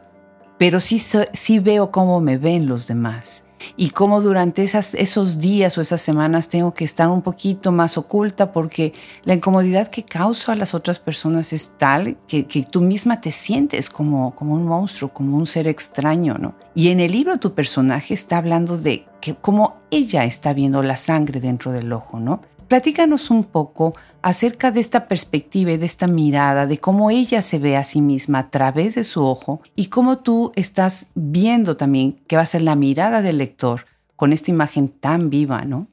pero 0.57 0.79
sí, 0.79 0.99
sí 0.99 1.59
veo 1.59 1.91
cómo 1.91 2.19
me 2.19 2.37
ven 2.37 2.67
los 2.67 2.87
demás 2.87 3.45
y 3.75 3.89
cómo 3.89 4.21
durante 4.21 4.63
esas, 4.63 4.93
esos 4.93 5.39
días 5.39 5.77
o 5.77 5.81
esas 5.81 6.01
semanas 6.01 6.49
tengo 6.49 6.73
que 6.73 6.83
estar 6.83 7.09
un 7.09 7.21
poquito 7.21 7.71
más 7.71 7.97
oculta 7.97 8.51
porque 8.51 8.93
la 9.23 9.33
incomodidad 9.33 9.89
que 9.89 10.03
causo 10.03 10.51
a 10.51 10.55
las 10.55 10.73
otras 10.73 10.99
personas 10.99 11.53
es 11.53 11.71
tal 11.77 12.17
que, 12.27 12.45
que, 12.45 12.63
tú 12.63 12.81
misma 12.81 13.21
te 13.21 13.31
sientes 13.31 13.89
como, 13.89 14.35
como 14.35 14.53
un 14.53 14.65
monstruo, 14.65 15.13
como 15.13 15.37
un 15.37 15.45
ser 15.45 15.67
extraño, 15.67 16.35
¿no? 16.35 16.55
Y 16.75 16.89
en 16.89 16.99
el 16.99 17.11
libro 17.11 17.37
tu 17.37 17.53
personaje 17.53 18.13
está 18.13 18.37
hablando 18.37 18.77
de 18.77 19.05
que 19.21 19.35
cómo 19.35 19.77
ella 19.91 20.25
está 20.25 20.53
viendo 20.53 20.83
la 20.83 20.95
sangre 20.95 21.39
dentro 21.39 21.71
del 21.71 21.91
ojo, 21.93 22.19
¿no? 22.19 22.41
Platícanos 22.67 23.31
un 23.31 23.45
poco 23.45 23.95
acerca 24.21 24.71
de 24.71 24.81
esta 24.81 25.07
perspectiva 25.07 25.71
y 25.71 25.77
de 25.77 25.85
esta 25.85 26.07
mirada, 26.07 26.67
de 26.67 26.79
cómo 26.79 27.09
ella 27.09 27.41
se 27.41 27.59
ve 27.59 27.77
a 27.77 27.85
sí 27.85 28.01
misma 28.01 28.39
a 28.39 28.49
través 28.49 28.95
de 28.95 29.05
su 29.05 29.25
ojo 29.25 29.61
y 29.75 29.87
cómo 29.87 30.17
tú 30.17 30.51
estás 30.55 31.07
viendo 31.15 31.77
también 31.77 32.19
que 32.27 32.35
va 32.35 32.41
a 32.41 32.45
ser 32.47 32.63
la 32.63 32.75
mirada 32.75 33.21
del 33.21 33.37
lector 33.37 33.85
con 34.17 34.33
esta 34.33 34.51
imagen 34.51 34.89
tan 34.89 35.29
viva, 35.29 35.63
¿no? 35.63 35.87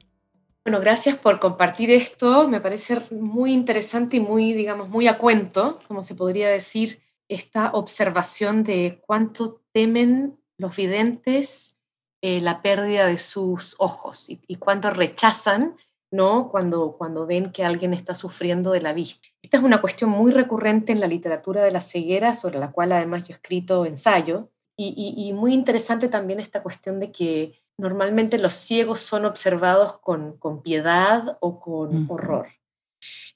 Bueno, 0.65 0.81
gracias 0.81 1.15
por 1.15 1.39
compartir 1.39 1.91
esto. 1.91 2.49
Me 2.49 2.59
parece 2.59 2.99
muy 3.11 3.53
interesante 3.53 4.17
y 4.17 4.19
muy, 4.19 4.51
digamos, 4.51 4.89
muy 4.89 5.07
a 5.07 5.17
cuento, 5.17 5.79
como 5.87 6.03
se 6.03 6.15
podría 6.15 6.49
decir, 6.49 6.99
esta 7.29 7.71
observación 7.71 8.63
de 8.63 8.99
cuánto 9.05 9.61
temen 9.71 10.37
los 10.57 10.75
videntes 10.75 11.77
eh, 12.21 12.41
la 12.41 12.61
pérdida 12.61 13.05
de 13.05 13.19
sus 13.19 13.75
ojos 13.77 14.29
y, 14.29 14.41
y 14.47 14.55
cuánto 14.55 14.89
rechazan 14.89 15.77
¿no? 16.15 16.49
Cuando, 16.49 16.95
cuando 16.97 17.25
ven 17.25 17.51
que 17.51 17.63
alguien 17.63 17.93
está 17.93 18.15
sufriendo 18.15 18.71
de 18.71 18.81
la 18.81 18.93
vista. 18.93 19.27
Esta 19.41 19.57
es 19.57 19.63
una 19.63 19.81
cuestión 19.81 20.09
muy 20.09 20.31
recurrente 20.31 20.91
en 20.91 20.99
la 20.99 21.07
literatura 21.07 21.63
de 21.63 21.71
la 21.71 21.81
ceguera, 21.81 22.33
sobre 22.33 22.57
la 22.57 22.71
cual 22.71 22.93
además 22.93 23.23
yo 23.23 23.33
he 23.33 23.35
escrito 23.35 23.85
ensayo, 23.85 24.49
y, 24.77 25.31
muy 25.33 25.53
interesante 25.53 26.09
también 26.09 26.39
esta 26.41 26.61
cuestión 26.61 26.99
de 26.99 27.11
que 27.11 27.61
normalmente 27.77 28.37
los 28.37 28.53
ciegos 28.53 28.99
son 28.99 29.23
observados 29.25 29.99
con, 29.99 30.37
piedad 30.63 31.37
o 31.39 31.59
con 31.59 32.05
horror. 32.09 32.47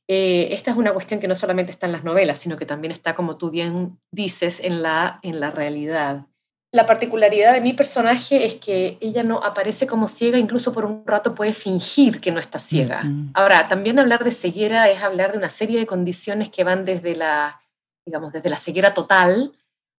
Eh, 0.08 0.50
esta 0.52 0.72
es 0.72 0.78
una 0.78 0.92
cuestión 0.92 1.20
que 1.20 1.28
no 1.28 1.36
solamente 1.36 1.72
está 1.72 1.86
en 1.86 1.92
las 1.94 2.04
novelas, 2.04 2.40
sino 2.40 2.58
que 2.58 2.66
también 2.66 2.92
está, 2.92 3.16
como 3.16 3.38
tú 3.38 3.52
bien 3.52 4.00
dices, 4.12 4.60
en 4.62 4.82
la, 4.82 5.20
en 5.22 5.40
la 5.40 5.52
realidad. 5.52 6.26
La 6.72 6.86
particularidad 6.86 7.53
de 7.53 7.61
mi 7.61 7.74
personaje 7.74 8.45
es 8.45 8.55
que 8.55 8.99
ella 9.01 9.24
no 9.24 9.39
aparece 9.43 9.88
como 9.88 10.07
ciega, 10.07 10.38
incluso 10.38 10.72
por 10.72 10.86
un 10.86 11.03
rato 11.05 11.34
puede 11.34 11.53
fingir 11.53 12.22
que 12.22 12.32
no 12.32 12.39
está 12.39 12.59
ciega. 12.59 13.03
Ahora, 13.34 13.67
también 13.67 13.97
hablar 13.97 14.24
de 14.24 14.32
ceguera 14.32 14.88
es 14.89 15.01
hablar 15.01 15.32
de 15.32 15.39
una 15.39 15.49
serie 15.49 15.80
de 15.80 15.88
condiciones 15.88 16.49
que 16.49 16.63
van 16.63 16.86
desde 16.86 17.15
la, 17.15 17.59
digamos, 18.05 18.32
desde 18.32 18.51
la 18.51 18.57
ceguera 18.57 18.93
total 18.93 19.51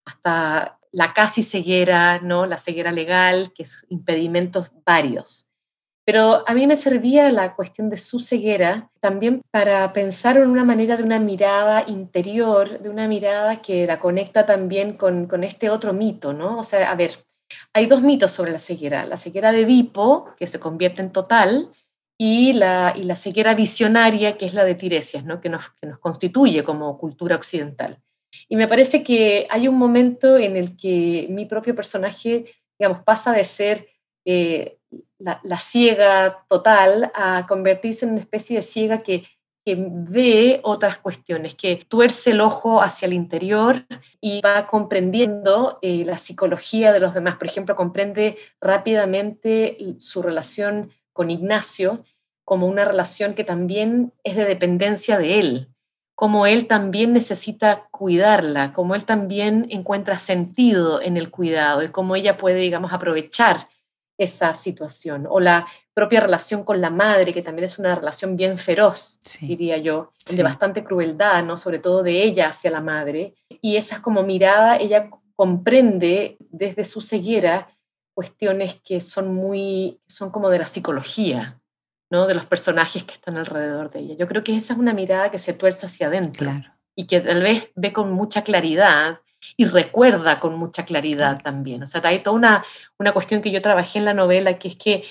hasta 0.05 0.79
la 0.93 1.13
casi 1.13 1.43
ceguera, 1.43 2.21
¿no? 2.21 2.47
La 2.47 2.57
ceguera 2.57 2.93
legal, 2.93 3.53
que 3.53 3.65
es 3.65 3.85
impedimentos 3.89 4.73
varios. 4.85 5.50
Pero 6.11 6.43
a 6.45 6.55
mí 6.55 6.67
me 6.67 6.75
servía 6.75 7.31
la 7.31 7.55
cuestión 7.55 7.89
de 7.89 7.97
su 7.97 8.19
ceguera 8.19 8.91
también 8.99 9.43
para 9.53 9.93
pensar 9.93 10.37
en 10.39 10.51
una 10.51 10.65
manera 10.65 10.97
de 10.97 11.05
una 11.05 11.21
mirada 11.21 11.85
interior, 11.87 12.81
de 12.81 12.91
una 12.91 13.07
mirada 13.07 13.63
que 13.63 13.87
la 13.87 14.01
conecta 14.01 14.45
también 14.45 14.95
con, 14.95 15.29
con 15.29 15.45
este 15.45 15.71
otro 15.71 15.93
mito, 15.93 16.33
¿no? 16.33 16.59
O 16.59 16.65
sea, 16.65 16.91
a 16.91 16.97
ver, 16.97 17.13
hay 17.73 17.87
dos 17.87 18.03
mitos 18.03 18.33
sobre 18.33 18.51
la 18.51 18.59
ceguera. 18.59 19.05
La 19.05 19.17
ceguera 19.17 19.53
de 19.53 19.61
Edipo, 19.61 20.35
que 20.37 20.49
se 20.49 20.59
convierte 20.59 21.01
en 21.01 21.13
total, 21.13 21.71
y 22.19 22.55
la, 22.55 22.93
y 22.97 23.05
la 23.05 23.15
ceguera 23.15 23.55
visionaria, 23.55 24.37
que 24.37 24.47
es 24.47 24.55
la 24.55 24.65
de 24.65 24.75
Tiresias, 24.75 25.25
¿no? 25.25 25.41
que, 25.41 25.49
nos, 25.49 25.71
que 25.81 25.87
nos 25.87 26.01
constituye 26.01 26.65
como 26.65 26.99
cultura 26.99 27.37
occidental. 27.37 28.03
Y 28.49 28.57
me 28.57 28.67
parece 28.67 29.05
que 29.05 29.47
hay 29.49 29.69
un 29.69 29.79
momento 29.79 30.37
en 30.39 30.57
el 30.57 30.77
que 30.77 31.29
mi 31.31 31.47
propio 31.47 31.77
personaje, 31.77 32.47
digamos, 32.81 33.05
pasa 33.05 33.31
de 33.31 33.45
ser 33.45 33.87
eh, 34.27 34.80
la, 35.19 35.59
ciega 35.59 36.45
total 36.49 37.13
a 37.15 37.47
convertirse 37.47 38.05
en 38.05 38.13
una 38.13 38.21
especie 38.21 38.57
de 38.57 38.63
ciega 38.63 38.99
que, 38.99 39.25
ve 39.73 40.59
otras 40.65 40.99
cuestiones, 40.99 41.55
que 41.55 41.77
tuerce 41.77 42.33
el 42.33 42.41
ojo 42.41 42.83
hacia 42.83 43.07
el 43.07 43.13
interior 43.13 43.87
y 44.21 44.41
va 44.41 44.67
comprendiendo 44.67 45.79
eh, 45.81 46.05
la 46.05 46.19
psicología 46.19 46.93
de 46.93 46.99
los 46.99 47.15
demás. 47.15 47.37
Por 47.37 47.47
ejemplo, 47.47 47.77
comprende 47.77 48.37
rápidamente 48.61 49.79
su 49.99 50.23
relación 50.23 50.91
con 51.13 51.31
Ignacio 51.31 52.03
como 52.45 52.67
una 52.67 52.85
relación 52.85 53.35
que 53.35 53.45
también 53.45 54.13
es 54.25 54.35
de 54.35 54.45
dependencia 54.45 55.19
de 55.19 55.39
él, 55.39 55.69
como 56.17 56.47
él 56.47 56.67
también 56.67 57.13
necesita 57.13 57.87
cuidarla, 57.93 58.73
como 58.73 58.97
él 58.97 59.05
también 59.05 59.69
encuentra 59.71 60.19
sentido 60.19 61.01
en 61.01 61.17
el 61.17 61.31
cuidado 61.31 61.85
y 61.85 61.91
cómo 61.91 62.17
ella 62.17 62.37
puede, 62.37 62.59
digamos, 62.59 62.93
aprovechar 62.93 63.69
esa 64.21 64.55
situación. 64.55 65.27
O 65.29 65.41
la 65.41 65.67
propia 65.95 66.21
relación 66.21 66.63
con 66.63 66.81
la 66.81 66.91
madre, 66.91 67.33
que 67.33 67.43
también 67.43 67.65
es 67.65 67.79
una 67.79 67.95
relación 67.95 68.37
bien 68.37 68.59
feroz, 68.59 69.19
diría 69.41 69.79
yo, 69.79 70.13
de 70.31 70.43
bastante 70.43 70.85
crueldad, 70.85 71.43
¿no? 71.43 71.57
Sobre 71.57 71.79
todo 71.79 72.03
de 72.03 72.23
ella 72.23 72.49
hacia 72.49 72.71
la 72.71 72.83
madre. 72.83 73.35
Y 73.63 73.77
esa 73.77 74.03
como 74.03 74.23
mirada, 74.23 74.77
ella 74.77 75.09
comprende 75.37 76.37
desde 76.51 76.85
su 76.85 77.01
ceguera 77.01 77.69
cuestiones 78.15 78.79
que 78.85 79.01
son 79.01 79.35
muy, 79.35 80.03
son 80.07 80.31
como 80.31 80.51
de 80.51 80.59
la 80.59 80.67
psicología, 80.67 81.59
¿no? 82.11 82.27
De 82.27 82.35
los 82.35 82.45
personajes 82.45 83.05
que 83.05 83.15
están 83.15 83.39
alrededor 83.39 83.91
de 83.91 84.01
ella. 84.01 84.15
Yo 84.17 84.29
creo 84.29 84.45
que 84.45 84.55
esa 84.55 84.75
es 84.75 84.79
una 84.79 84.93
mirada 84.93 85.31
que 85.31 85.39
se 85.39 85.55
tuerce 85.55 85.87
hacia 85.87 86.09
adentro 86.09 86.53
y 86.95 87.07
que 87.07 87.21
tal 87.21 87.43
vez 87.43 87.71
ve 87.75 87.95
con 87.95 88.13
mucha 88.13 88.45
claridad 88.45 89.21
y 89.57 89.67
recuerda 89.67 90.41
con 90.41 90.57
mucha 90.57 90.85
claridad 90.85 91.41
también. 91.43 91.83
O 91.83 91.87
sea, 91.87 92.01
hay 92.05 92.21
toda 92.21 92.37
una, 92.37 92.65
una 92.99 93.13
cuestión 93.13 93.41
que 93.43 93.51
yo 93.51 93.63
trabajé 93.63 93.99
en 93.99 94.05
la 94.05 94.15
novela, 94.15 94.59
que 94.59 94.69
es 94.69 94.77
que 94.77 95.05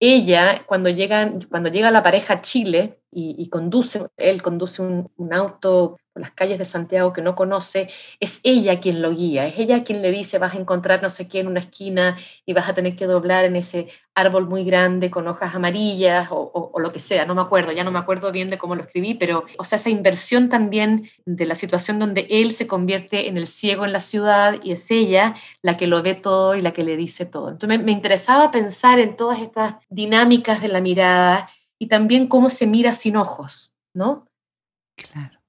ella, 0.00 0.64
cuando, 0.66 0.90
llegan, 0.90 1.40
cuando 1.50 1.70
llega 1.70 1.90
la 1.90 2.02
pareja 2.02 2.34
a 2.34 2.42
Chile 2.42 3.00
y, 3.10 3.48
conduce, 3.48 4.06
él 4.18 4.42
conduce 4.42 4.82
un, 4.82 5.10
un, 5.16 5.32
auto 5.32 5.96
por 6.12 6.20
las 6.20 6.32
calles 6.32 6.58
de 6.58 6.66
Santiago 6.66 7.14
que 7.14 7.22
no 7.22 7.34
conoce, 7.34 7.88
es 8.20 8.40
ella 8.42 8.78
quien 8.78 9.00
lo 9.00 9.14
guía, 9.14 9.46
es 9.46 9.58
ella 9.58 9.84
quien 9.84 10.02
le 10.02 10.10
dice 10.10 10.38
vas 10.38 10.54
a 10.54 10.58
encontrar 10.58 11.02
no 11.02 11.08
sé 11.08 11.28
qué 11.28 11.40
en 11.40 11.46
una 11.46 11.60
esquina 11.60 12.14
y 12.44 12.52
vas 12.52 12.68
a 12.68 12.74
tener 12.74 12.94
que 12.94 13.06
doblar 13.06 13.46
en 13.46 13.56
ese 13.56 13.88
árbol 14.16 14.48
muy 14.48 14.64
grande 14.64 15.10
con 15.10 15.28
hojas 15.28 15.54
amarillas 15.54 16.28
o, 16.30 16.72
lo 16.78 16.90
que 16.90 16.98
sea, 16.98 17.26
no 17.26 17.34
me 17.34 17.42
acuerdo, 17.42 17.72
ya 17.72 17.84
no 17.84 17.92
me 17.92 17.98
acuerdo 17.98 18.32
bien 18.32 18.48
de 18.48 18.56
cómo 18.56 18.74
lo 18.74 18.82
escribí, 18.82 19.14
pero, 19.14 19.44
o 19.58 19.64
sea, 19.64 19.76
esa 19.76 19.90
inversión 19.90 20.48
también 20.48 21.10
de 21.26 21.44
la 21.44 21.54
situación 21.54 21.98
donde 21.98 22.26
él 22.30 22.52
se 22.52 22.66
convierte 22.66 23.28
en 23.28 23.36
el 23.36 23.46
ciego 23.46 23.84
en 23.84 23.92
la 23.92 24.00
ciudad 24.00 24.58
y 24.62 24.72
es 24.72 24.90
ella 24.90 25.34
la 25.62 25.76
que 25.76 25.86
lo 25.86 26.02
ve 26.02 26.14
todo 26.14 26.54
y 26.54 26.62
la 26.62 26.72
que 26.72 26.82
le 26.82 26.96
dice 26.96 27.26
todo. 27.26 27.50
Entonces 27.50 27.82
me, 27.82 27.92
interesaba 27.92 28.50
pensar 28.50 28.98
en 29.00 29.16
todas 29.16 29.40
estas 29.40 29.74
dinámicas 29.90 30.62
de 30.62 30.68
la 30.68 30.80
mirada 30.80 31.50
y 31.78 31.88
también 31.88 32.26
cómo 32.26 32.48
se 32.48 32.66
mira 32.66 32.94
sin 32.94 33.16
ojos, 33.16 33.74
¿no? 33.92 34.26
Claro, 34.96 35.40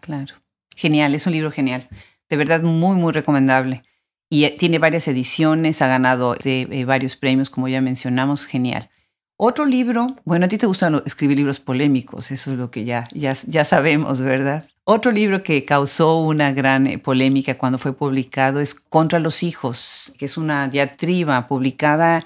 claro. 0.00 0.34
Genial, 0.74 1.14
es 1.14 1.26
un 1.26 1.32
libro 1.32 1.52
genial. 1.52 1.88
De 2.28 2.36
verdad, 2.36 2.62
muy, 2.62 2.96
muy 2.96 3.12
recomendable 3.12 3.82
y 4.28 4.44
eh, 4.44 4.56
tiene 4.58 4.78
varias 4.78 5.08
ediciones, 5.08 5.82
ha 5.82 5.88
ganado 5.88 6.34
de, 6.34 6.68
eh, 6.70 6.84
varios 6.84 7.16
premios, 7.16 7.50
como 7.50 7.68
ya 7.68 7.80
mencionamos, 7.80 8.46
genial. 8.46 8.90
Otro 9.38 9.66
libro, 9.66 10.06
bueno, 10.24 10.46
a 10.46 10.48
ti 10.48 10.56
te 10.56 10.66
gusta 10.66 10.90
escribir 11.04 11.36
libros 11.36 11.60
polémicos, 11.60 12.30
eso 12.30 12.52
es 12.52 12.58
lo 12.58 12.70
que 12.70 12.84
ya, 12.84 13.06
ya, 13.12 13.34
ya 13.46 13.64
sabemos, 13.64 14.20
¿verdad? 14.22 14.64
Otro 14.84 15.12
libro 15.12 15.42
que 15.42 15.64
causó 15.64 16.20
una 16.20 16.52
gran 16.52 16.86
eh, 16.86 16.98
polémica 16.98 17.58
cuando 17.58 17.76
fue 17.76 17.92
publicado 17.92 18.60
es 18.60 18.74
Contra 18.74 19.18
los 19.18 19.42
hijos, 19.42 20.14
que 20.18 20.24
es 20.24 20.38
una 20.38 20.68
diatriba 20.68 21.48
publicada 21.48 22.24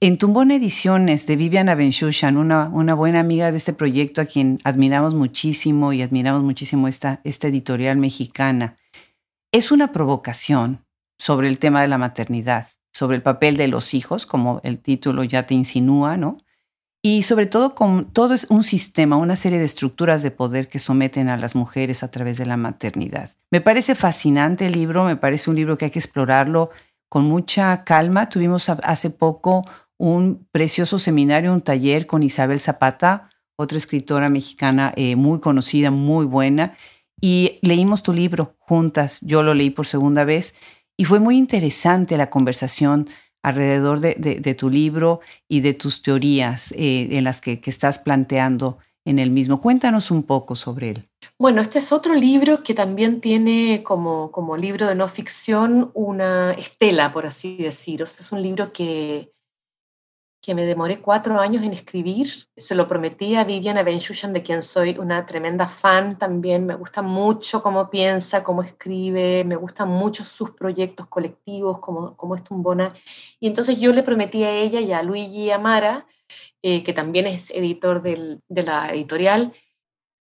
en 0.00 0.18
Tumbón 0.18 0.50
Ediciones 0.50 1.26
de 1.26 1.36
Viviana 1.36 1.74
Benchushan, 1.74 2.36
una, 2.36 2.68
una 2.68 2.94
buena 2.94 3.20
amiga 3.20 3.50
de 3.50 3.56
este 3.56 3.72
proyecto 3.72 4.20
a 4.20 4.26
quien 4.26 4.58
admiramos 4.64 5.14
muchísimo 5.14 5.92
y 5.92 6.02
admiramos 6.02 6.42
muchísimo 6.42 6.86
esta, 6.86 7.20
esta 7.24 7.48
editorial 7.48 7.96
mexicana. 7.96 8.76
Es 9.52 9.72
una 9.72 9.92
provocación 9.92 10.85
sobre 11.18 11.48
el 11.48 11.58
tema 11.58 11.82
de 11.82 11.88
la 11.88 11.98
maternidad, 11.98 12.68
sobre 12.92 13.16
el 13.16 13.22
papel 13.22 13.56
de 13.56 13.68
los 13.68 13.94
hijos, 13.94 14.26
como 14.26 14.60
el 14.64 14.80
título 14.80 15.24
ya 15.24 15.46
te 15.46 15.54
insinúa, 15.54 16.16
¿no? 16.16 16.38
Y 17.02 17.22
sobre 17.22 17.46
todo 17.46 17.76
con 17.76 18.12
todo 18.12 18.34
es 18.34 18.46
un 18.50 18.64
sistema, 18.64 19.16
una 19.16 19.36
serie 19.36 19.60
de 19.60 19.64
estructuras 19.64 20.22
de 20.22 20.32
poder 20.32 20.66
que 20.66 20.80
someten 20.80 21.28
a 21.28 21.36
las 21.36 21.54
mujeres 21.54 22.02
a 22.02 22.10
través 22.10 22.36
de 22.36 22.46
la 22.46 22.56
maternidad. 22.56 23.30
Me 23.52 23.60
parece 23.60 23.94
fascinante 23.94 24.66
el 24.66 24.72
libro, 24.72 25.04
me 25.04 25.14
parece 25.14 25.48
un 25.48 25.54
libro 25.54 25.78
que 25.78 25.84
hay 25.84 25.90
que 25.92 26.00
explorarlo 26.00 26.70
con 27.08 27.24
mucha 27.24 27.84
calma. 27.84 28.28
Tuvimos 28.28 28.68
hace 28.68 29.10
poco 29.10 29.62
un 29.98 30.48
precioso 30.50 30.98
seminario, 30.98 31.52
un 31.52 31.62
taller 31.62 32.06
con 32.06 32.24
Isabel 32.24 32.58
Zapata, 32.58 33.30
otra 33.56 33.78
escritora 33.78 34.28
mexicana 34.28 34.92
eh, 34.96 35.16
muy 35.16 35.38
conocida, 35.38 35.92
muy 35.92 36.26
buena, 36.26 36.74
y 37.20 37.58
leímos 37.62 38.02
tu 38.02 38.12
libro 38.12 38.56
juntas. 38.58 39.20
Yo 39.22 39.42
lo 39.42 39.54
leí 39.54 39.70
por 39.70 39.86
segunda 39.86 40.24
vez 40.24 40.56
y 40.96 41.04
fue 41.04 41.20
muy 41.20 41.36
interesante 41.36 42.16
la 42.16 42.30
conversación 42.30 43.08
alrededor 43.42 44.00
de, 44.00 44.54
tu 44.54 44.70
libro 44.70 45.20
y 45.48 45.60
de 45.60 45.72
tus 45.72 46.02
teorías 46.02 46.72
eh, 46.72 47.08
en 47.12 47.24
las 47.24 47.40
que, 47.40 47.60
estás 47.64 48.00
planteando 48.00 48.78
en 49.04 49.20
el 49.20 49.30
mismo. 49.30 49.60
Cuéntanos 49.60 50.10
un 50.10 50.24
poco 50.24 50.56
sobre 50.56 50.90
él. 50.90 51.08
Bueno, 51.38 51.60
este 51.60 51.78
es 51.78 51.92
otro 51.92 52.14
libro 52.14 52.64
que 52.64 52.74
también 52.74 53.20
tiene 53.20 53.84
como, 53.84 54.32
como 54.32 54.56
libro 54.56 54.88
de 54.88 54.96
no 54.96 55.06
ficción 55.06 55.92
una 55.94 56.52
estela, 56.52 57.12
por 57.12 57.24
así 57.24 57.56
decir. 57.58 58.02
es 58.02 58.32
un 58.32 58.42
libro 58.42 58.72
que, 58.72 59.35
que 60.46 60.54
me 60.54 60.64
demoré 60.64 61.00
cuatro 61.00 61.40
años 61.40 61.64
en 61.64 61.72
escribir. 61.72 62.46
Se 62.56 62.76
lo 62.76 62.86
prometí 62.86 63.34
a 63.34 63.42
Viviana 63.42 63.82
Benchushan, 63.82 64.32
de 64.32 64.44
quien 64.44 64.62
soy 64.62 64.96
una 64.96 65.26
tremenda 65.26 65.66
fan 65.66 66.16
también. 66.16 66.66
Me 66.66 66.76
gusta 66.76 67.02
mucho 67.02 67.64
cómo 67.64 67.90
piensa, 67.90 68.44
cómo 68.44 68.62
escribe, 68.62 69.42
me 69.44 69.56
gustan 69.56 69.88
mucho 69.88 70.22
sus 70.22 70.52
proyectos 70.52 71.08
colectivos, 71.08 71.80
como, 71.80 72.16
como 72.16 72.36
es 72.36 72.44
Tumbona. 72.44 72.94
Y 73.40 73.48
entonces 73.48 73.80
yo 73.80 73.92
le 73.92 74.04
prometí 74.04 74.44
a 74.44 74.52
ella 74.52 74.80
y 74.80 74.92
a 74.92 75.02
Luigi 75.02 75.50
Amara, 75.50 76.06
eh, 76.62 76.84
que 76.84 76.92
también 76.92 77.26
es 77.26 77.50
editor 77.50 78.00
de 78.00 78.40
la 78.48 78.92
editorial, 78.92 79.52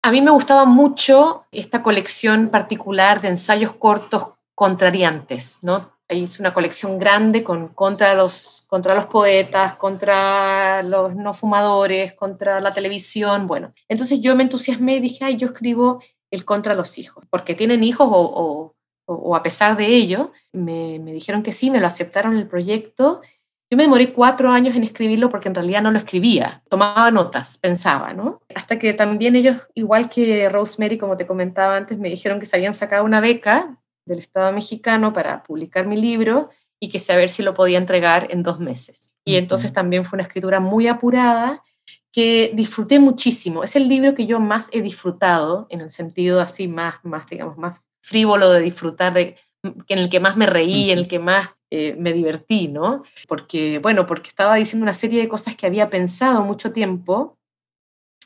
a 0.06 0.12
mí 0.12 0.22
me 0.22 0.32
gustaba 0.32 0.66
mucho 0.66 1.46
esta 1.52 1.82
colección 1.82 2.50
particular 2.50 3.22
de 3.22 3.30
ensayos 3.30 3.74
cortos 3.74 4.34
contrariantes, 4.54 5.60
¿no? 5.62 5.93
Hice 6.10 6.42
una 6.42 6.54
colección 6.54 7.00
grande 7.00 7.44
con, 7.44 7.70
contra, 7.70 8.14
los, 8.14 8.66
contra 8.68 8.96
los 8.96 9.06
poetas, 9.06 9.76
contra 9.76 10.84
los 10.84 11.16
no 11.16 11.34
fumadores, 11.34 12.14
contra 12.14 12.60
la 12.60 12.72
televisión, 12.72 13.48
bueno. 13.48 13.74
Entonces 13.88 14.22
yo 14.22 14.36
me 14.36 14.44
entusiasmé 14.44 14.98
y 14.98 15.00
dije, 15.00 15.26
ay, 15.26 15.38
yo 15.38 15.48
escribo 15.48 16.04
el 16.32 16.46
contra 16.46 16.74
los 16.74 16.98
hijos, 16.98 17.26
porque 17.30 17.56
tienen 17.56 17.84
hijos 17.84 18.08
o, 18.12 18.76
o, 19.06 19.36
a 19.36 19.44
pesar 19.44 19.78
de 19.78 19.86
ello, 19.86 20.32
me, 20.52 21.00
me, 21.00 21.14
dijeron 21.14 21.44
que 21.44 21.54
sí, 21.54 21.70
me 21.70 21.80
lo 21.80 21.88
aceptaron 21.88 22.38
el 22.38 22.48
proyecto. 22.48 23.22
Yo 23.70 23.78
me 23.78 23.84
demoré 23.84 24.14
cuatro 24.14 24.50
años 24.52 24.76
en 24.76 24.84
escribirlo 24.84 25.30
porque 25.30 25.50
en 25.50 25.56
realidad 25.56 25.82
no 25.82 25.92
lo 25.92 25.98
escribía, 25.98 26.64
tomaba 26.70 27.10
notas, 27.12 27.58
pensaba, 27.58 28.14
¿no? 28.14 28.42
Hasta 28.56 28.78
que 28.80 28.94
también 28.94 29.36
ellos, 29.36 29.58
igual 29.74 30.10
que 30.10 30.50
Rosemary, 30.50 30.98
como 30.98 31.18
te 31.18 31.28
comentaba 31.28 31.76
antes, 31.76 31.98
me 31.98 32.10
dijeron 32.10 32.40
que 32.40 32.46
se 32.46 32.56
habían 32.56 32.74
sacado 32.74 33.04
una 33.04 33.20
beca 33.20 33.78
del 34.06 34.20
Estado 34.20 34.52
mexicano 34.52 35.14
para 35.14 35.44
publicar 35.44 35.88
mi 35.88 35.98
libro 35.98 36.50
y 36.80 36.90
que 36.90 37.00
saber 37.00 37.30
si 37.30 37.44
lo 37.44 37.54
podía 37.54 37.78
entregar 37.78 38.28
en 38.30 38.44
dos 38.44 38.60
meses. 38.60 39.14
Y 39.26 39.38
entonces 39.38 39.72
también 39.72 40.04
fue 40.04 40.18
una 40.18 40.24
escritura 40.24 40.60
muy 40.60 40.88
apurada 40.88 41.64
que 42.12 42.52
disfruté 42.54 43.00
muchísimo. 43.00 43.64
Es 43.64 43.76
el 43.76 43.88
libro 43.88 44.14
que 44.14 44.26
yo 44.26 44.40
más 44.40 44.68
he 44.72 44.82
disfrutado, 44.82 45.66
en 45.70 45.82
el 45.82 45.92
sentido 45.92 46.42
así 46.42 46.68
más, 46.68 46.96
más 47.04 47.28
digamos, 47.28 47.58
más 47.58 47.82
frívolo 48.02 48.52
de 48.52 48.62
disfrutar, 48.62 49.14
de, 49.14 49.38
en 49.64 49.98
el 49.98 50.10
que 50.10 50.20
más 50.20 50.38
me 50.38 50.46
reí, 50.46 50.92
en 50.92 51.00
el 51.00 51.08
que 51.08 51.20
más 51.20 51.50
eh, 51.72 51.96
me 51.98 52.14
divertí, 52.14 52.68
¿no? 52.68 53.04
Porque, 53.28 53.80
bueno, 53.80 54.06
porque 54.06 54.30
estaba 54.30 54.56
diciendo 54.56 54.84
una 54.84 54.94
serie 54.94 55.22
de 55.22 55.28
cosas 55.28 55.56
que 55.56 55.66
había 55.66 55.90
pensado 55.90 56.44
mucho 56.44 56.72
tiempo 56.72 57.40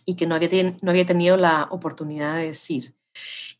y 0.05 0.15
que 0.15 0.27
no 0.27 0.35
había, 0.35 0.49
no 0.81 0.91
había 0.91 1.05
tenido 1.05 1.37
la 1.37 1.67
oportunidad 1.71 2.35
de 2.35 2.47
decir. 2.47 2.96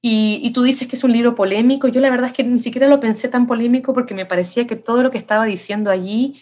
Y, 0.01 0.51
tú 0.51 0.63
dices 0.63 0.87
que 0.87 0.95
es 0.95 1.03
un 1.03 1.11
libro 1.11 1.35
polémico. 1.35 1.87
Yo 1.87 1.99
la 2.01 2.09
verdad 2.09 2.27
es 2.27 2.33
que 2.33 2.43
ni 2.43 2.59
siquiera 2.59 2.87
lo 2.87 2.99
pensé 2.99 3.27
tan 3.27 3.47
polémico 3.47 3.93
porque 3.93 4.13
me 4.13 4.25
parecía 4.25 4.67
que 4.67 4.75
todo 4.75 5.03
lo 5.03 5.11
que 5.11 5.17
estaba 5.17 5.45
diciendo 5.45 5.89
allí 5.89 6.41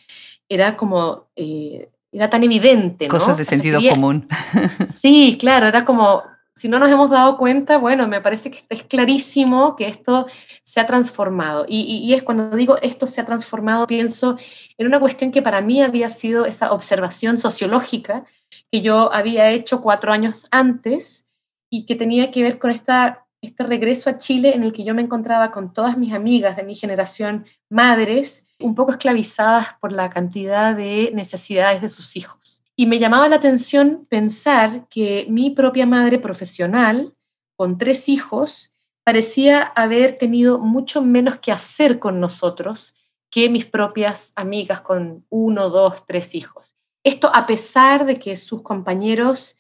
era 0.49 0.77
como, 0.77 1.27
eh, 1.35 1.89
era 2.11 2.29
tan 2.29 2.43
evidente. 2.43 3.07
Cosas 3.07 3.37
de 3.37 3.45
sentido 3.45 3.81
común. 3.89 4.27
Sí, 4.87 5.37
claro, 5.39 5.67
era 5.67 5.85
como, 5.85 6.23
si 6.53 6.67
no 6.69 6.79
nos 6.79 6.91
hemos 6.91 7.09
dado 7.09 7.37
cuenta, 7.37 7.77
bueno, 7.77 8.07
me 8.07 8.21
parece 8.21 8.51
que 8.51 8.59
es 8.69 8.83
clarísimo 8.83 9.75
que 9.75 9.87
esto 9.87 10.27
se 10.63 10.79
ha 10.79 10.85
transformado. 10.85 11.65
Y, 11.67 11.81
y, 11.81 12.13
es 12.13 12.23
cuando 12.23 12.55
digo 12.55 12.77
esto 12.81 13.07
se 13.07 13.21
ha 13.21 13.25
transformado, 13.25 13.87
pienso 13.87 14.37
en 14.77 14.87
una 14.87 14.99
cuestión 14.99 15.31
que 15.31 15.41
para 15.41 15.61
mí 15.61 15.81
había 15.81 16.09
sido 16.09 16.45
esa 16.45 16.71
observación 16.71 17.37
sociológica 17.37 18.25
que 18.71 18.81
yo 18.81 19.11
había 19.11 19.49
hecho 19.51 19.81
cuatro 19.81 20.13
años 20.13 20.47
antes 20.51 21.24
y 21.69 21.85
que 21.85 21.95
tenía 21.95 22.31
que 22.31 22.43
ver 22.43 22.59
con 22.59 22.71
esta 22.71 23.25
este 23.45 23.63
regreso 23.63 24.09
a 24.09 24.17
Chile 24.17 24.53
en 24.55 24.63
el 24.63 24.73
que 24.73 24.83
yo 24.83 24.93
me 24.93 25.01
encontraba 25.01 25.51
con 25.51 25.73
todas 25.73 25.97
mis 25.97 26.13
amigas 26.13 26.55
de 26.55 26.63
mi 26.63 26.75
generación, 26.75 27.45
madres, 27.69 28.47
un 28.59 28.75
poco 28.75 28.91
esclavizadas 28.91 29.67
por 29.79 29.91
la 29.91 30.09
cantidad 30.09 30.75
de 30.75 31.11
necesidades 31.13 31.81
de 31.81 31.89
sus 31.89 32.15
hijos. 32.15 32.63
Y 32.75 32.87
me 32.87 32.99
llamaba 32.99 33.29
la 33.29 33.37
atención 33.37 34.05
pensar 34.09 34.87
que 34.89 35.25
mi 35.29 35.51
propia 35.51 35.85
madre 35.85 36.19
profesional, 36.19 37.15
con 37.55 37.77
tres 37.77 38.09
hijos, 38.09 38.73
parecía 39.05 39.61
haber 39.61 40.17
tenido 40.17 40.59
mucho 40.59 41.01
menos 41.01 41.39
que 41.39 41.51
hacer 41.51 41.99
con 41.99 42.19
nosotros 42.19 42.93
que 43.29 43.49
mis 43.49 43.65
propias 43.65 44.33
amigas 44.35 44.81
con 44.81 45.25
uno, 45.29 45.69
dos, 45.69 46.05
tres 46.05 46.35
hijos. 46.35 46.75
Esto 47.03 47.29
a 47.33 47.45
pesar 47.45 48.05
de 48.05 48.17
que 48.17 48.35
sus 48.35 48.61
compañeros 48.61 49.55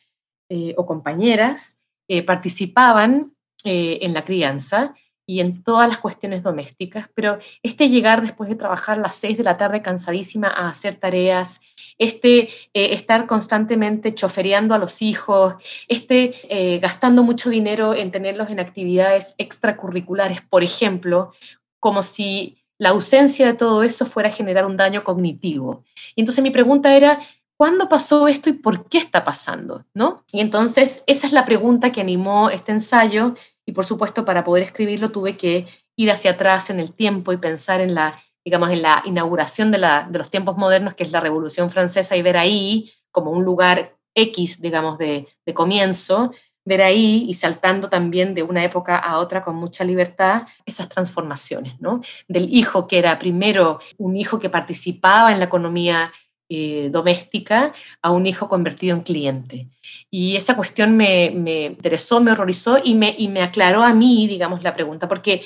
eh, 0.49 0.73
o 0.77 0.85
compañeras 0.85 1.74
eh, 2.07 2.23
participaban 2.23 3.33
eh, 3.63 3.99
en 4.01 4.13
la 4.13 4.23
crianza 4.23 4.93
y 5.27 5.39
en 5.39 5.63
todas 5.63 5.89
las 5.89 5.97
cuestiones 5.97 6.43
domésticas, 6.43 7.09
pero 7.15 7.39
este 7.63 7.89
llegar 7.89 8.21
después 8.21 8.49
de 8.49 8.55
trabajar 8.55 8.97
a 8.97 9.01
las 9.01 9.15
seis 9.15 9.37
de 9.37 9.43
la 9.43 9.57
tarde 9.57 9.81
cansadísima 9.81 10.47
a 10.47 10.69
hacer 10.69 10.97
tareas, 10.97 11.61
este 11.97 12.49
eh, 12.73 12.93
estar 12.93 13.25
constantemente 13.25 14.13
chofereando 14.13 14.75
a 14.75 14.77
los 14.77 15.01
hijos, 15.01 15.55
este 15.87 16.35
eh, 16.49 16.79
gastando 16.79 17.23
mucho 17.23 17.49
dinero 17.49 17.95
en 17.95 18.11
tenerlos 18.11 18.49
en 18.49 18.59
actividades 18.59 19.33
extracurriculares, 19.37 20.41
por 20.41 20.63
ejemplo, 20.63 21.31
como 21.79 22.03
si 22.03 22.57
la 22.77 22.89
ausencia 22.89 23.47
de 23.47 23.53
todo 23.53 23.83
eso 23.83 24.05
fuera 24.05 24.29
a 24.29 24.33
generar 24.33 24.65
un 24.65 24.77
daño 24.77 25.03
cognitivo. 25.03 25.83
Y 26.15 26.21
entonces 26.21 26.43
mi 26.43 26.51
pregunta 26.51 26.95
era, 26.95 27.19
¿cuándo 27.57 27.89
pasó 27.89 28.27
esto 28.27 28.49
y 28.49 28.53
por 28.53 28.87
qué 28.87 28.97
está 28.97 29.23
pasando? 29.23 29.85
¿No? 29.93 30.23
Y 30.31 30.41
entonces 30.41 31.03
esa 31.07 31.27
es 31.27 31.33
la 31.33 31.45
pregunta 31.45 31.91
que 31.91 32.01
animó 32.01 32.49
este 32.49 32.71
ensayo 32.71 33.35
y 33.65 33.71
por 33.71 33.85
supuesto, 33.85 34.25
para 34.25 34.43
poder 34.43 34.63
escribirlo 34.63 35.11
tuve 35.11 35.37
que 35.37 35.65
ir 35.95 36.11
hacia 36.11 36.31
atrás 36.31 36.69
en 36.69 36.79
el 36.79 36.93
tiempo 36.93 37.33
y 37.33 37.37
pensar 37.37 37.81
en 37.81 37.95
la, 37.95 38.21
digamos, 38.43 38.69
en 38.69 38.81
la 38.81 39.01
inauguración 39.05 39.71
de, 39.71 39.79
la, 39.79 40.07
de 40.09 40.19
los 40.19 40.29
tiempos 40.29 40.57
modernos, 40.57 40.93
que 40.93 41.03
es 41.03 41.11
la 41.11 41.19
Revolución 41.19 41.71
Francesa, 41.71 42.15
y 42.15 42.21
ver 42.21 42.37
ahí 42.37 42.91
como 43.11 43.31
un 43.31 43.43
lugar 43.43 43.97
X, 44.13 44.61
digamos, 44.61 44.97
de, 44.97 45.27
de 45.45 45.53
comienzo, 45.53 46.31
ver 46.63 46.81
ahí 46.81 47.25
y 47.27 47.33
saltando 47.33 47.89
también 47.89 48.33
de 48.33 48.43
una 48.43 48.63
época 48.63 48.97
a 48.97 49.19
otra 49.19 49.43
con 49.43 49.55
mucha 49.55 49.83
libertad 49.83 50.43
esas 50.65 50.89
transformaciones, 50.89 51.79
¿no? 51.79 52.01
Del 52.27 52.53
hijo 52.53 52.87
que 52.87 52.97
era 52.97 53.19
primero 53.19 53.79
un 53.97 54.17
hijo 54.17 54.39
que 54.39 54.49
participaba 54.49 55.31
en 55.31 55.39
la 55.39 55.45
economía 55.45 56.11
eh, 56.49 56.89
doméstica 56.91 57.73
a 58.01 58.11
un 58.11 58.27
hijo 58.27 58.47
convertido 58.47 58.95
en 58.95 59.03
cliente. 59.03 59.67
Y 60.11 60.35
esa 60.35 60.55
cuestión 60.55 60.95
me, 60.95 61.25
interesó, 61.25 62.21
me 62.21 62.31
horrorizó 62.31 62.79
y 62.83 62.95
me, 62.95 63.15
y 63.17 63.27
me 63.27 63.41
aclaró 63.41 63.83
a 63.83 63.93
mí, 63.93 64.27
digamos, 64.27 64.61
la 64.63 64.73
pregunta, 64.73 65.07
porque 65.07 65.43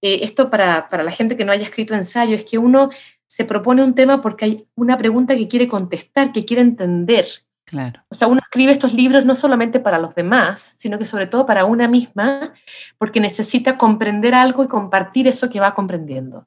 eh, 0.00 0.20
esto 0.22 0.48
para, 0.48 0.88
para 0.88 1.02
la 1.02 1.10
gente 1.10 1.36
que 1.36 1.44
no 1.44 1.52
haya 1.52 1.64
escrito 1.64 1.94
ensayo 1.94 2.34
es 2.34 2.44
que 2.44 2.58
uno 2.58 2.90
se 3.26 3.44
propone 3.44 3.82
un 3.82 3.94
tema 3.94 4.20
porque 4.20 4.44
hay 4.46 4.66
una 4.74 4.96
pregunta 4.96 5.36
que 5.36 5.48
quiere 5.48 5.68
contestar, 5.68 6.32
que 6.32 6.44
quiere 6.44 6.62
entender. 6.62 7.28
Claro. 7.66 8.02
O 8.08 8.14
sea, 8.14 8.28
uno 8.28 8.40
escribe 8.40 8.72
estos 8.72 8.94
libros 8.94 9.26
no 9.26 9.34
solamente 9.34 9.78
para 9.78 9.98
los 9.98 10.14
demás, 10.14 10.76
sino 10.78 10.98
que 10.98 11.04
sobre 11.04 11.26
todo 11.26 11.44
para 11.44 11.66
una 11.66 11.86
misma, 11.86 12.54
porque 12.96 13.20
necesita 13.20 13.76
comprender 13.76 14.34
algo 14.34 14.64
y 14.64 14.68
compartir 14.68 15.28
eso 15.28 15.50
que 15.50 15.60
va 15.60 15.74
comprendiendo. 15.74 16.46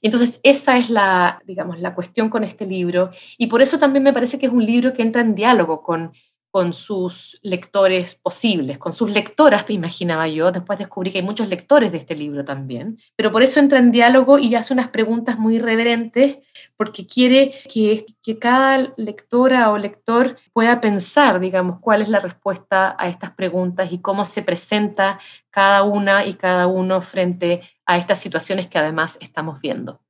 Entonces, 0.00 0.40
esa 0.42 0.78
es 0.78 0.90
la, 0.90 1.40
digamos, 1.46 1.78
la 1.80 1.94
cuestión 1.94 2.28
con 2.28 2.44
este 2.44 2.66
libro. 2.66 3.10
Y 3.38 3.46
por 3.46 3.62
eso 3.62 3.78
también 3.78 4.02
me 4.02 4.12
parece 4.12 4.38
que 4.38 4.46
es 4.46 4.52
un 4.52 4.64
libro 4.64 4.92
que 4.92 5.02
entra 5.02 5.22
en 5.22 5.34
diálogo 5.34 5.82
con, 5.82 6.12
con 6.52 6.74
sus 6.74 7.40
lectores 7.42 8.14
posibles, 8.16 8.76
con 8.76 8.92
sus 8.92 9.10
lectoras, 9.10 9.64
me 9.68 9.74
imaginaba 9.74 10.28
yo. 10.28 10.52
Después 10.52 10.78
descubrí 10.78 11.10
que 11.10 11.18
hay 11.18 11.24
muchos 11.24 11.48
lectores 11.48 11.90
de 11.92 11.96
este 11.96 12.14
libro 12.14 12.44
también. 12.44 12.98
Pero 13.16 13.32
por 13.32 13.42
eso 13.42 13.58
entra 13.58 13.78
en 13.78 13.90
diálogo 13.90 14.38
y 14.38 14.54
hace 14.54 14.74
unas 14.74 14.88
preguntas 14.88 15.38
muy 15.38 15.56
irreverentes, 15.56 16.40
porque 16.76 17.06
quiere 17.06 17.54
que, 17.72 18.04
que 18.22 18.38
cada 18.38 18.92
lectora 18.98 19.70
o 19.70 19.78
lector 19.78 20.36
pueda 20.52 20.82
pensar, 20.82 21.40
digamos, 21.40 21.80
cuál 21.80 22.02
es 22.02 22.10
la 22.10 22.20
respuesta 22.20 22.94
a 22.98 23.08
estas 23.08 23.30
preguntas 23.30 23.90
y 23.90 24.02
cómo 24.02 24.26
se 24.26 24.42
presenta 24.42 25.18
cada 25.48 25.84
una 25.84 26.26
y 26.26 26.34
cada 26.34 26.66
uno 26.66 27.00
frente 27.00 27.62
a 27.86 27.96
estas 27.96 28.20
situaciones 28.20 28.66
que 28.66 28.78
además 28.78 29.16
estamos 29.22 29.62
viendo. 29.62 30.01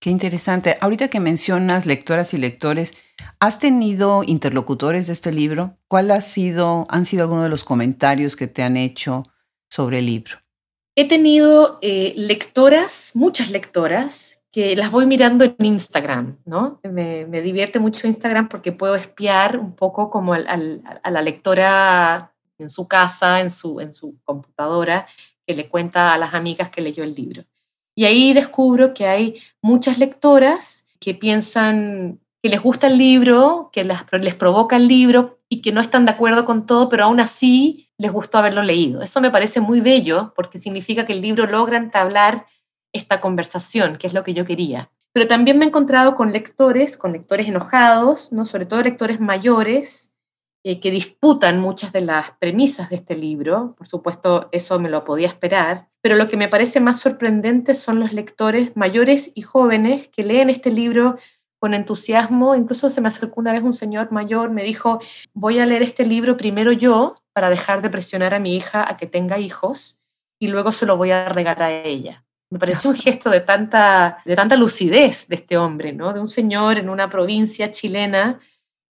Qué 0.00 0.08
interesante. 0.08 0.78
Ahorita 0.80 1.08
que 1.08 1.20
mencionas 1.20 1.84
lectoras 1.84 2.32
y 2.32 2.38
lectores, 2.38 2.96
¿has 3.38 3.58
tenido 3.58 4.22
interlocutores 4.24 5.06
de 5.06 5.12
este 5.12 5.30
libro? 5.30 5.76
¿Cuál 5.88 6.10
ha 6.10 6.22
sido, 6.22 6.86
han 6.88 7.04
sido 7.04 7.24
algunos 7.24 7.44
de 7.44 7.50
los 7.50 7.64
comentarios 7.64 8.34
que 8.34 8.46
te 8.46 8.62
han 8.62 8.78
hecho 8.78 9.24
sobre 9.68 9.98
el 9.98 10.06
libro? 10.06 10.38
He 10.96 11.06
tenido 11.06 11.78
eh, 11.82 12.14
lectoras, 12.16 13.12
muchas 13.14 13.50
lectoras, 13.50 14.42
que 14.50 14.74
las 14.74 14.90
voy 14.90 15.04
mirando 15.04 15.44
en 15.44 15.54
Instagram, 15.58 16.38
¿no? 16.46 16.80
Me, 16.82 17.26
divierte 17.42 17.78
mucho 17.78 18.06
Instagram 18.06 18.48
porque 18.48 18.72
puedo 18.72 18.94
espiar 18.94 19.58
un 19.58 19.76
poco 19.76 20.10
como 20.10 20.32
a 20.32 20.38
la 20.40 21.22
lectora 21.22 22.34
en 22.58 22.70
su 22.70 22.88
casa, 22.88 23.40
en 23.40 23.50
su, 23.50 23.80
en 23.80 23.92
su 23.92 24.18
computadora, 24.24 25.06
que 25.46 25.54
le 25.54 25.68
cuenta 25.68 26.14
a 26.14 26.18
las 26.18 26.32
amigas 26.32 26.70
que 26.70 26.80
leyó 26.80 27.04
el 27.04 27.12
libro. 27.14 27.44
Y 27.94 28.04
ahí 28.04 28.32
descubro 28.32 28.94
que 28.94 29.06
hay 29.06 29.40
muchas 29.62 29.98
lectoras 29.98 30.86
que 30.98 31.14
piensan 31.14 32.20
que 32.42 32.48
les 32.48 32.62
gusta 32.62 32.86
el 32.86 32.98
libro, 32.98 33.70
que 33.72 33.84
les 33.84 34.34
provoca 34.34 34.76
el 34.76 34.88
libro 34.88 35.38
y 35.48 35.60
que 35.60 35.72
no 35.72 35.80
están 35.80 36.06
de 36.06 36.12
acuerdo 36.12 36.44
con 36.44 36.64
todo, 36.64 36.88
pero 36.88 37.04
aún 37.04 37.20
así 37.20 37.88
les 37.98 38.12
gustó 38.12 38.38
haberlo 38.38 38.62
leído. 38.62 39.02
Eso 39.02 39.20
me 39.20 39.30
parece 39.30 39.60
muy 39.60 39.80
bello 39.80 40.32
porque 40.34 40.58
significa 40.58 41.04
que 41.04 41.12
el 41.12 41.20
libro 41.20 41.46
logra 41.46 41.76
entablar 41.76 42.46
esta 42.92 43.20
conversación, 43.20 43.98
que 43.98 44.06
es 44.06 44.14
lo 44.14 44.24
que 44.24 44.32
yo 44.32 44.44
quería. 44.44 44.90
Pero 45.12 45.26
también 45.28 45.58
me 45.58 45.64
he 45.64 45.68
encontrado 45.68 46.14
con 46.14 46.32
lectores, 46.32 46.96
con 46.96 47.12
lectores 47.12 47.48
enojados, 47.48 48.32
¿no? 48.32 48.46
sobre 48.46 48.64
todo 48.64 48.82
lectores 48.82 49.20
mayores, 49.20 50.09
eh, 50.62 50.78
que 50.78 50.90
disputan 50.90 51.58
muchas 51.58 51.90
de 51.92 52.02
las 52.02 52.32
premisas 52.32 52.90
de 52.90 52.96
este 52.96 53.16
libro. 53.16 53.74
Por 53.78 53.88
supuesto, 53.88 54.50
eso 54.52 54.78
me 54.78 54.90
lo 54.90 55.04
podía 55.04 55.28
esperar. 55.28 55.88
Pero 56.02 56.16
lo 56.16 56.28
que 56.28 56.36
me 56.36 56.48
parece 56.48 56.80
más 56.80 57.00
sorprendente 57.00 57.74
son 57.74 57.98
los 57.98 58.12
lectores 58.12 58.76
mayores 58.76 59.32
y 59.34 59.42
jóvenes 59.42 60.08
que 60.08 60.22
leen 60.22 60.50
este 60.50 60.70
libro 60.70 61.16
con 61.58 61.72
entusiasmo. 61.72 62.54
Incluso 62.54 62.90
se 62.90 63.00
me 63.00 63.08
acercó 63.08 63.40
una 63.40 63.52
vez 63.52 63.62
un 63.62 63.72
señor 63.72 64.12
mayor, 64.12 64.50
me 64.50 64.62
dijo, 64.62 64.98
voy 65.32 65.58
a 65.60 65.66
leer 65.66 65.82
este 65.82 66.04
libro 66.04 66.36
primero 66.36 66.72
yo 66.72 67.16
para 67.32 67.48
dejar 67.48 67.80
de 67.80 67.88
presionar 67.88 68.34
a 68.34 68.38
mi 68.38 68.54
hija 68.54 68.84
a 68.86 68.96
que 68.96 69.06
tenga 69.06 69.38
hijos 69.38 69.98
y 70.38 70.48
luego 70.48 70.72
se 70.72 70.84
lo 70.84 70.96
voy 70.96 71.10
a 71.10 71.28
regalar 71.28 71.62
a 71.62 71.82
ella. 71.84 72.24
Me 72.50 72.58
parece 72.58 72.88
un 72.88 72.96
gesto 72.96 73.30
de 73.30 73.40
tanta, 73.40 74.18
de 74.24 74.36
tanta 74.36 74.56
lucidez 74.56 75.28
de 75.28 75.36
este 75.36 75.56
hombre, 75.56 75.92
¿no? 75.92 76.12
de 76.12 76.20
un 76.20 76.28
señor 76.28 76.78
en 76.78 76.90
una 76.90 77.08
provincia 77.08 77.70
chilena 77.70 78.40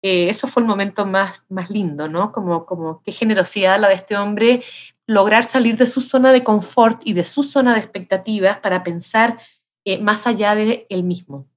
eh, 0.07 0.29
eso 0.29 0.47
fue 0.47 0.61
el 0.61 0.67
momento 0.67 1.07
más, 1.07 1.47
más 1.49 1.71
lindo, 1.71 2.07
¿no? 2.07 2.31
Como, 2.31 2.67
como 2.67 3.01
qué 3.01 3.11
generosidad 3.11 3.79
la 3.79 3.87
de 3.87 3.95
este 3.95 4.15
hombre 4.15 4.61
lograr 5.07 5.45
salir 5.45 5.77
de 5.77 5.87
su 5.87 5.99
zona 5.99 6.31
de 6.31 6.43
confort 6.43 7.01
y 7.03 7.13
de 7.13 7.25
su 7.25 7.41
zona 7.41 7.73
de 7.73 7.79
expectativas 7.79 8.59
para 8.59 8.83
pensar 8.83 9.39
eh, 9.83 9.97
más 9.99 10.27
allá 10.27 10.53
de 10.53 10.85
él 10.91 11.05
mismo. 11.05 11.47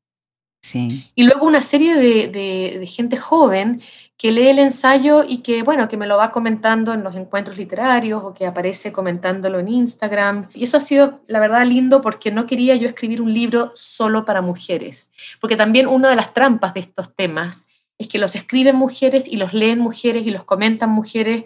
Sí. 0.63 1.11
Y 1.15 1.25
luego 1.25 1.45
una 1.45 1.61
serie 1.61 1.95
de, 1.97 2.29
de, 2.29 2.87
gente 2.87 3.19
joven 3.19 3.83
que 4.17 4.33
lee 4.33 4.49
el 4.49 4.61
ensayo 4.61 5.25
y 5.29 5.43
que, 5.43 5.63
bueno, 5.63 5.87
que 5.87 5.99
me 5.99 6.07
lo 6.07 6.17
va 6.17 6.33
comentando 6.33 6.95
en 6.95 7.05
los 7.05 7.17
encuentros 7.17 7.59
literarios 7.59 8.23
o 8.25 8.33
que 8.33 8.47
aparece 8.47 8.93
comentándolo 8.93 9.59
en 9.59 9.69
Instagram. 9.69 10.49
Y 10.55 10.65
eso 10.65 10.79
ha 10.79 10.81
sido, 10.81 11.21
la 11.27 11.39
verdad, 11.39 11.67
lindo 11.67 12.01
porque 12.01 12.31
no 12.31 12.47
quería 12.47 12.77
yo 12.77 12.89
escribir 12.89 13.21
un 13.21 13.35
libro 13.35 13.73
solo 13.75 14.25
para 14.25 14.41
mujeres. 14.41 15.11
Porque 15.39 15.57
también 15.57 15.87
una 15.87 16.09
de 16.09 16.17
las 16.17 16.33
trampas 16.33 16.73
de 16.73 16.81
estos 16.81 17.15
temas 17.15 17.67
es 17.99 18.09
que 18.09 18.19
los 18.19 18.35
escriben 18.37 18.77
mujeres 18.77 19.27
y 19.29 19.37
los 19.37 19.53
leen 19.53 19.81
mujeres 19.81 20.25
y 20.27 20.31
los 20.31 20.45
comentan 20.45 20.91
mujeres. 20.91 21.45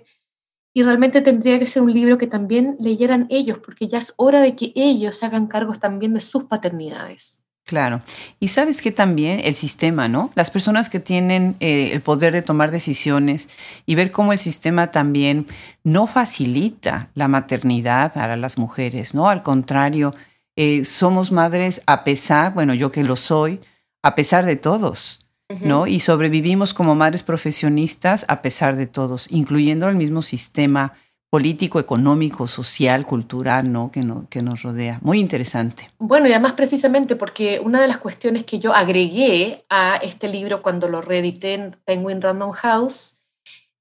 Y 0.74 0.82
realmente 0.82 1.20
tendría 1.20 1.58
que 1.58 1.66
ser 1.66 1.82
un 1.82 1.92
libro 1.92 2.18
que 2.18 2.26
también 2.26 2.76
leyeran 2.78 3.26
ellos, 3.30 3.58
porque 3.58 3.88
ya 3.88 3.98
es 3.98 4.14
hora 4.16 4.40
de 4.40 4.54
que 4.54 4.72
ellos 4.74 5.16
se 5.16 5.26
hagan 5.26 5.46
cargos 5.46 5.80
también 5.80 6.14
de 6.14 6.20
sus 6.20 6.44
paternidades. 6.44 7.42
Claro. 7.64 8.02
Y 8.40 8.48
sabes 8.48 8.82
que 8.82 8.90
también 8.90 9.40
el 9.44 9.54
sistema, 9.54 10.08
¿no? 10.08 10.32
Las 10.34 10.50
personas 10.50 10.90
que 10.90 10.98
tienen 10.98 11.56
eh, 11.60 11.90
el 11.92 12.00
poder 12.00 12.32
de 12.32 12.42
tomar 12.42 12.70
decisiones 12.70 13.50
y 13.86 13.94
ver 13.94 14.10
cómo 14.10 14.32
el 14.32 14.38
sistema 14.38 14.90
también 14.90 15.46
no 15.84 16.06
facilita 16.06 17.10
la 17.14 17.28
maternidad 17.28 18.14
para 18.14 18.36
las 18.36 18.58
mujeres, 18.58 19.14
¿no? 19.14 19.28
Al 19.28 19.42
contrario, 19.42 20.10
eh, 20.56 20.84
somos 20.84 21.30
madres 21.30 21.82
a 21.86 22.02
pesar, 22.02 22.52
bueno, 22.52 22.74
yo 22.74 22.90
que 22.90 23.04
lo 23.04 23.14
soy, 23.14 23.60
a 24.02 24.16
pesar 24.16 24.44
de 24.44 24.56
todos. 24.56 25.24
¿No? 25.60 25.86
Y 25.86 26.00
sobrevivimos 26.00 26.74
como 26.74 26.94
madres 26.94 27.22
profesionistas 27.22 28.24
a 28.28 28.42
pesar 28.42 28.76
de 28.76 28.86
todos, 28.86 29.26
incluyendo 29.30 29.88
el 29.88 29.96
mismo 29.96 30.22
sistema 30.22 30.92
político, 31.30 31.80
económico, 31.80 32.46
social, 32.46 33.06
cultural, 33.06 33.72
¿no? 33.72 33.90
Que, 33.90 34.02
no, 34.02 34.26
que 34.28 34.42
nos 34.42 34.62
rodea. 34.62 34.98
Muy 35.00 35.18
interesante. 35.18 35.88
Bueno, 35.98 36.28
y 36.28 36.32
además 36.32 36.52
precisamente 36.52 37.16
porque 37.16 37.58
una 37.64 37.80
de 37.80 37.88
las 37.88 37.96
cuestiones 37.96 38.44
que 38.44 38.58
yo 38.58 38.74
agregué 38.74 39.64
a 39.70 39.96
este 40.02 40.28
libro 40.28 40.60
cuando 40.60 40.88
lo 40.88 41.00
reedité 41.00 41.54
en 41.54 41.76
Penguin 41.86 42.20
Random 42.20 42.52
House 42.52 43.21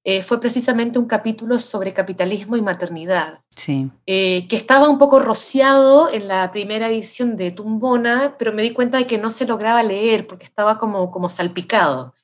eh, 0.04 0.22
fue 0.22 0.40
precisamente 0.40 0.98
un 0.98 1.06
capítulo 1.06 1.60
sobre 1.60 1.92
capitalismo 1.92 2.56
y 2.56 2.62
maternidad. 2.62 3.38
Sí. 3.54 3.88
Eh, 4.06 4.48
que 4.48 4.56
estaba 4.56 4.88
un 4.88 4.98
poco 4.98 5.20
rociado 5.20 6.12
en 6.12 6.26
la 6.26 6.50
primera 6.50 6.88
edición 6.88 7.36
de 7.36 7.52
Tumbona, 7.52 8.34
pero 8.36 8.52
me 8.52 8.62
di 8.62 8.72
cuenta 8.72 8.98
de 8.98 9.06
que 9.06 9.18
no 9.18 9.30
se 9.30 9.46
lograba 9.46 9.82
leer 9.82 10.26
porque 10.26 10.44
estaba 10.44 10.78
como, 10.78 11.12
como 11.12 11.28
salpicado. 11.28 12.14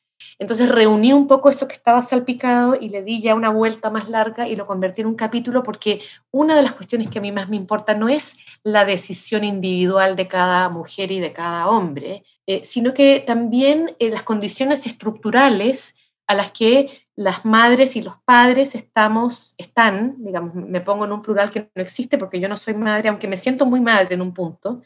Entonces 0.41 0.69
reuní 0.69 1.13
un 1.13 1.29
poco 1.29 1.49
eso 1.49 1.69
que 1.69 1.75
estaba 1.75 2.03
salpicado 2.03 2.77
y 2.81 2.89
le 2.89 3.05
di 3.05 3.21
ya 3.21 3.37
una 3.37 3.51
vuelta 3.51 3.91
más 3.91 4.09
larga 4.09 4.49
y 4.49 4.57
lo 4.57 4.67
convertí 4.67 5.03
en 5.03 5.07
un 5.07 5.15
capítulo 5.15 5.63
porque 5.63 6.01
una 6.33 6.57
de 6.57 6.63
las 6.63 6.73
cuestiones 6.73 7.09
que 7.09 7.19
a 7.19 7.23
mí 7.23 7.31
más 7.31 7.49
me 7.49 7.57
importa 7.57 7.95
no 7.95 8.09
es 8.09 8.35
la 8.65 8.85
decisión 8.85 9.45
individual 9.45 10.17
de 10.17 10.27
cada 10.27 10.69
mujer 10.69 11.13
y 11.13 11.21
de 11.21 11.33
cada 11.33 11.69
hombre, 11.69 12.25
eh, 12.47 12.63
sino 12.65 12.95
que 12.95 13.23
también 13.25 13.95
las 14.01 14.25
condiciones 14.25 14.87
estructurales 14.87 15.95
a 16.29 16.35
las 16.35 16.53
que 16.53 17.09
las 17.17 17.45
madres 17.45 17.97
y 17.97 18.03
los 18.03 18.15
padres 18.25 18.75
estamos, 18.75 19.55
están, 19.57 20.15
digamos, 20.19 20.55
me 20.55 20.81
pongo 20.81 21.07
en 21.07 21.13
un 21.13 21.23
plural 21.23 21.51
que 21.51 21.71
no 21.75 21.83
existe 21.83 22.19
porque 22.19 22.39
yo 22.39 22.49
no 22.49 22.57
soy 22.57 22.75
madre, 22.75 23.09
aunque 23.09 23.27
me 23.27 23.37
siento 23.37 23.67
muy 23.67 23.81
madre 23.81 24.15
en 24.15 24.23
un 24.23 24.33
punto, 24.33 24.83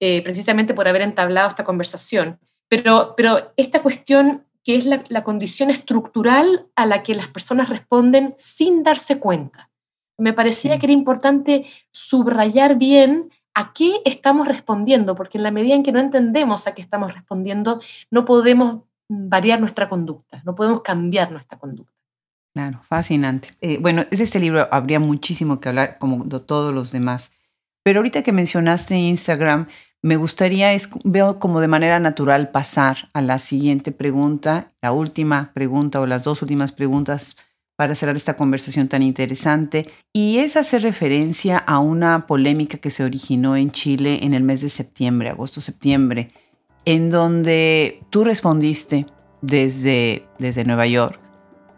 eh, 0.00 0.22
precisamente 0.22 0.74
por 0.74 0.88
haber 0.88 1.02
entablado 1.02 1.48
esta 1.48 1.64
conversación. 1.64 2.40
Pero, 2.68 3.14
pero 3.16 3.52
esta 3.56 3.82
cuestión 3.82 4.46
que 4.64 4.74
es 4.74 4.86
la, 4.86 5.04
la, 5.08 5.22
condición 5.22 5.70
estructural 5.70 6.66
a 6.74 6.86
la 6.86 7.04
que 7.04 7.14
las 7.14 7.28
personas 7.28 7.68
responden 7.68 8.34
sin 8.36 8.82
darse 8.82 9.20
cuenta. 9.20 9.70
Me 10.18 10.32
parecía 10.32 10.80
que 10.80 10.86
era 10.86 10.92
importante 10.92 11.66
subrayar 11.92 12.76
bien 12.76 13.30
a 13.54 13.72
qué 13.72 14.00
estamos 14.04 14.48
respondiendo, 14.48 15.14
porque 15.14 15.38
en 15.38 15.44
la 15.44 15.52
medida 15.52 15.76
en 15.76 15.84
que 15.84 15.92
no 15.92 16.00
entendemos 16.00 16.66
a 16.66 16.74
qué 16.74 16.82
estamos 16.82 17.14
respondiendo, 17.14 17.78
no 18.10 18.24
podemos 18.24 18.82
variar 19.08 19.60
nuestra 19.60 19.88
conducta, 19.88 20.42
no 20.44 20.54
podemos 20.54 20.82
cambiar 20.82 21.30
nuestra 21.30 21.58
conducta. 21.58 21.92
Claro, 22.54 22.80
fascinante. 22.82 23.50
Eh, 23.60 23.78
bueno, 23.78 24.04
de 24.10 24.22
este 24.22 24.40
libro 24.40 24.66
habría 24.72 24.98
muchísimo 24.98 25.60
que 25.60 25.68
hablar, 25.68 25.98
como 25.98 26.24
de 26.24 26.40
todos 26.40 26.72
los 26.72 26.90
demás. 26.90 27.32
Pero 27.84 27.98
ahorita 27.98 28.22
que 28.22 28.32
mencionaste 28.32 28.96
Instagram, 28.96 29.66
me 30.02 30.16
gustaría, 30.16 30.72
es, 30.72 30.88
veo 31.04 31.38
como 31.38 31.60
de 31.60 31.68
manera 31.68 32.00
natural 32.00 32.50
pasar 32.50 33.10
a 33.12 33.20
la 33.20 33.38
siguiente 33.38 33.92
pregunta, 33.92 34.72
la 34.80 34.92
última 34.92 35.52
pregunta 35.52 36.00
o 36.00 36.06
las 36.06 36.24
dos 36.24 36.40
últimas 36.42 36.72
preguntas 36.72 37.36
para 37.76 37.94
cerrar 37.94 38.16
esta 38.16 38.38
conversación 38.38 38.88
tan 38.88 39.02
interesante. 39.02 39.86
Y 40.12 40.38
es 40.38 40.56
hacer 40.56 40.82
referencia 40.82 41.58
a 41.58 41.78
una 41.78 42.26
polémica 42.26 42.78
que 42.78 42.90
se 42.90 43.04
originó 43.04 43.56
en 43.56 43.70
Chile 43.70 44.20
en 44.22 44.32
el 44.32 44.42
mes 44.42 44.62
de 44.62 44.70
septiembre, 44.70 45.28
agosto-septiembre 45.28 46.28
en 46.86 47.10
donde 47.10 48.00
tú 48.08 48.24
respondiste 48.24 49.04
desde, 49.42 50.24
desde 50.38 50.64
Nueva 50.64 50.86
York, 50.86 51.20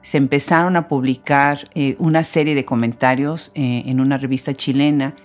se 0.01 0.19
empezaron 0.19 0.77
a 0.77 0.87
publicar 0.87 1.69
eh, 1.75 1.97
una 1.99 2.23
serie 2.23 2.55
de 2.55 2.65
comentarios 2.65 3.51
eh, 3.55 3.83
en 3.87 4.01
una 4.01 4.17
revista 4.19 4.55
chilena 4.55 5.17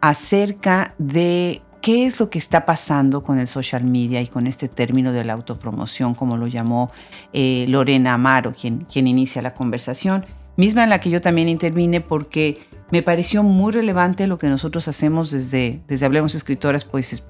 acerca 0.00 0.94
de 0.98 1.62
qué 1.82 2.06
es 2.06 2.20
lo 2.20 2.30
que 2.30 2.38
está 2.38 2.64
pasando 2.64 3.22
con 3.22 3.38
el 3.38 3.46
social 3.46 3.84
media 3.84 4.20
y 4.20 4.28
con 4.28 4.46
este 4.46 4.68
término 4.68 5.12
de 5.12 5.24
la 5.24 5.32
autopromoción, 5.32 6.14
como 6.14 6.36
lo 6.36 6.46
llamó 6.46 6.90
eh, 7.32 7.64
Lorena 7.68 8.14
Amaro, 8.14 8.52
quien, 8.52 8.84
quien 8.84 9.06
inicia 9.06 9.42
la 9.42 9.54
conversación, 9.54 10.24
misma 10.56 10.84
en 10.84 10.90
la 10.90 11.00
que 11.00 11.10
yo 11.10 11.20
también 11.20 11.48
intervine 11.48 12.02
porque 12.02 12.60
me 12.90 13.02
pareció 13.02 13.42
muy 13.42 13.72
relevante 13.72 14.26
lo 14.26 14.38
que 14.38 14.48
nosotros 14.48 14.86
hacemos 14.88 15.30
desde, 15.30 15.80
desde 15.88 16.06
Hablemos 16.06 16.34
Escritoras, 16.34 16.84
pues 16.84 17.24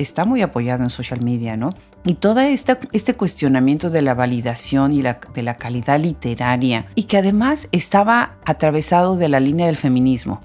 está 0.00 0.24
muy 0.24 0.42
apoyado 0.42 0.82
en 0.82 0.90
social 0.90 1.22
media, 1.22 1.56
¿no? 1.56 1.70
Y 2.04 2.14
todo 2.14 2.40
este 2.40 3.14
cuestionamiento 3.14 3.90
de 3.90 4.02
la 4.02 4.14
validación 4.14 4.92
y 4.92 5.02
la, 5.02 5.20
de 5.34 5.42
la 5.42 5.54
calidad 5.54 6.00
literaria, 6.00 6.86
y 6.94 7.04
que 7.04 7.18
además 7.18 7.68
estaba 7.72 8.38
atravesado 8.46 9.16
de 9.16 9.28
la 9.28 9.38
línea 9.38 9.66
del 9.66 9.76
feminismo, 9.76 10.40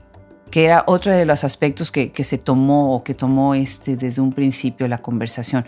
que 0.52 0.66
era 0.66 0.84
otro 0.88 1.14
de 1.14 1.26
los 1.26 1.44
aspectos 1.44 1.92
que, 1.92 2.12
que 2.12 2.24
se 2.24 2.38
tomó 2.38 2.94
o 2.94 3.04
que 3.04 3.14
tomó 3.14 3.56
este, 3.56 3.96
desde 3.96 4.22
un 4.22 4.34
principio 4.34 4.88
la 4.88 5.02
conversación. 5.02 5.66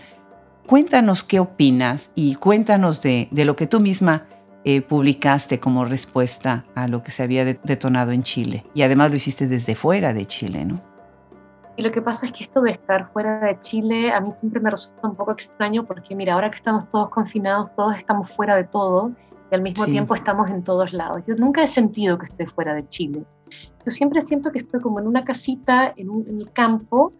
Cuéntanos 0.66 1.22
qué 1.22 1.40
opinas 1.40 2.10
y 2.14 2.34
cuéntanos 2.34 3.00
de, 3.00 3.28
de 3.30 3.44
lo 3.46 3.56
que 3.56 3.66
tú 3.66 3.80
misma 3.80 4.26
eh, 4.64 4.82
publicaste 4.82 5.60
como 5.60 5.86
respuesta 5.86 6.66
a 6.74 6.88
lo 6.88 7.02
que 7.02 7.10
se 7.10 7.22
había 7.22 7.46
detonado 7.46 8.12
en 8.12 8.22
Chile. 8.22 8.66
Y 8.74 8.82
además 8.82 9.10
lo 9.10 9.16
hiciste 9.16 9.46
desde 9.46 9.74
fuera 9.74 10.12
de 10.12 10.26
Chile, 10.26 10.66
¿no? 10.66 10.82
Y 11.78 11.82
lo 11.82 11.92
que 11.92 12.02
pasa 12.02 12.26
es 12.26 12.32
que 12.32 12.42
esto 12.42 12.60
de 12.60 12.72
estar 12.72 13.12
fuera 13.12 13.38
de 13.38 13.60
Chile 13.60 14.10
a 14.10 14.20
mí 14.20 14.32
siempre 14.32 14.58
me 14.58 14.68
resulta 14.68 15.06
un 15.06 15.14
poco 15.14 15.30
extraño 15.30 15.86
porque 15.86 16.16
mira, 16.16 16.34
ahora 16.34 16.50
que 16.50 16.56
estamos 16.56 16.90
todos 16.90 17.08
confinados, 17.08 17.72
todos 17.76 17.96
estamos 17.96 18.28
fuera 18.32 18.56
de 18.56 18.64
todo 18.64 19.12
y 19.48 19.54
al 19.54 19.62
mismo 19.62 19.84
tiempo 19.84 20.16
estamos 20.16 20.50
en 20.50 20.64
todos 20.64 20.92
lados. 20.92 21.22
Yo 21.28 21.36
nunca 21.36 21.62
he 21.62 21.68
sentido 21.68 22.18
que 22.18 22.26
esté 22.26 22.46
fuera 22.46 22.74
de 22.74 22.88
Chile. 22.88 23.22
Yo 23.86 23.92
siempre 23.92 24.22
siento 24.22 24.50
que 24.50 24.58
estoy 24.58 24.80
como 24.80 24.98
en 24.98 25.06
una 25.06 25.24
casita, 25.24 25.94
en, 25.96 26.10
un, 26.10 26.26
en 26.28 26.40
el 26.40 26.50
campo, 26.50 27.12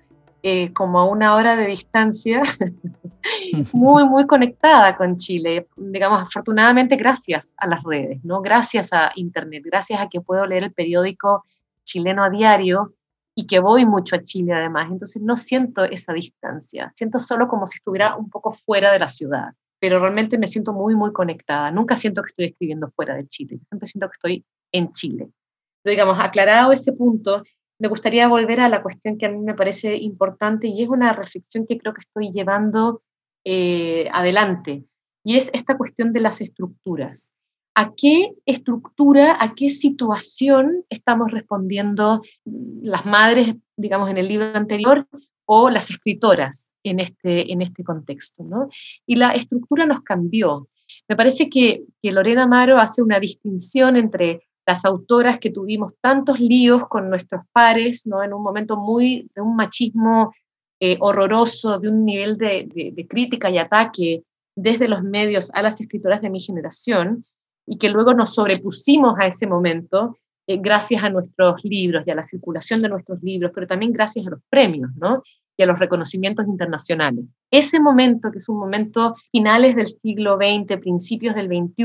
eh, 0.42 0.72
como 0.72 0.98
a 0.98 1.04
una 1.04 1.36
hora 1.36 1.54
de 1.54 1.66
distancia, 1.66 2.42
muy, 3.72 4.08
muy 4.08 4.26
conectada 4.26 4.96
con 4.96 5.18
Chile. 5.18 5.68
Digamos, 5.76 6.20
afortunadamente 6.20 6.96
gracias 6.96 7.54
a 7.58 7.68
las 7.68 7.84
redes, 7.84 8.24
¿no? 8.24 8.42
Gracias 8.42 8.92
a 8.92 9.12
Internet, 9.14 9.62
gracias 9.64 10.00
a 10.00 10.08
que 10.08 10.20
puedo 10.20 10.44
leer 10.46 10.64
el 10.64 10.72
periódico 10.72 11.44
chileno 11.84 12.24
a 12.24 12.30
diario 12.30 12.88
y 13.38 13.46
que 13.46 13.60
voy 13.60 13.86
mucho 13.86 14.16
a 14.16 14.22
Chile 14.24 14.52
además. 14.52 14.88
Entonces 14.90 15.22
no 15.22 15.36
siento 15.36 15.84
esa 15.84 16.12
distancia, 16.12 16.90
siento 16.92 17.20
solo 17.20 17.46
como 17.46 17.68
si 17.68 17.76
estuviera 17.76 18.16
un 18.16 18.28
poco 18.28 18.50
fuera 18.50 18.92
de 18.92 18.98
la 18.98 19.08
ciudad, 19.08 19.54
pero 19.78 20.00
realmente 20.00 20.38
me 20.38 20.48
siento 20.48 20.72
muy, 20.72 20.96
muy 20.96 21.12
conectada. 21.12 21.70
Nunca 21.70 21.94
siento 21.94 22.20
que 22.22 22.30
estoy 22.30 22.46
escribiendo 22.46 22.88
fuera 22.88 23.14
de 23.14 23.28
Chile, 23.28 23.60
siempre 23.62 23.86
siento 23.86 24.08
que 24.08 24.16
estoy 24.16 24.44
en 24.72 24.88
Chile. 24.90 25.30
Pero 25.84 25.92
digamos, 25.92 26.18
aclarado 26.18 26.72
ese 26.72 26.92
punto, 26.92 27.44
me 27.78 27.86
gustaría 27.86 28.26
volver 28.26 28.58
a 28.58 28.68
la 28.68 28.82
cuestión 28.82 29.16
que 29.16 29.26
a 29.26 29.30
mí 29.30 29.38
me 29.38 29.54
parece 29.54 29.94
importante 29.94 30.66
y 30.66 30.82
es 30.82 30.88
una 30.88 31.12
reflexión 31.12 31.64
que 31.64 31.78
creo 31.78 31.94
que 31.94 32.00
estoy 32.00 32.32
llevando 32.32 33.02
eh, 33.44 34.08
adelante, 34.12 34.84
y 35.24 35.36
es 35.36 35.48
esta 35.52 35.76
cuestión 35.76 36.12
de 36.12 36.20
las 36.20 36.40
estructuras. 36.40 37.30
¿A 37.80 37.94
qué 37.94 38.34
estructura, 38.44 39.36
a 39.38 39.54
qué 39.54 39.70
situación 39.70 40.84
estamos 40.90 41.30
respondiendo 41.30 42.22
las 42.44 43.06
madres, 43.06 43.54
digamos, 43.76 44.10
en 44.10 44.18
el 44.18 44.26
libro 44.26 44.50
anterior, 44.52 45.06
o 45.44 45.70
las 45.70 45.88
escritoras 45.88 46.72
en 46.82 46.98
este, 46.98 47.52
en 47.52 47.62
este 47.62 47.84
contexto? 47.84 48.42
¿no? 48.42 48.68
Y 49.06 49.14
la 49.14 49.30
estructura 49.30 49.86
nos 49.86 50.00
cambió. 50.00 50.66
Me 51.08 51.14
parece 51.14 51.48
que, 51.48 51.84
que 52.02 52.10
Lorena 52.10 52.42
Amaro 52.42 52.80
hace 52.80 53.00
una 53.00 53.20
distinción 53.20 53.94
entre 53.96 54.42
las 54.66 54.84
autoras 54.84 55.38
que 55.38 55.50
tuvimos 55.50 55.92
tantos 56.00 56.40
líos 56.40 56.88
con 56.88 57.08
nuestros 57.08 57.42
pares, 57.52 58.08
¿no? 58.08 58.24
en 58.24 58.34
un 58.34 58.42
momento 58.42 58.76
muy 58.76 59.30
de 59.36 59.40
un 59.40 59.54
machismo 59.54 60.34
eh, 60.80 60.96
horroroso, 60.98 61.78
de 61.78 61.88
un 61.88 62.04
nivel 62.04 62.38
de, 62.38 63.06
crítica 63.08 63.50
y 63.50 63.58
ataque 63.58 64.24
desde 64.56 64.88
los 64.88 65.04
medios 65.04 65.52
a 65.54 65.62
las 65.62 65.80
escritoras 65.80 66.20
de 66.22 66.30
mi 66.30 66.40
generación, 66.40 67.24
y 67.68 67.78
que 67.78 67.90
luego 67.90 68.14
nos 68.14 68.34
sobrepusimos 68.34 69.18
a 69.18 69.26
ese 69.26 69.46
momento 69.46 70.16
eh, 70.46 70.58
gracias 70.60 71.04
a 71.04 71.10
nuestros 71.10 71.62
libros 71.62 72.04
y 72.06 72.10
a 72.10 72.14
la 72.14 72.22
circulación 72.22 72.80
de 72.82 72.88
nuestros 72.88 73.22
libros, 73.22 73.52
pero 73.54 73.66
también 73.66 73.92
gracias 73.92 74.26
a 74.26 74.30
los 74.30 74.40
premios, 74.48 74.90
¿no? 74.96 75.22
y 75.58 75.64
a 75.64 75.66
los 75.66 75.78
reconocimientos 75.78 76.46
internacionales. 76.46 77.24
Ese 77.50 77.80
momento, 77.80 78.30
que 78.30 78.38
es 78.38 78.48
un 78.48 78.58
momento 78.58 79.16
finales 79.32 79.74
del 79.74 79.88
siglo 79.88 80.36
XX, 80.36 80.78
principios 80.80 81.34
del 81.34 81.48
XXI, 81.48 81.84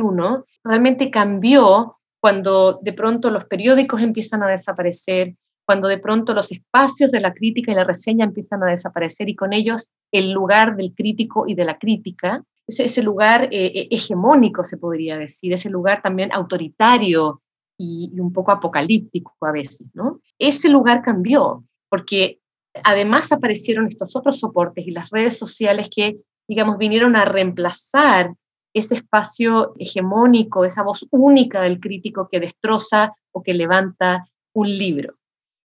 realmente 0.63 1.09
cambió 1.09 1.97
cuando 2.21 2.79
de 2.83 2.93
pronto 2.93 3.31
los 3.31 3.45
periódicos 3.45 4.01
empiezan 4.01 4.43
a 4.43 4.47
desaparecer, 4.47 5.35
cuando 5.65 5.87
de 5.87 5.97
pronto 5.97 6.33
los 6.33 6.51
espacios 6.51 7.11
de 7.11 7.19
la 7.19 7.33
crítica 7.33 7.71
y 7.71 7.75
la 7.75 7.83
reseña 7.83 8.25
empiezan 8.25 8.63
a 8.63 8.67
desaparecer 8.67 9.29
y 9.29 9.35
con 9.35 9.53
ellos 9.53 9.89
el 10.11 10.31
lugar 10.31 10.75
del 10.75 10.93
crítico 10.93 11.45
y 11.47 11.55
de 11.55 11.65
la 11.65 11.77
crítica, 11.77 12.43
ese, 12.67 12.85
ese 12.85 13.01
lugar 13.01 13.45
eh, 13.45 13.71
eh, 13.73 13.87
hegemónico 13.91 14.63
se 14.63 14.77
podría 14.77 15.17
decir, 15.17 15.53
ese 15.53 15.69
lugar 15.69 16.01
también 16.01 16.31
autoritario 16.31 17.41
y, 17.77 18.11
un 18.19 18.31
poco 18.31 18.51
apocalíptico 18.51 19.33
a 19.41 19.51
veces, 19.51 19.87
¿no? 19.93 20.19
Ese 20.37 20.69
lugar 20.69 21.01
cambió 21.01 21.63
porque 21.89 22.39
además 22.83 23.31
aparecieron 23.31 23.87
estos 23.87 24.15
otros 24.15 24.39
soportes 24.39 24.85
y 24.87 24.91
las 24.91 25.09
redes 25.09 25.37
sociales 25.37 25.89
que, 25.93 26.17
digamos, 26.47 26.77
vinieron 26.77 27.15
a 27.15 27.25
reemplazar 27.25 28.33
ese 28.73 28.95
espacio 28.95 29.75
hegemónico, 29.77 30.65
esa 30.65 30.81
voz 30.81 31.05
única 31.11 31.61
del 31.61 31.79
crítico 31.79 32.27
que 32.31 32.39
destroza 32.39 33.15
o 33.31 33.43
que 33.43 33.53
levanta 33.53 34.27
un 34.53 34.67
libro. 34.67 35.15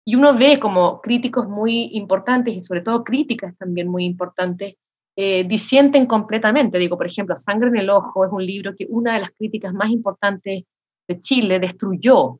Y 0.05 0.15
uno 0.15 0.35
ve 0.35 0.59
como 0.59 1.01
críticos 1.01 1.47
muy 1.47 1.89
importantes 1.93 2.55
y 2.55 2.61
sobre 2.61 2.81
todo 2.81 3.03
críticas 3.03 3.55
también 3.57 3.87
muy 3.87 4.05
importantes 4.05 4.75
eh, 5.15 5.43
disienten 5.43 6.05
completamente. 6.05 6.79
Digo, 6.79 6.97
por 6.97 7.05
ejemplo, 7.05 7.35
Sangre 7.35 7.67
en 7.69 7.77
el 7.77 7.89
Ojo 7.89 8.25
es 8.25 8.31
un 8.31 8.45
libro 8.45 8.73
que 8.75 8.87
una 8.89 9.13
de 9.13 9.19
las 9.19 9.31
críticas 9.31 9.73
más 9.73 9.89
importantes 9.89 10.63
de 11.07 11.19
Chile 11.19 11.59
destruyó, 11.59 12.39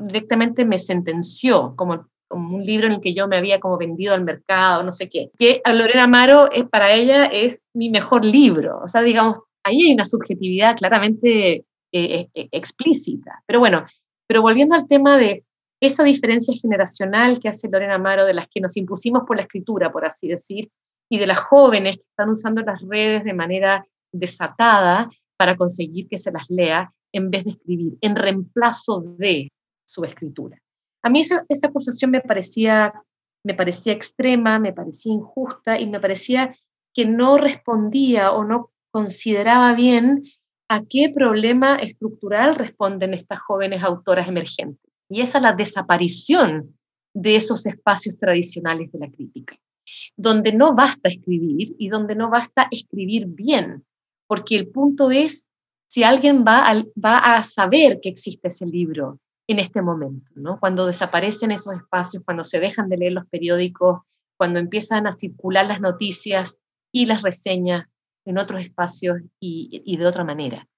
directamente 0.00 0.64
me 0.64 0.78
sentenció 0.78 1.74
como, 1.76 2.08
como 2.26 2.56
un 2.56 2.64
libro 2.64 2.86
en 2.86 2.94
el 2.94 3.00
que 3.00 3.14
yo 3.14 3.28
me 3.28 3.36
había 3.36 3.60
como 3.60 3.76
vendido 3.76 4.14
al 4.14 4.24
mercado, 4.24 4.82
no 4.84 4.92
sé 4.92 5.08
qué. 5.10 5.30
Que 5.38 5.60
a 5.64 5.74
Lorena 5.74 6.04
Amaro 6.04 6.50
es, 6.50 6.64
para 6.64 6.92
ella 6.94 7.26
es 7.26 7.60
mi 7.74 7.90
mejor 7.90 8.24
libro. 8.24 8.80
O 8.82 8.88
sea, 8.88 9.02
digamos, 9.02 9.40
ahí 9.64 9.82
hay 9.82 9.92
una 9.92 10.04
subjetividad 10.04 10.76
claramente 10.76 11.66
eh, 11.92 12.28
eh, 12.32 12.48
explícita. 12.52 13.42
Pero 13.46 13.60
bueno, 13.60 13.86
pero 14.26 14.42
volviendo 14.42 14.74
al 14.74 14.88
tema 14.88 15.18
de 15.18 15.44
esa 15.80 16.02
diferencia 16.04 16.54
generacional 16.60 17.38
que 17.38 17.48
hace 17.48 17.68
Lorena 17.68 17.94
Amaro, 17.94 18.24
de 18.24 18.34
las 18.34 18.48
que 18.48 18.60
nos 18.60 18.76
impusimos 18.76 19.22
por 19.26 19.36
la 19.36 19.42
escritura, 19.42 19.92
por 19.92 20.04
así 20.04 20.28
decir, 20.28 20.70
y 21.08 21.18
de 21.18 21.26
las 21.26 21.38
jóvenes 21.38 21.96
que 21.96 22.02
están 22.02 22.30
usando 22.30 22.62
las 22.62 22.80
redes 22.82 23.24
de 23.24 23.34
manera 23.34 23.86
desatada 24.12 25.08
para 25.36 25.56
conseguir 25.56 26.08
que 26.08 26.18
se 26.18 26.32
las 26.32 26.44
lea 26.48 26.92
en 27.12 27.30
vez 27.30 27.44
de 27.44 27.50
escribir, 27.52 27.96
en 28.00 28.16
reemplazo 28.16 29.00
de 29.18 29.50
su 29.86 30.04
escritura. 30.04 30.58
A 31.02 31.08
mí 31.08 31.20
esa, 31.20 31.44
esa 31.48 31.68
acusación 31.68 32.10
me 32.10 32.20
parecía, 32.20 32.92
me 33.44 33.54
parecía 33.54 33.92
extrema, 33.92 34.58
me 34.58 34.72
parecía 34.72 35.12
injusta 35.12 35.78
y 35.78 35.86
me 35.86 36.00
parecía 36.00 36.54
que 36.92 37.06
no 37.06 37.38
respondía 37.38 38.32
o 38.32 38.44
no 38.44 38.70
consideraba 38.90 39.74
bien 39.74 40.24
a 40.68 40.82
qué 40.84 41.10
problema 41.14 41.76
estructural 41.76 42.56
responden 42.56 43.14
estas 43.14 43.38
jóvenes 43.38 43.82
autoras 43.82 44.28
emergentes. 44.28 44.87
Y 45.08 45.20
es 45.20 45.34
la 45.40 45.52
desaparición 45.52 46.76
de 47.14 47.36
esos 47.36 47.66
espacios 47.66 48.18
tradicionales 48.18 48.92
de 48.92 48.98
la 48.98 49.10
crítica, 49.10 49.58
donde 50.16 50.52
no 50.52 50.74
basta 50.74 51.08
escribir 51.08 51.74
y 51.78 51.88
donde 51.88 52.14
no 52.14 52.30
basta 52.30 52.68
escribir 52.70 53.26
bien, 53.26 53.84
porque 54.26 54.56
el 54.56 54.68
punto 54.68 55.10
es 55.10 55.48
si 55.88 56.04
alguien 56.04 56.44
va 56.46 56.70
a, 56.70 56.84
va 57.02 57.36
a 57.36 57.42
saber 57.42 57.98
que 58.00 58.10
existe 58.10 58.48
ese 58.48 58.66
libro 58.66 59.18
en 59.48 59.58
este 59.58 59.80
momento, 59.80 60.30
¿no? 60.34 60.60
cuando 60.60 60.86
desaparecen 60.86 61.50
esos 61.50 61.74
espacios, 61.74 62.22
cuando 62.24 62.44
se 62.44 62.60
dejan 62.60 62.90
de 62.90 62.98
leer 62.98 63.12
los 63.12 63.26
periódicos, 63.26 64.02
cuando 64.36 64.58
empiezan 64.58 65.06
a 65.06 65.12
circular 65.12 65.66
las 65.66 65.80
noticias 65.80 66.58
y 66.92 67.06
las 67.06 67.22
reseñas 67.22 67.86
en 68.26 68.38
otros 68.38 68.60
espacios 68.60 69.18
y, 69.40 69.96
de 69.96 70.06
otra 70.06 70.22
manera. 70.22 70.68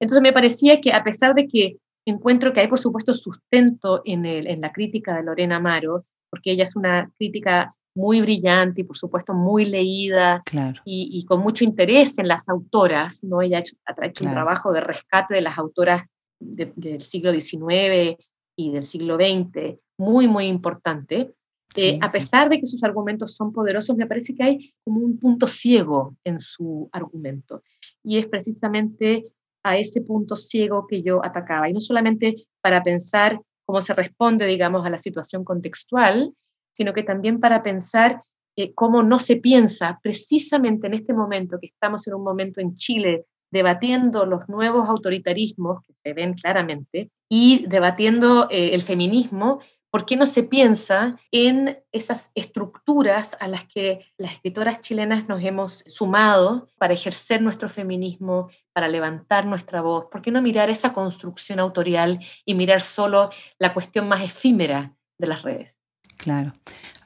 Entonces 0.00 0.22
me 0.22 0.32
parecía 0.32 0.80
que 0.80 0.92
a 0.92 1.04
pesar 1.04 1.34
de 1.34 1.46
que 1.46 1.76
encuentro 2.10 2.52
que 2.52 2.60
hay 2.60 2.68
por 2.68 2.78
supuesto 2.78 3.14
sustento 3.14 4.02
en, 4.04 4.26
el, 4.26 4.46
en 4.46 4.60
la 4.60 4.72
crítica 4.72 5.16
de 5.16 5.22
Lorena 5.22 5.56
Amaro, 5.56 6.04
porque 6.30 6.52
ella 6.52 6.64
es 6.64 6.76
una 6.76 7.10
crítica 7.16 7.74
muy 7.98 8.20
brillante 8.20 8.82
y 8.82 8.84
por 8.84 8.96
supuesto 8.96 9.34
muy 9.34 9.64
leída 9.64 10.42
y, 10.84 11.24
con 11.26 11.40
mucho 11.40 11.64
interés 11.64 12.18
en 12.18 12.28
las 12.28 12.48
autoras, 12.48 13.24
¿no? 13.24 13.42
Ella 13.42 13.58
ha 13.58 14.06
hecho, 14.06 14.24
un 14.24 14.30
trabajo 14.30 14.72
de 14.72 14.80
rescate 14.80 15.34
de 15.34 15.40
las 15.40 15.58
autoras 15.58 16.02
del 16.38 17.02
siglo 17.02 17.32
XIX 17.32 18.16
y 18.56 18.70
del 18.70 18.84
siglo 18.84 19.16
XX 19.16 19.78
muy, 19.98 20.28
muy 20.28 20.46
importante. 20.46 21.34
Eh, 21.76 21.98
a 22.00 22.08
pesar 22.08 22.48
de 22.48 22.60
que 22.60 22.66
sus 22.66 22.82
argumentos 22.82 23.34
son 23.34 23.52
poderosos, 23.52 23.96
me 23.96 24.06
parece 24.06 24.34
que 24.34 24.44
hay 24.44 24.74
como 24.84 25.00
un 25.00 25.18
punto 25.18 25.46
ciego 25.46 26.16
en 26.24 26.38
su 26.38 26.88
argumento. 26.92 27.62
Y 28.02 28.18
es 28.18 28.26
precisamente 28.26 29.32
a 29.62 29.76
ese 29.76 30.00
punto 30.00 30.36
ciego 30.36 30.86
que 30.86 31.02
yo 31.02 31.24
atacaba. 31.24 31.68
Y 31.68 31.72
no 31.72 31.80
solamente 31.80 32.46
para 32.60 32.82
pensar 32.82 33.40
cómo 33.64 33.80
se 33.82 33.94
responde, 33.94 34.46
digamos, 34.46 34.86
a 34.86 34.90
la 34.90 34.98
situación 34.98 35.44
contextual, 35.44 36.32
sino 36.72 36.92
que 36.92 37.02
también 37.02 37.40
para 37.40 37.62
pensar 37.62 38.22
eh, 38.56 38.72
cómo 38.74 39.02
no 39.02 39.18
se 39.18 39.36
piensa 39.36 40.00
precisamente 40.02 40.86
en 40.86 40.94
este 40.94 41.12
momento, 41.12 41.58
que 41.60 41.66
estamos 41.66 42.06
en 42.06 42.14
un 42.14 42.24
momento 42.24 42.60
en 42.60 42.76
Chile 42.76 43.24
debatiendo 43.50 44.26
los 44.26 44.48
nuevos 44.48 44.88
autoritarismos 44.88 45.82
que 45.82 45.92
se 45.92 46.12
ven 46.12 46.34
claramente 46.34 47.10
y 47.28 47.66
debatiendo 47.66 48.48
eh, 48.50 48.70
el 48.74 48.82
feminismo, 48.82 49.60
¿por 49.90 50.06
qué 50.06 50.16
no 50.16 50.26
se 50.26 50.42
piensa 50.42 51.18
en 51.30 51.78
esas 51.92 52.30
estructuras 52.34 53.36
a 53.40 53.48
las 53.48 53.64
que 53.64 54.06
las 54.16 54.32
escritoras 54.32 54.80
chilenas 54.80 55.28
nos 55.28 55.42
hemos 55.42 55.84
sumado 55.86 56.68
para 56.78 56.94
ejercer 56.94 57.42
nuestro 57.42 57.68
feminismo, 57.68 58.50
para 58.72 58.88
levantar 58.88 59.46
nuestra 59.46 59.80
voz? 59.80 60.06
¿Por 60.10 60.22
qué 60.22 60.30
no 60.30 60.42
mirar 60.42 60.70
esa 60.70 60.92
construcción 60.92 61.58
autorial 61.58 62.20
y 62.44 62.54
mirar 62.54 62.80
solo 62.80 63.30
la 63.58 63.72
cuestión 63.72 64.08
más 64.08 64.22
efímera 64.22 64.94
de 65.18 65.26
las 65.26 65.42
redes? 65.42 65.80
Claro. 66.18 66.52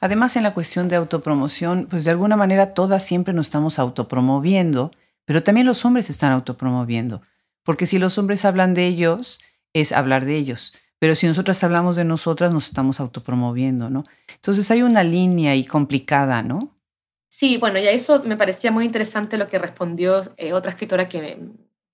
Además, 0.01 0.35
en 0.35 0.43
la 0.43 0.53
cuestión 0.53 0.89
de 0.89 0.95
autopromoción, 0.95 1.87
pues 1.89 2.03
de 2.03 2.11
alguna 2.11 2.35
manera 2.35 2.73
todas 2.73 3.05
siempre 3.05 3.33
nos 3.33 3.47
estamos 3.47 3.79
autopromoviendo, 3.79 4.91
pero 5.23 5.43
también 5.43 5.67
los 5.67 5.85
hombres 5.85 6.09
están 6.09 6.31
autopromoviendo, 6.31 7.21
porque 7.63 7.85
si 7.85 7.99
los 7.99 8.17
hombres 8.17 8.43
hablan 8.43 8.73
de 8.73 8.87
ellos, 8.87 9.39
es 9.71 9.91
hablar 9.91 10.25
de 10.25 10.35
ellos. 10.35 10.73
Pero 11.03 11.15
si 11.15 11.27
nosotras 11.27 11.61
hablamos 11.65 11.97
de 11.97 12.05
nosotras, 12.05 12.53
nos 12.53 12.67
estamos 12.67 13.01
autopromoviendo, 13.01 13.89
¿no? 13.89 14.05
Entonces 14.35 14.71
hay 14.71 14.83
una 14.83 15.03
línea 15.03 15.51
ahí 15.51 15.65
complicada, 15.65 16.41
¿no? 16.43 16.77
Sí, 17.27 17.57
bueno, 17.57 17.77
y 17.77 17.87
a 17.87 17.91
eso 17.91 18.21
me 18.23 18.37
parecía 18.37 18.71
muy 18.71 18.85
interesante 18.85 19.37
lo 19.37 19.49
que 19.49 19.59
respondió 19.59 20.33
eh, 20.37 20.53
otra 20.53 20.71
escritora 20.71 21.09
que 21.09 21.39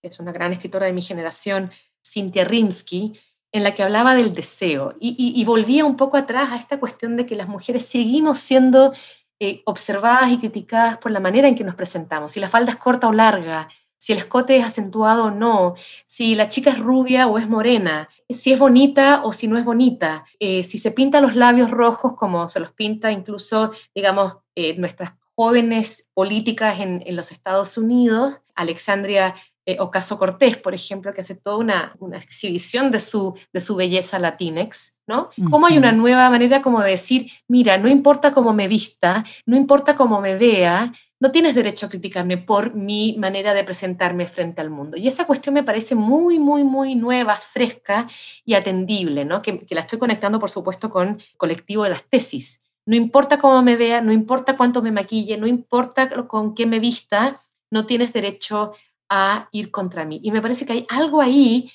es 0.03 0.19
una 0.19 0.31
gran 0.31 0.53
escritora 0.53 0.85
de 0.85 0.93
mi 0.93 1.01
generación, 1.01 1.71
Cynthia 2.03 2.45
Rimsky, 2.45 3.19
en 3.51 3.63
la 3.63 3.73
que 3.73 3.81
hablaba 3.81 4.13
del 4.13 4.31
deseo 4.35 4.93
y, 4.99 5.43
volvía 5.43 5.85
un 5.85 5.97
poco 5.97 6.15
atrás 6.15 6.51
a 6.51 6.57
esta 6.57 6.79
cuestión 6.79 7.17
de 7.17 7.25
que 7.25 7.35
las 7.35 7.47
mujeres 7.47 7.87
seguimos 7.87 8.37
siendo 8.37 8.93
eh, 9.39 9.63
observadas 9.65 10.31
y 10.31 10.37
criticadas 10.37 10.99
por 10.99 11.09
la 11.09 11.19
manera 11.19 11.47
en 11.47 11.55
que 11.55 11.63
nos 11.63 11.73
presentamos, 11.73 12.33
si 12.33 12.39
la 12.39 12.47
falda 12.47 12.73
es 12.73 12.77
corta 12.77 13.07
o 13.07 13.11
larga, 13.11 13.69
si 13.99 14.13
el 14.13 14.19
escote 14.19 14.55
es 14.55 14.65
acentuado 14.65 15.25
o 15.25 15.31
no, 15.31 15.75
si 16.05 16.33
la 16.33 16.49
chica 16.49 16.71
es 16.71 16.79
rubia 16.79 17.27
o 17.27 17.37
es 17.37 17.47
morena, 17.47 18.09
si 18.29 18.53
es 18.53 18.57
bonita 18.57 19.21
o 19.23 19.33
si 19.33 19.47
no 19.47 19.57
es 19.57 19.65
bonita, 19.65 20.25
eh, 20.39 20.63
si 20.63 20.77
se 20.77 20.91
pinta 20.91 21.21
los 21.21 21.35
labios 21.35 21.69
rojos 21.69 22.15
como 22.15 22.47
se 22.47 22.61
los 22.61 22.71
pinta 22.71 23.11
incluso, 23.11 23.71
digamos, 23.93 24.37
eh, 24.55 24.75
nuestras 24.77 25.11
jóvenes 25.35 26.07
políticas 26.13 26.79
en, 26.79 27.03
los 27.15 27.31
Estados 27.31 27.77
Unidos, 27.77 28.41
Alexandria 28.55 29.35
eh, 29.65 29.77
Ocaso 29.79 30.17
Cortés, 30.17 30.57
por 30.57 30.73
ejemplo, 30.73 31.13
que 31.13 31.21
hace 31.21 31.35
toda 31.35 31.57
una, 31.57 31.95
exhibición 32.13 32.91
de 32.91 32.99
su, 32.99 33.37
de 33.53 33.61
su 33.61 33.75
belleza 33.75 34.17
latinex, 34.17 34.95
¿no? 35.07 35.29
Como 35.49 35.67
hay 35.67 35.77
una 35.77 35.91
nueva 35.91 36.29
manera 36.29 36.61
como 36.61 36.81
de 36.81 36.91
decir, 36.91 37.31
mira, 37.47 37.77
no 37.77 37.87
importa 37.87 38.33
cómo 38.33 38.53
me 38.53 38.67
vista, 38.67 39.23
no 39.45 39.55
importa 39.55 39.95
cómo 39.95 40.21
me 40.21 40.37
vea, 40.37 40.91
no 41.19 41.31
tienes 41.31 41.53
derecho 41.53 41.85
a 41.85 41.89
criticarme 41.89 42.37
por 42.37 42.73
mi 42.75 43.15
manera 43.17 43.53
de 43.53 43.63
presentarme 43.63 44.25
frente 44.25 44.61
al 44.61 44.69
mundo. 44.69 44.97
Y 44.97 45.07
esa 45.07 45.25
cuestión 45.25 45.53
me 45.53 45.63
parece 45.63 45.95
muy, 45.95 46.39
muy, 46.39 46.63
muy 46.63 46.95
nueva, 46.95 47.35
fresca 47.35 48.07
y 48.45 48.53
atendible, 48.53 49.25
¿no? 49.25 49.41
que, 49.41 49.65
la 49.69 49.81
estoy 49.81 49.99
conectando, 49.99 50.39
por 50.39 50.49
supuesto, 50.49 50.89
con 50.89 51.21
colectivo 51.37 51.83
de 51.83 51.89
las 51.89 52.05
tesis. 52.05 52.61
No 52.85 52.95
importa 52.95 53.37
cómo 53.37 53.61
me 53.61 53.75
vea, 53.75 54.01
no 54.01 54.13
importa 54.13 54.55
cuánto 54.55 54.81
me 54.81 54.91
maquille, 54.91 55.37
no 55.37 55.45
importa 55.45 56.09
con 56.27 56.55
qué 56.55 56.65
me 56.65 56.79
vista, 56.79 57.41
no 57.69 57.85
tienes 57.85 58.13
derecho 58.13 58.73
a 59.09 59.49
ir 59.51 59.71
contra 59.71 60.05
mí. 60.05 60.19
Y 60.23 60.31
me 60.31 60.41
parece 60.41 60.65
que 60.65 60.73
hay 60.73 60.85
algo 60.89 61.21
ahí 61.21 61.71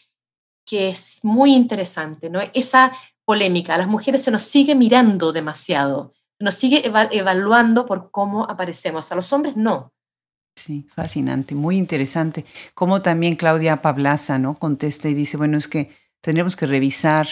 que 0.65 0.89
es 0.89 1.21
muy 1.23 1.55
interesante, 1.55 2.31
¿no? 2.31 2.41
Esa 2.55 2.91
polémica, 3.25 3.75
a 3.75 3.79
las 3.79 3.89
mujeres 3.89 4.23
se 4.23 4.31
nos 4.31 4.43
sigue 4.43 4.75
mirando 4.75 5.33
demasiado 5.33 6.13
nos 6.45 6.55
sigue 6.55 6.83
evaluando 6.85 7.87
por 7.87 8.11
cómo 8.11 8.45
aparecemos. 8.45 9.11
A 9.11 9.17
los 9.17 9.33
hombres 9.33 9.57
no. 9.57 9.93
Sí, 10.55 10.87
fascinante, 10.95 11.55
muy 11.55 11.77
interesante. 11.77 12.45
Como 12.75 13.03
también 13.03 13.35
Claudia 13.35 13.83
Pablaza, 13.83 14.39
¿no? 14.39 14.55
Contesta 14.55 15.09
y 15.09 15.15
dice, 15.15 15.37
bueno, 15.37 15.57
es 15.57 15.67
que 15.67 15.91
tendremos 16.21 16.55
que 16.55 16.67
revisar 16.67 17.27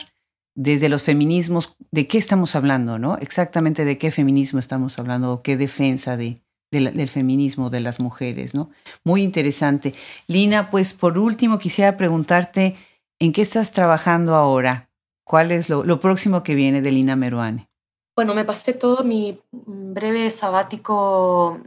desde 0.55 0.89
los 0.89 1.05
feminismos 1.05 1.77
de 1.93 2.07
qué 2.07 2.19
estamos 2.19 2.57
hablando, 2.57 2.99
¿no? 2.99 3.17
Exactamente 3.19 3.85
de 3.85 3.97
qué 3.97 4.11
feminismo 4.11 4.59
estamos 4.59 4.99
hablando 4.99 5.33
o 5.33 5.43
qué 5.43 5.57
defensa 5.57 6.17
de, 6.17 6.43
del 6.71 7.09
feminismo 7.09 7.71
de 7.71 7.81
las 7.81 8.01
mujeres, 8.01 8.55
¿no? 8.55 8.71
Muy 9.05 9.23
interesante. 9.23 9.95
Lina, 10.27 10.71
pues 10.71 10.95
por 10.95 11.19
último 11.19 11.59
quisiera 11.59 11.97
preguntarte, 11.97 12.75
¿en 13.19 13.33
qué 13.33 13.43
estás 13.43 13.73
trabajando 13.73 14.35
ahora? 14.35 14.91
¿Cuál 15.25 15.53
es 15.53 15.69
lo, 15.69 15.85
lo 15.85 16.01
próximo 16.01 16.43
que 16.43 16.55
viene 16.55 16.83
de 16.83 16.91
Lina 16.91 17.15
Meruane? 17.15 17.72
Bueno, 18.15 18.35
me 18.35 18.45
pasé 18.45 18.75
todo 18.75 19.05
mi 19.05 19.41
breve 19.53 20.31
sabático, 20.31 21.59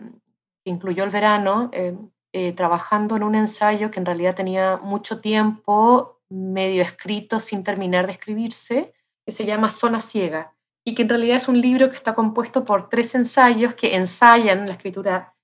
que 0.63 0.69
incluyó 0.69 1.03
el 1.03 1.09
verano, 1.09 1.71
eh, 1.73 1.97
eh, 2.33 2.53
trabajando 2.53 3.15
en 3.15 3.23
un 3.23 3.33
ensayo 3.33 3.89
que 3.89 3.99
en 3.99 4.05
realidad 4.05 4.35
tenía 4.35 4.77
mucho 4.77 5.21
tiempo, 5.21 6.21
medio 6.29 6.83
escrito 6.83 7.39
sin 7.39 7.63
terminar 7.63 8.05
de 8.05 8.11
escribirse, 8.11 8.93
que 9.25 9.31
se 9.31 9.45
llama 9.45 9.69
Zona 9.69 10.01
Ciega, 10.01 10.53
y 10.85 10.93
que 10.93 11.01
en 11.01 11.09
realidad 11.09 11.37
es 11.37 11.47
un 11.47 11.59
libro 11.59 11.89
que 11.89 11.95
está 11.95 12.13
compuesto 12.13 12.63
por 12.63 12.89
tres 12.89 13.15
ensayos 13.15 13.73
que 13.73 13.95
ensayan 13.95 14.67
la 14.67 14.73
escritura 14.73 15.35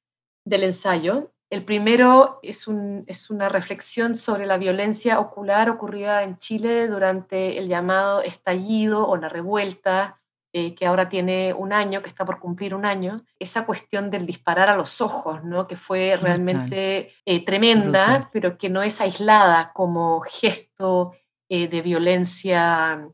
del 0.45 0.65
ensayo. 0.65 1.31
El 1.49 1.65
primero 1.65 2.39
es, 2.43 2.67
un, 2.67 3.05
es 3.07 3.31
una 3.31 3.49
reflexión 3.49 4.15
sobre 4.15 4.45
la 4.45 4.57
violencia 4.57 5.19
ocular 5.19 5.67
ocurrida 5.71 6.21
en 6.21 6.37
Chile 6.37 6.87
durante 6.87 7.57
el 7.57 7.67
llamado 7.67 8.21
estallido 8.21 9.07
o 9.07 9.17
la 9.17 9.29
revuelta 9.29 10.20
eh, 10.53 10.75
que 10.75 10.85
ahora 10.85 11.07
tiene 11.07 11.53
un 11.53 11.71
año, 11.71 12.01
que 12.01 12.09
está 12.09 12.25
por 12.25 12.37
cumplir 12.37 12.75
un 12.75 12.83
año, 12.83 13.23
esa 13.39 13.65
cuestión 13.65 14.11
del 14.11 14.25
disparar 14.25 14.67
a 14.67 14.75
los 14.75 14.99
ojos, 14.99 15.45
¿no? 15.45 15.65
que 15.65 15.77
fue 15.77 16.19
realmente 16.21 17.13
eh, 17.25 17.45
tremenda, 17.45 18.29
pero 18.33 18.57
que 18.57 18.69
no 18.69 18.83
es 18.83 18.99
aislada 18.99 19.71
como 19.73 20.19
gesto 20.21 21.13
eh, 21.47 21.69
de 21.69 21.81
violencia 21.81 23.07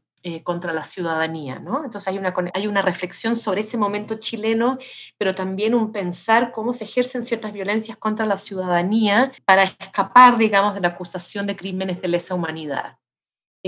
contra 0.44 0.74
la 0.74 0.84
ciudadanía. 0.84 1.58
¿no? 1.60 1.86
Entonces 1.86 2.06
hay 2.10 2.18
una, 2.18 2.34
hay 2.54 2.68
una 2.68 2.82
reflexión 2.82 3.38
sobre 3.38 3.62
ese 3.62 3.78
momento 3.78 4.16
chileno, 4.16 4.78
pero 5.18 5.34
también 5.34 5.74
un 5.74 5.94
pensar 5.94 6.52
cómo 6.52 6.74
se 6.74 6.84
ejercen 6.84 7.24
ciertas 7.24 7.54
violencias 7.54 7.98
contra 7.98 8.26
la 8.26 8.36
ciudadanía 8.36 9.32
para 9.46 9.64
escapar, 9.64 10.38
digamos, 10.38 10.74
de 10.74 10.82
la 10.82 10.90
acusación 10.90 11.48
de 11.48 11.56
crímenes 11.56 12.02
de 12.02 12.10
lesa 12.10 12.36
humanidad. 12.36 12.98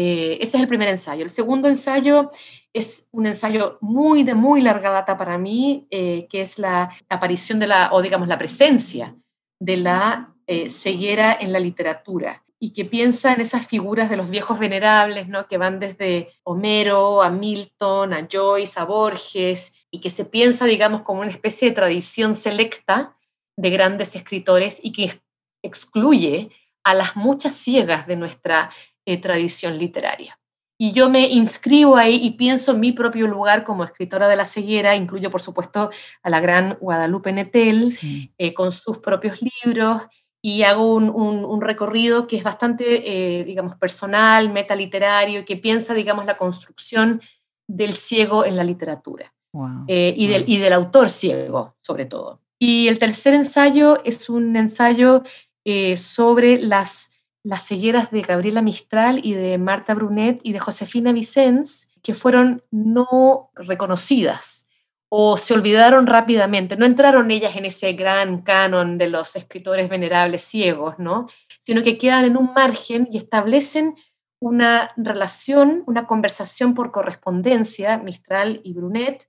Eh, 0.02 0.38
ese 0.39 0.56
es 0.56 0.64
el 0.64 0.70
primer 0.70 0.88
ensayo. 0.88 1.26
El 1.26 1.30
segundo 1.30 1.68
ensayo 1.68 2.32
es 2.72 3.06
un 3.12 3.26
ensayo 3.26 3.78
muy 3.82 4.24
de 4.24 4.34
muy 4.34 4.62
larga 4.62 4.91
data 4.91 5.18
para 5.18 5.38
mí, 5.38 5.88
eh, 5.91 6.26
que 6.30 6.41
es 6.41 6.58
la 6.58 6.89
aparición 7.10 7.60
de 7.60 7.68
la, 7.68 7.89
o 7.91 8.02
digamos, 8.02 8.30
la 8.30 8.38
presencia 8.38 9.14
de 9.60 9.76
la 9.76 10.34
eh, 10.47 10.70
ceguera 10.70 11.38
en 11.38 11.52
la 11.52 11.60
literatura 11.60 12.45
y 12.62 12.72
que 12.72 12.86
piensa 12.86 13.34
en 13.34 13.41
esas 13.41 13.68
figuras 13.68 14.10
de 14.10 14.16
los 14.16 14.30
viejos 14.30 14.58
venerables, 14.58 15.28
¿no? 15.28 15.50
que 15.50 15.58
van 15.58 15.82
desde 15.82 16.30
Homero 16.43 17.22
a 17.22 17.30
Milton, 17.30 18.14
a 18.14 18.26
Joyce, 18.32 18.80
a 18.80 18.86
Borges, 18.86 19.74
y 19.91 20.00
que 20.00 20.12
se 20.12 20.24
piensa, 20.24 20.64
digamos, 20.64 21.02
como 21.02 21.24
una 21.24 21.32
especie 21.32 21.68
de 21.68 21.76
tradición 21.76 22.36
selecta 22.36 23.18
de 23.58 23.70
grandes 23.70 24.16
escritores 24.16 24.80
y 24.82 24.93
que 24.93 25.22
excluye 25.62 26.52
a 26.86 26.93
las 26.93 27.16
muchas 27.16 27.54
ciegas 27.54 28.08
de 28.08 28.16
nuestra 28.16 28.70
eh, 29.10 29.18
tradición 29.18 29.80
literaria. 29.80 30.39
Y 30.80 30.91
yo 30.91 31.10
me 31.10 31.28
inscribo 31.30 31.97
ahí 31.97 32.20
y 32.22 32.30
pienso 32.38 32.74
en 32.74 32.80
mi 32.80 32.91
propio 32.91 33.26
lugar 33.26 33.64
como 33.64 33.84
escritora 33.84 34.28
de 34.28 34.36
la 34.36 34.45
ceguera, 34.45 34.95
incluyo 34.95 35.32
por 35.32 35.41
supuesto 35.41 35.89
a 36.22 36.30
la 36.30 36.39
gran 36.39 36.78
Guadalupe 36.80 37.32
Netel, 37.32 37.97
eh, 38.38 38.53
con 38.53 38.72
sus 38.72 38.99
propios 38.99 39.39
libros, 39.41 40.03
y 40.43 40.62
hago 40.62 40.93
un, 40.93 41.60
recorrido 41.60 42.28
que 42.28 42.38
es 42.38 42.43
bastante, 42.43 43.39
eh, 43.39 43.43
digamos, 43.45 43.78
personal, 43.78 44.49
metaliterario, 44.49 45.43
que 45.43 45.57
piensa, 45.57 45.95
digamos, 45.95 46.28
la 46.28 46.38
construcción 46.38 47.20
del 47.68 47.93
ciego 47.93 48.45
en 48.45 48.55
la 48.55 48.64
literatura 48.64 49.34
y, 49.88 50.28
del, 50.28 50.43
y 50.47 50.57
del 50.60 50.74
autor 50.74 51.10
ciego, 51.10 51.74
sobre 51.82 52.05
todo. 52.05 52.41
Y 52.60 52.89
el 52.89 52.99
tercer 52.99 53.34
ensayo 53.34 54.03
es 54.05 54.30
un 54.30 54.55
ensayo 54.55 55.24
sobre 55.97 56.62
las 56.62 57.10
las 57.50 57.66
cegueras 57.66 58.12
de 58.12 58.22
Gabriela 58.22 58.62
Mistral 58.62 59.22
y 59.24 59.34
de 59.34 59.58
Marta 59.58 59.95
Brunet 59.95 60.39
y 60.43 60.54
de 60.54 60.60
Josefina 60.60 61.12
Vicens, 61.12 61.89
que 62.04 62.14
fueron 62.14 62.62
no 62.70 63.50
reconocidas 63.56 64.68
o 65.10 65.36
se 65.36 65.56
olvidaron 65.56 66.06
rápidamente. 66.06 66.78
No 66.78 66.86
entraron 66.86 67.32
ellas 67.32 67.56
en 67.56 67.66
ese 67.66 67.93
gran 67.93 68.43
canon 68.43 69.00
de 69.00 69.10
los 69.10 69.36
escritores 69.36 69.89
venerables 69.89 70.43
ciegos, 70.43 71.00
¿no? 71.00 71.28
sino 71.62 71.82
que 71.82 71.97
quedan 71.97 72.26
en 72.26 72.38
un 72.38 72.54
margen 72.54 73.10
y 73.12 73.18
establecen 73.18 73.95
una 74.39 74.93
relación, 74.95 75.84
una 75.88 76.06
conversación 76.06 76.76
por 76.76 76.91
correspondencia, 76.91 77.97
Mistral 77.97 78.62
y 78.64 78.74
Brunet, 78.74 79.28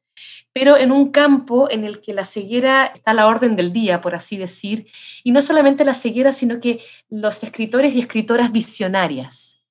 pero 0.52 0.76
en 0.76 0.92
un 0.92 1.10
campo 1.10 1.70
en 1.70 1.84
el 1.84 2.00
que 2.00 2.14
la 2.14 2.24
ceguera 2.24 2.86
está 2.94 3.12
a 3.12 3.14
la 3.14 3.26
orden 3.26 3.56
del 3.56 3.72
día, 3.72 4.00
por 4.00 4.14
así 4.14 4.36
decir, 4.36 4.86
y 5.22 5.32
no 5.32 5.42
solamente 5.42 5.84
la 5.84 5.94
ceguera, 5.94 6.32
sino 6.32 6.60
que 6.60 6.80
los 7.08 7.42
escritores 7.42 7.94
y 7.94 8.00
escritoras 8.00 8.52
visionarias. 8.52 9.62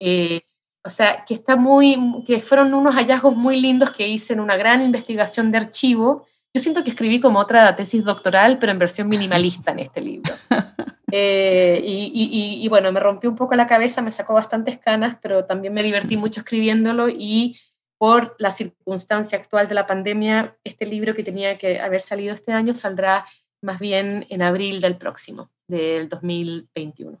Eh, 0.00 0.42
o 0.84 0.90
sea, 0.90 1.24
que, 1.26 1.34
está 1.34 1.56
muy, 1.56 1.96
que 2.26 2.40
fueron 2.40 2.72
unos 2.74 2.94
hallazgos 2.94 3.36
muy 3.36 3.60
lindos 3.60 3.90
que 3.90 4.08
hice 4.08 4.32
en 4.32 4.40
una 4.40 4.56
gran 4.56 4.82
investigación 4.82 5.50
de 5.50 5.58
archivo. 5.58 6.26
Yo 6.54 6.62
siento 6.62 6.84
que 6.84 6.90
escribí 6.90 7.20
como 7.20 7.38
otra 7.38 7.74
tesis 7.76 8.04
doctoral, 8.04 8.58
pero 8.58 8.72
en 8.72 8.78
versión 8.78 9.08
minimalista 9.08 9.72
en 9.72 9.78
este 9.80 10.00
libro. 10.00 10.32
Eh, 11.10 11.80
y, 11.86 12.60
y, 12.62 12.68
bueno, 12.68 12.92
me 12.92 13.00
rompió 13.00 13.30
un 13.30 13.36
poco 13.36 13.54
la 13.54 13.66
cabeza, 13.66 14.02
me 14.02 14.10
sacó 14.10 14.34
bastantes 14.34 14.76
canas, 14.76 15.16
pero 15.22 15.46
también 15.46 15.72
me 15.72 15.82
divertí 15.82 16.18
mucho 16.18 16.40
escribiéndolo 16.40 17.08
y 17.08 17.58
por 17.98 18.36
la 18.38 18.50
circunstancia 18.50 19.38
actual 19.38 19.68
de 19.68 19.74
la 19.74 19.86
pandemia, 19.86 20.56
este 20.64 20.86
libro 20.86 21.14
que 21.14 21.24
tenía 21.24 21.58
que 21.58 21.80
haber 21.80 22.00
salido 22.00 22.32
este 22.32 22.52
año 22.52 22.74
saldrá 22.74 23.26
más 23.60 23.80
bien 23.80 24.26
en 24.30 24.42
abril 24.42 24.80
del 24.80 24.96
próximo, 24.96 25.50
del 25.68 26.08
2021. 26.08 27.20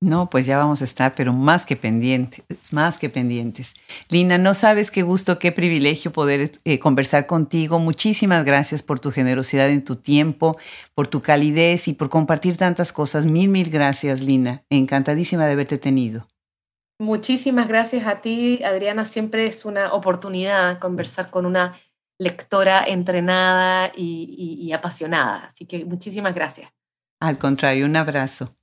No, 0.00 0.28
pues 0.28 0.44
ya 0.44 0.58
vamos 0.58 0.82
a 0.82 0.84
estar, 0.84 1.14
pero 1.14 1.32
más 1.32 1.64
que 1.64 1.76
pendientes, 1.76 2.44
más 2.72 2.98
que 2.98 3.08
pendientes. 3.08 3.74
Lina, 4.10 4.36
no 4.36 4.52
sabes 4.52 4.90
qué 4.90 5.02
gusto, 5.02 5.38
qué 5.38 5.50
privilegio 5.50 6.12
poder 6.12 6.52
eh, 6.64 6.78
conversar 6.78 7.26
contigo. 7.26 7.78
Muchísimas 7.78 8.44
gracias 8.44 8.82
por 8.82 9.00
tu 9.00 9.10
generosidad 9.12 9.70
en 9.70 9.82
tu 9.82 9.96
tiempo, 9.96 10.58
por 10.94 11.08
tu 11.08 11.22
calidez 11.22 11.88
y 11.88 11.94
por 11.94 12.10
compartir 12.10 12.58
tantas 12.58 12.92
cosas. 12.92 13.24
Mil, 13.24 13.48
mil 13.48 13.70
gracias, 13.70 14.20
Lina. 14.20 14.62
Encantadísima 14.68 15.46
de 15.46 15.52
haberte 15.52 15.78
tenido. 15.78 16.26
Muchísimas 17.00 17.68
gracias 17.68 18.06
a 18.06 18.20
ti, 18.20 18.62
Adriana. 18.62 19.04
Siempre 19.04 19.46
es 19.46 19.64
una 19.64 19.92
oportunidad 19.92 20.78
conversar 20.78 21.30
con 21.30 21.44
una 21.44 21.78
lectora 22.18 22.84
entrenada 22.86 23.92
y 23.96 24.70
apasionada. 24.72 25.46
Así 25.46 25.66
que 25.66 25.84
muchísimas 25.84 26.34
gracias. 26.34 26.70
Al 27.20 27.38
contrario, 27.38 27.86
un 27.86 27.96
abrazo. 27.96 28.54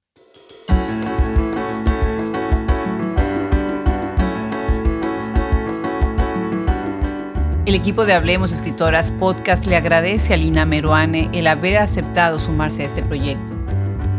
El 7.65 7.75
equipo 7.75 8.05
de 8.05 8.13
Hablemos 8.13 8.51
Escritoras 8.51 9.11
Podcast 9.11 9.65
le 9.65 9.77
agradece 9.77 10.33
a 10.33 10.37
Lina 10.37 10.65
Meruane 10.65 11.29
el 11.31 11.47
haber 11.47 11.77
aceptado 11.77 12.37
sumarse 12.37 12.83
a 12.83 12.85
este 12.85 13.01
proyecto. 13.01 13.60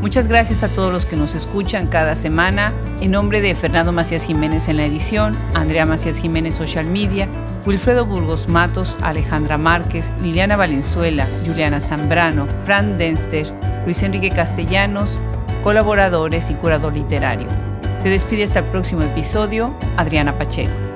Muchas 0.03 0.27
gracias 0.27 0.65
a 0.65 0.69
todos 0.69 0.93
los 0.93 1.07
que 1.07 1.15
nos 1.15 1.37
escuchan 1.37 1.87
cada 1.87 2.17
semana. 2.17 2.73
En 3.01 3.13
nombre 3.13 3.41
de 3.41 3.55
Fernando 3.55 3.93
Macías 3.93 4.25
Jiménez 4.25 4.67
en 4.67 4.79
la 4.79 4.85
edición, 4.85 5.39
Andrea 5.55 5.87
Macías 5.87 6.19
Jiménez 6.19 6.57
Social 6.57 6.87
Media, 6.87 7.29
Wilfredo 7.65 8.05
Burgos 8.05 8.49
Matos, 8.49 8.97
Alejandra 9.01 9.59
Márquez, 9.59 10.13
Liliana 10.21 10.57
Valenzuela, 10.57 11.29
Juliana 11.47 11.81
Zambrano, 11.81 12.49
Fran 12.65 12.99
Denster, 12.99 13.47
Luis 13.85 14.03
Enrique 14.03 14.31
Castellanos, 14.31 15.21
colaboradores 15.63 16.51
y 16.51 16.55
curador 16.55 16.95
literario. 16.95 17.47
Se 17.99 18.09
despide 18.09 18.43
hasta 18.43 18.59
el 18.59 18.65
próximo 18.65 19.03
episodio, 19.03 19.73
Adriana 19.97 20.37
Pacheco. 20.37 20.92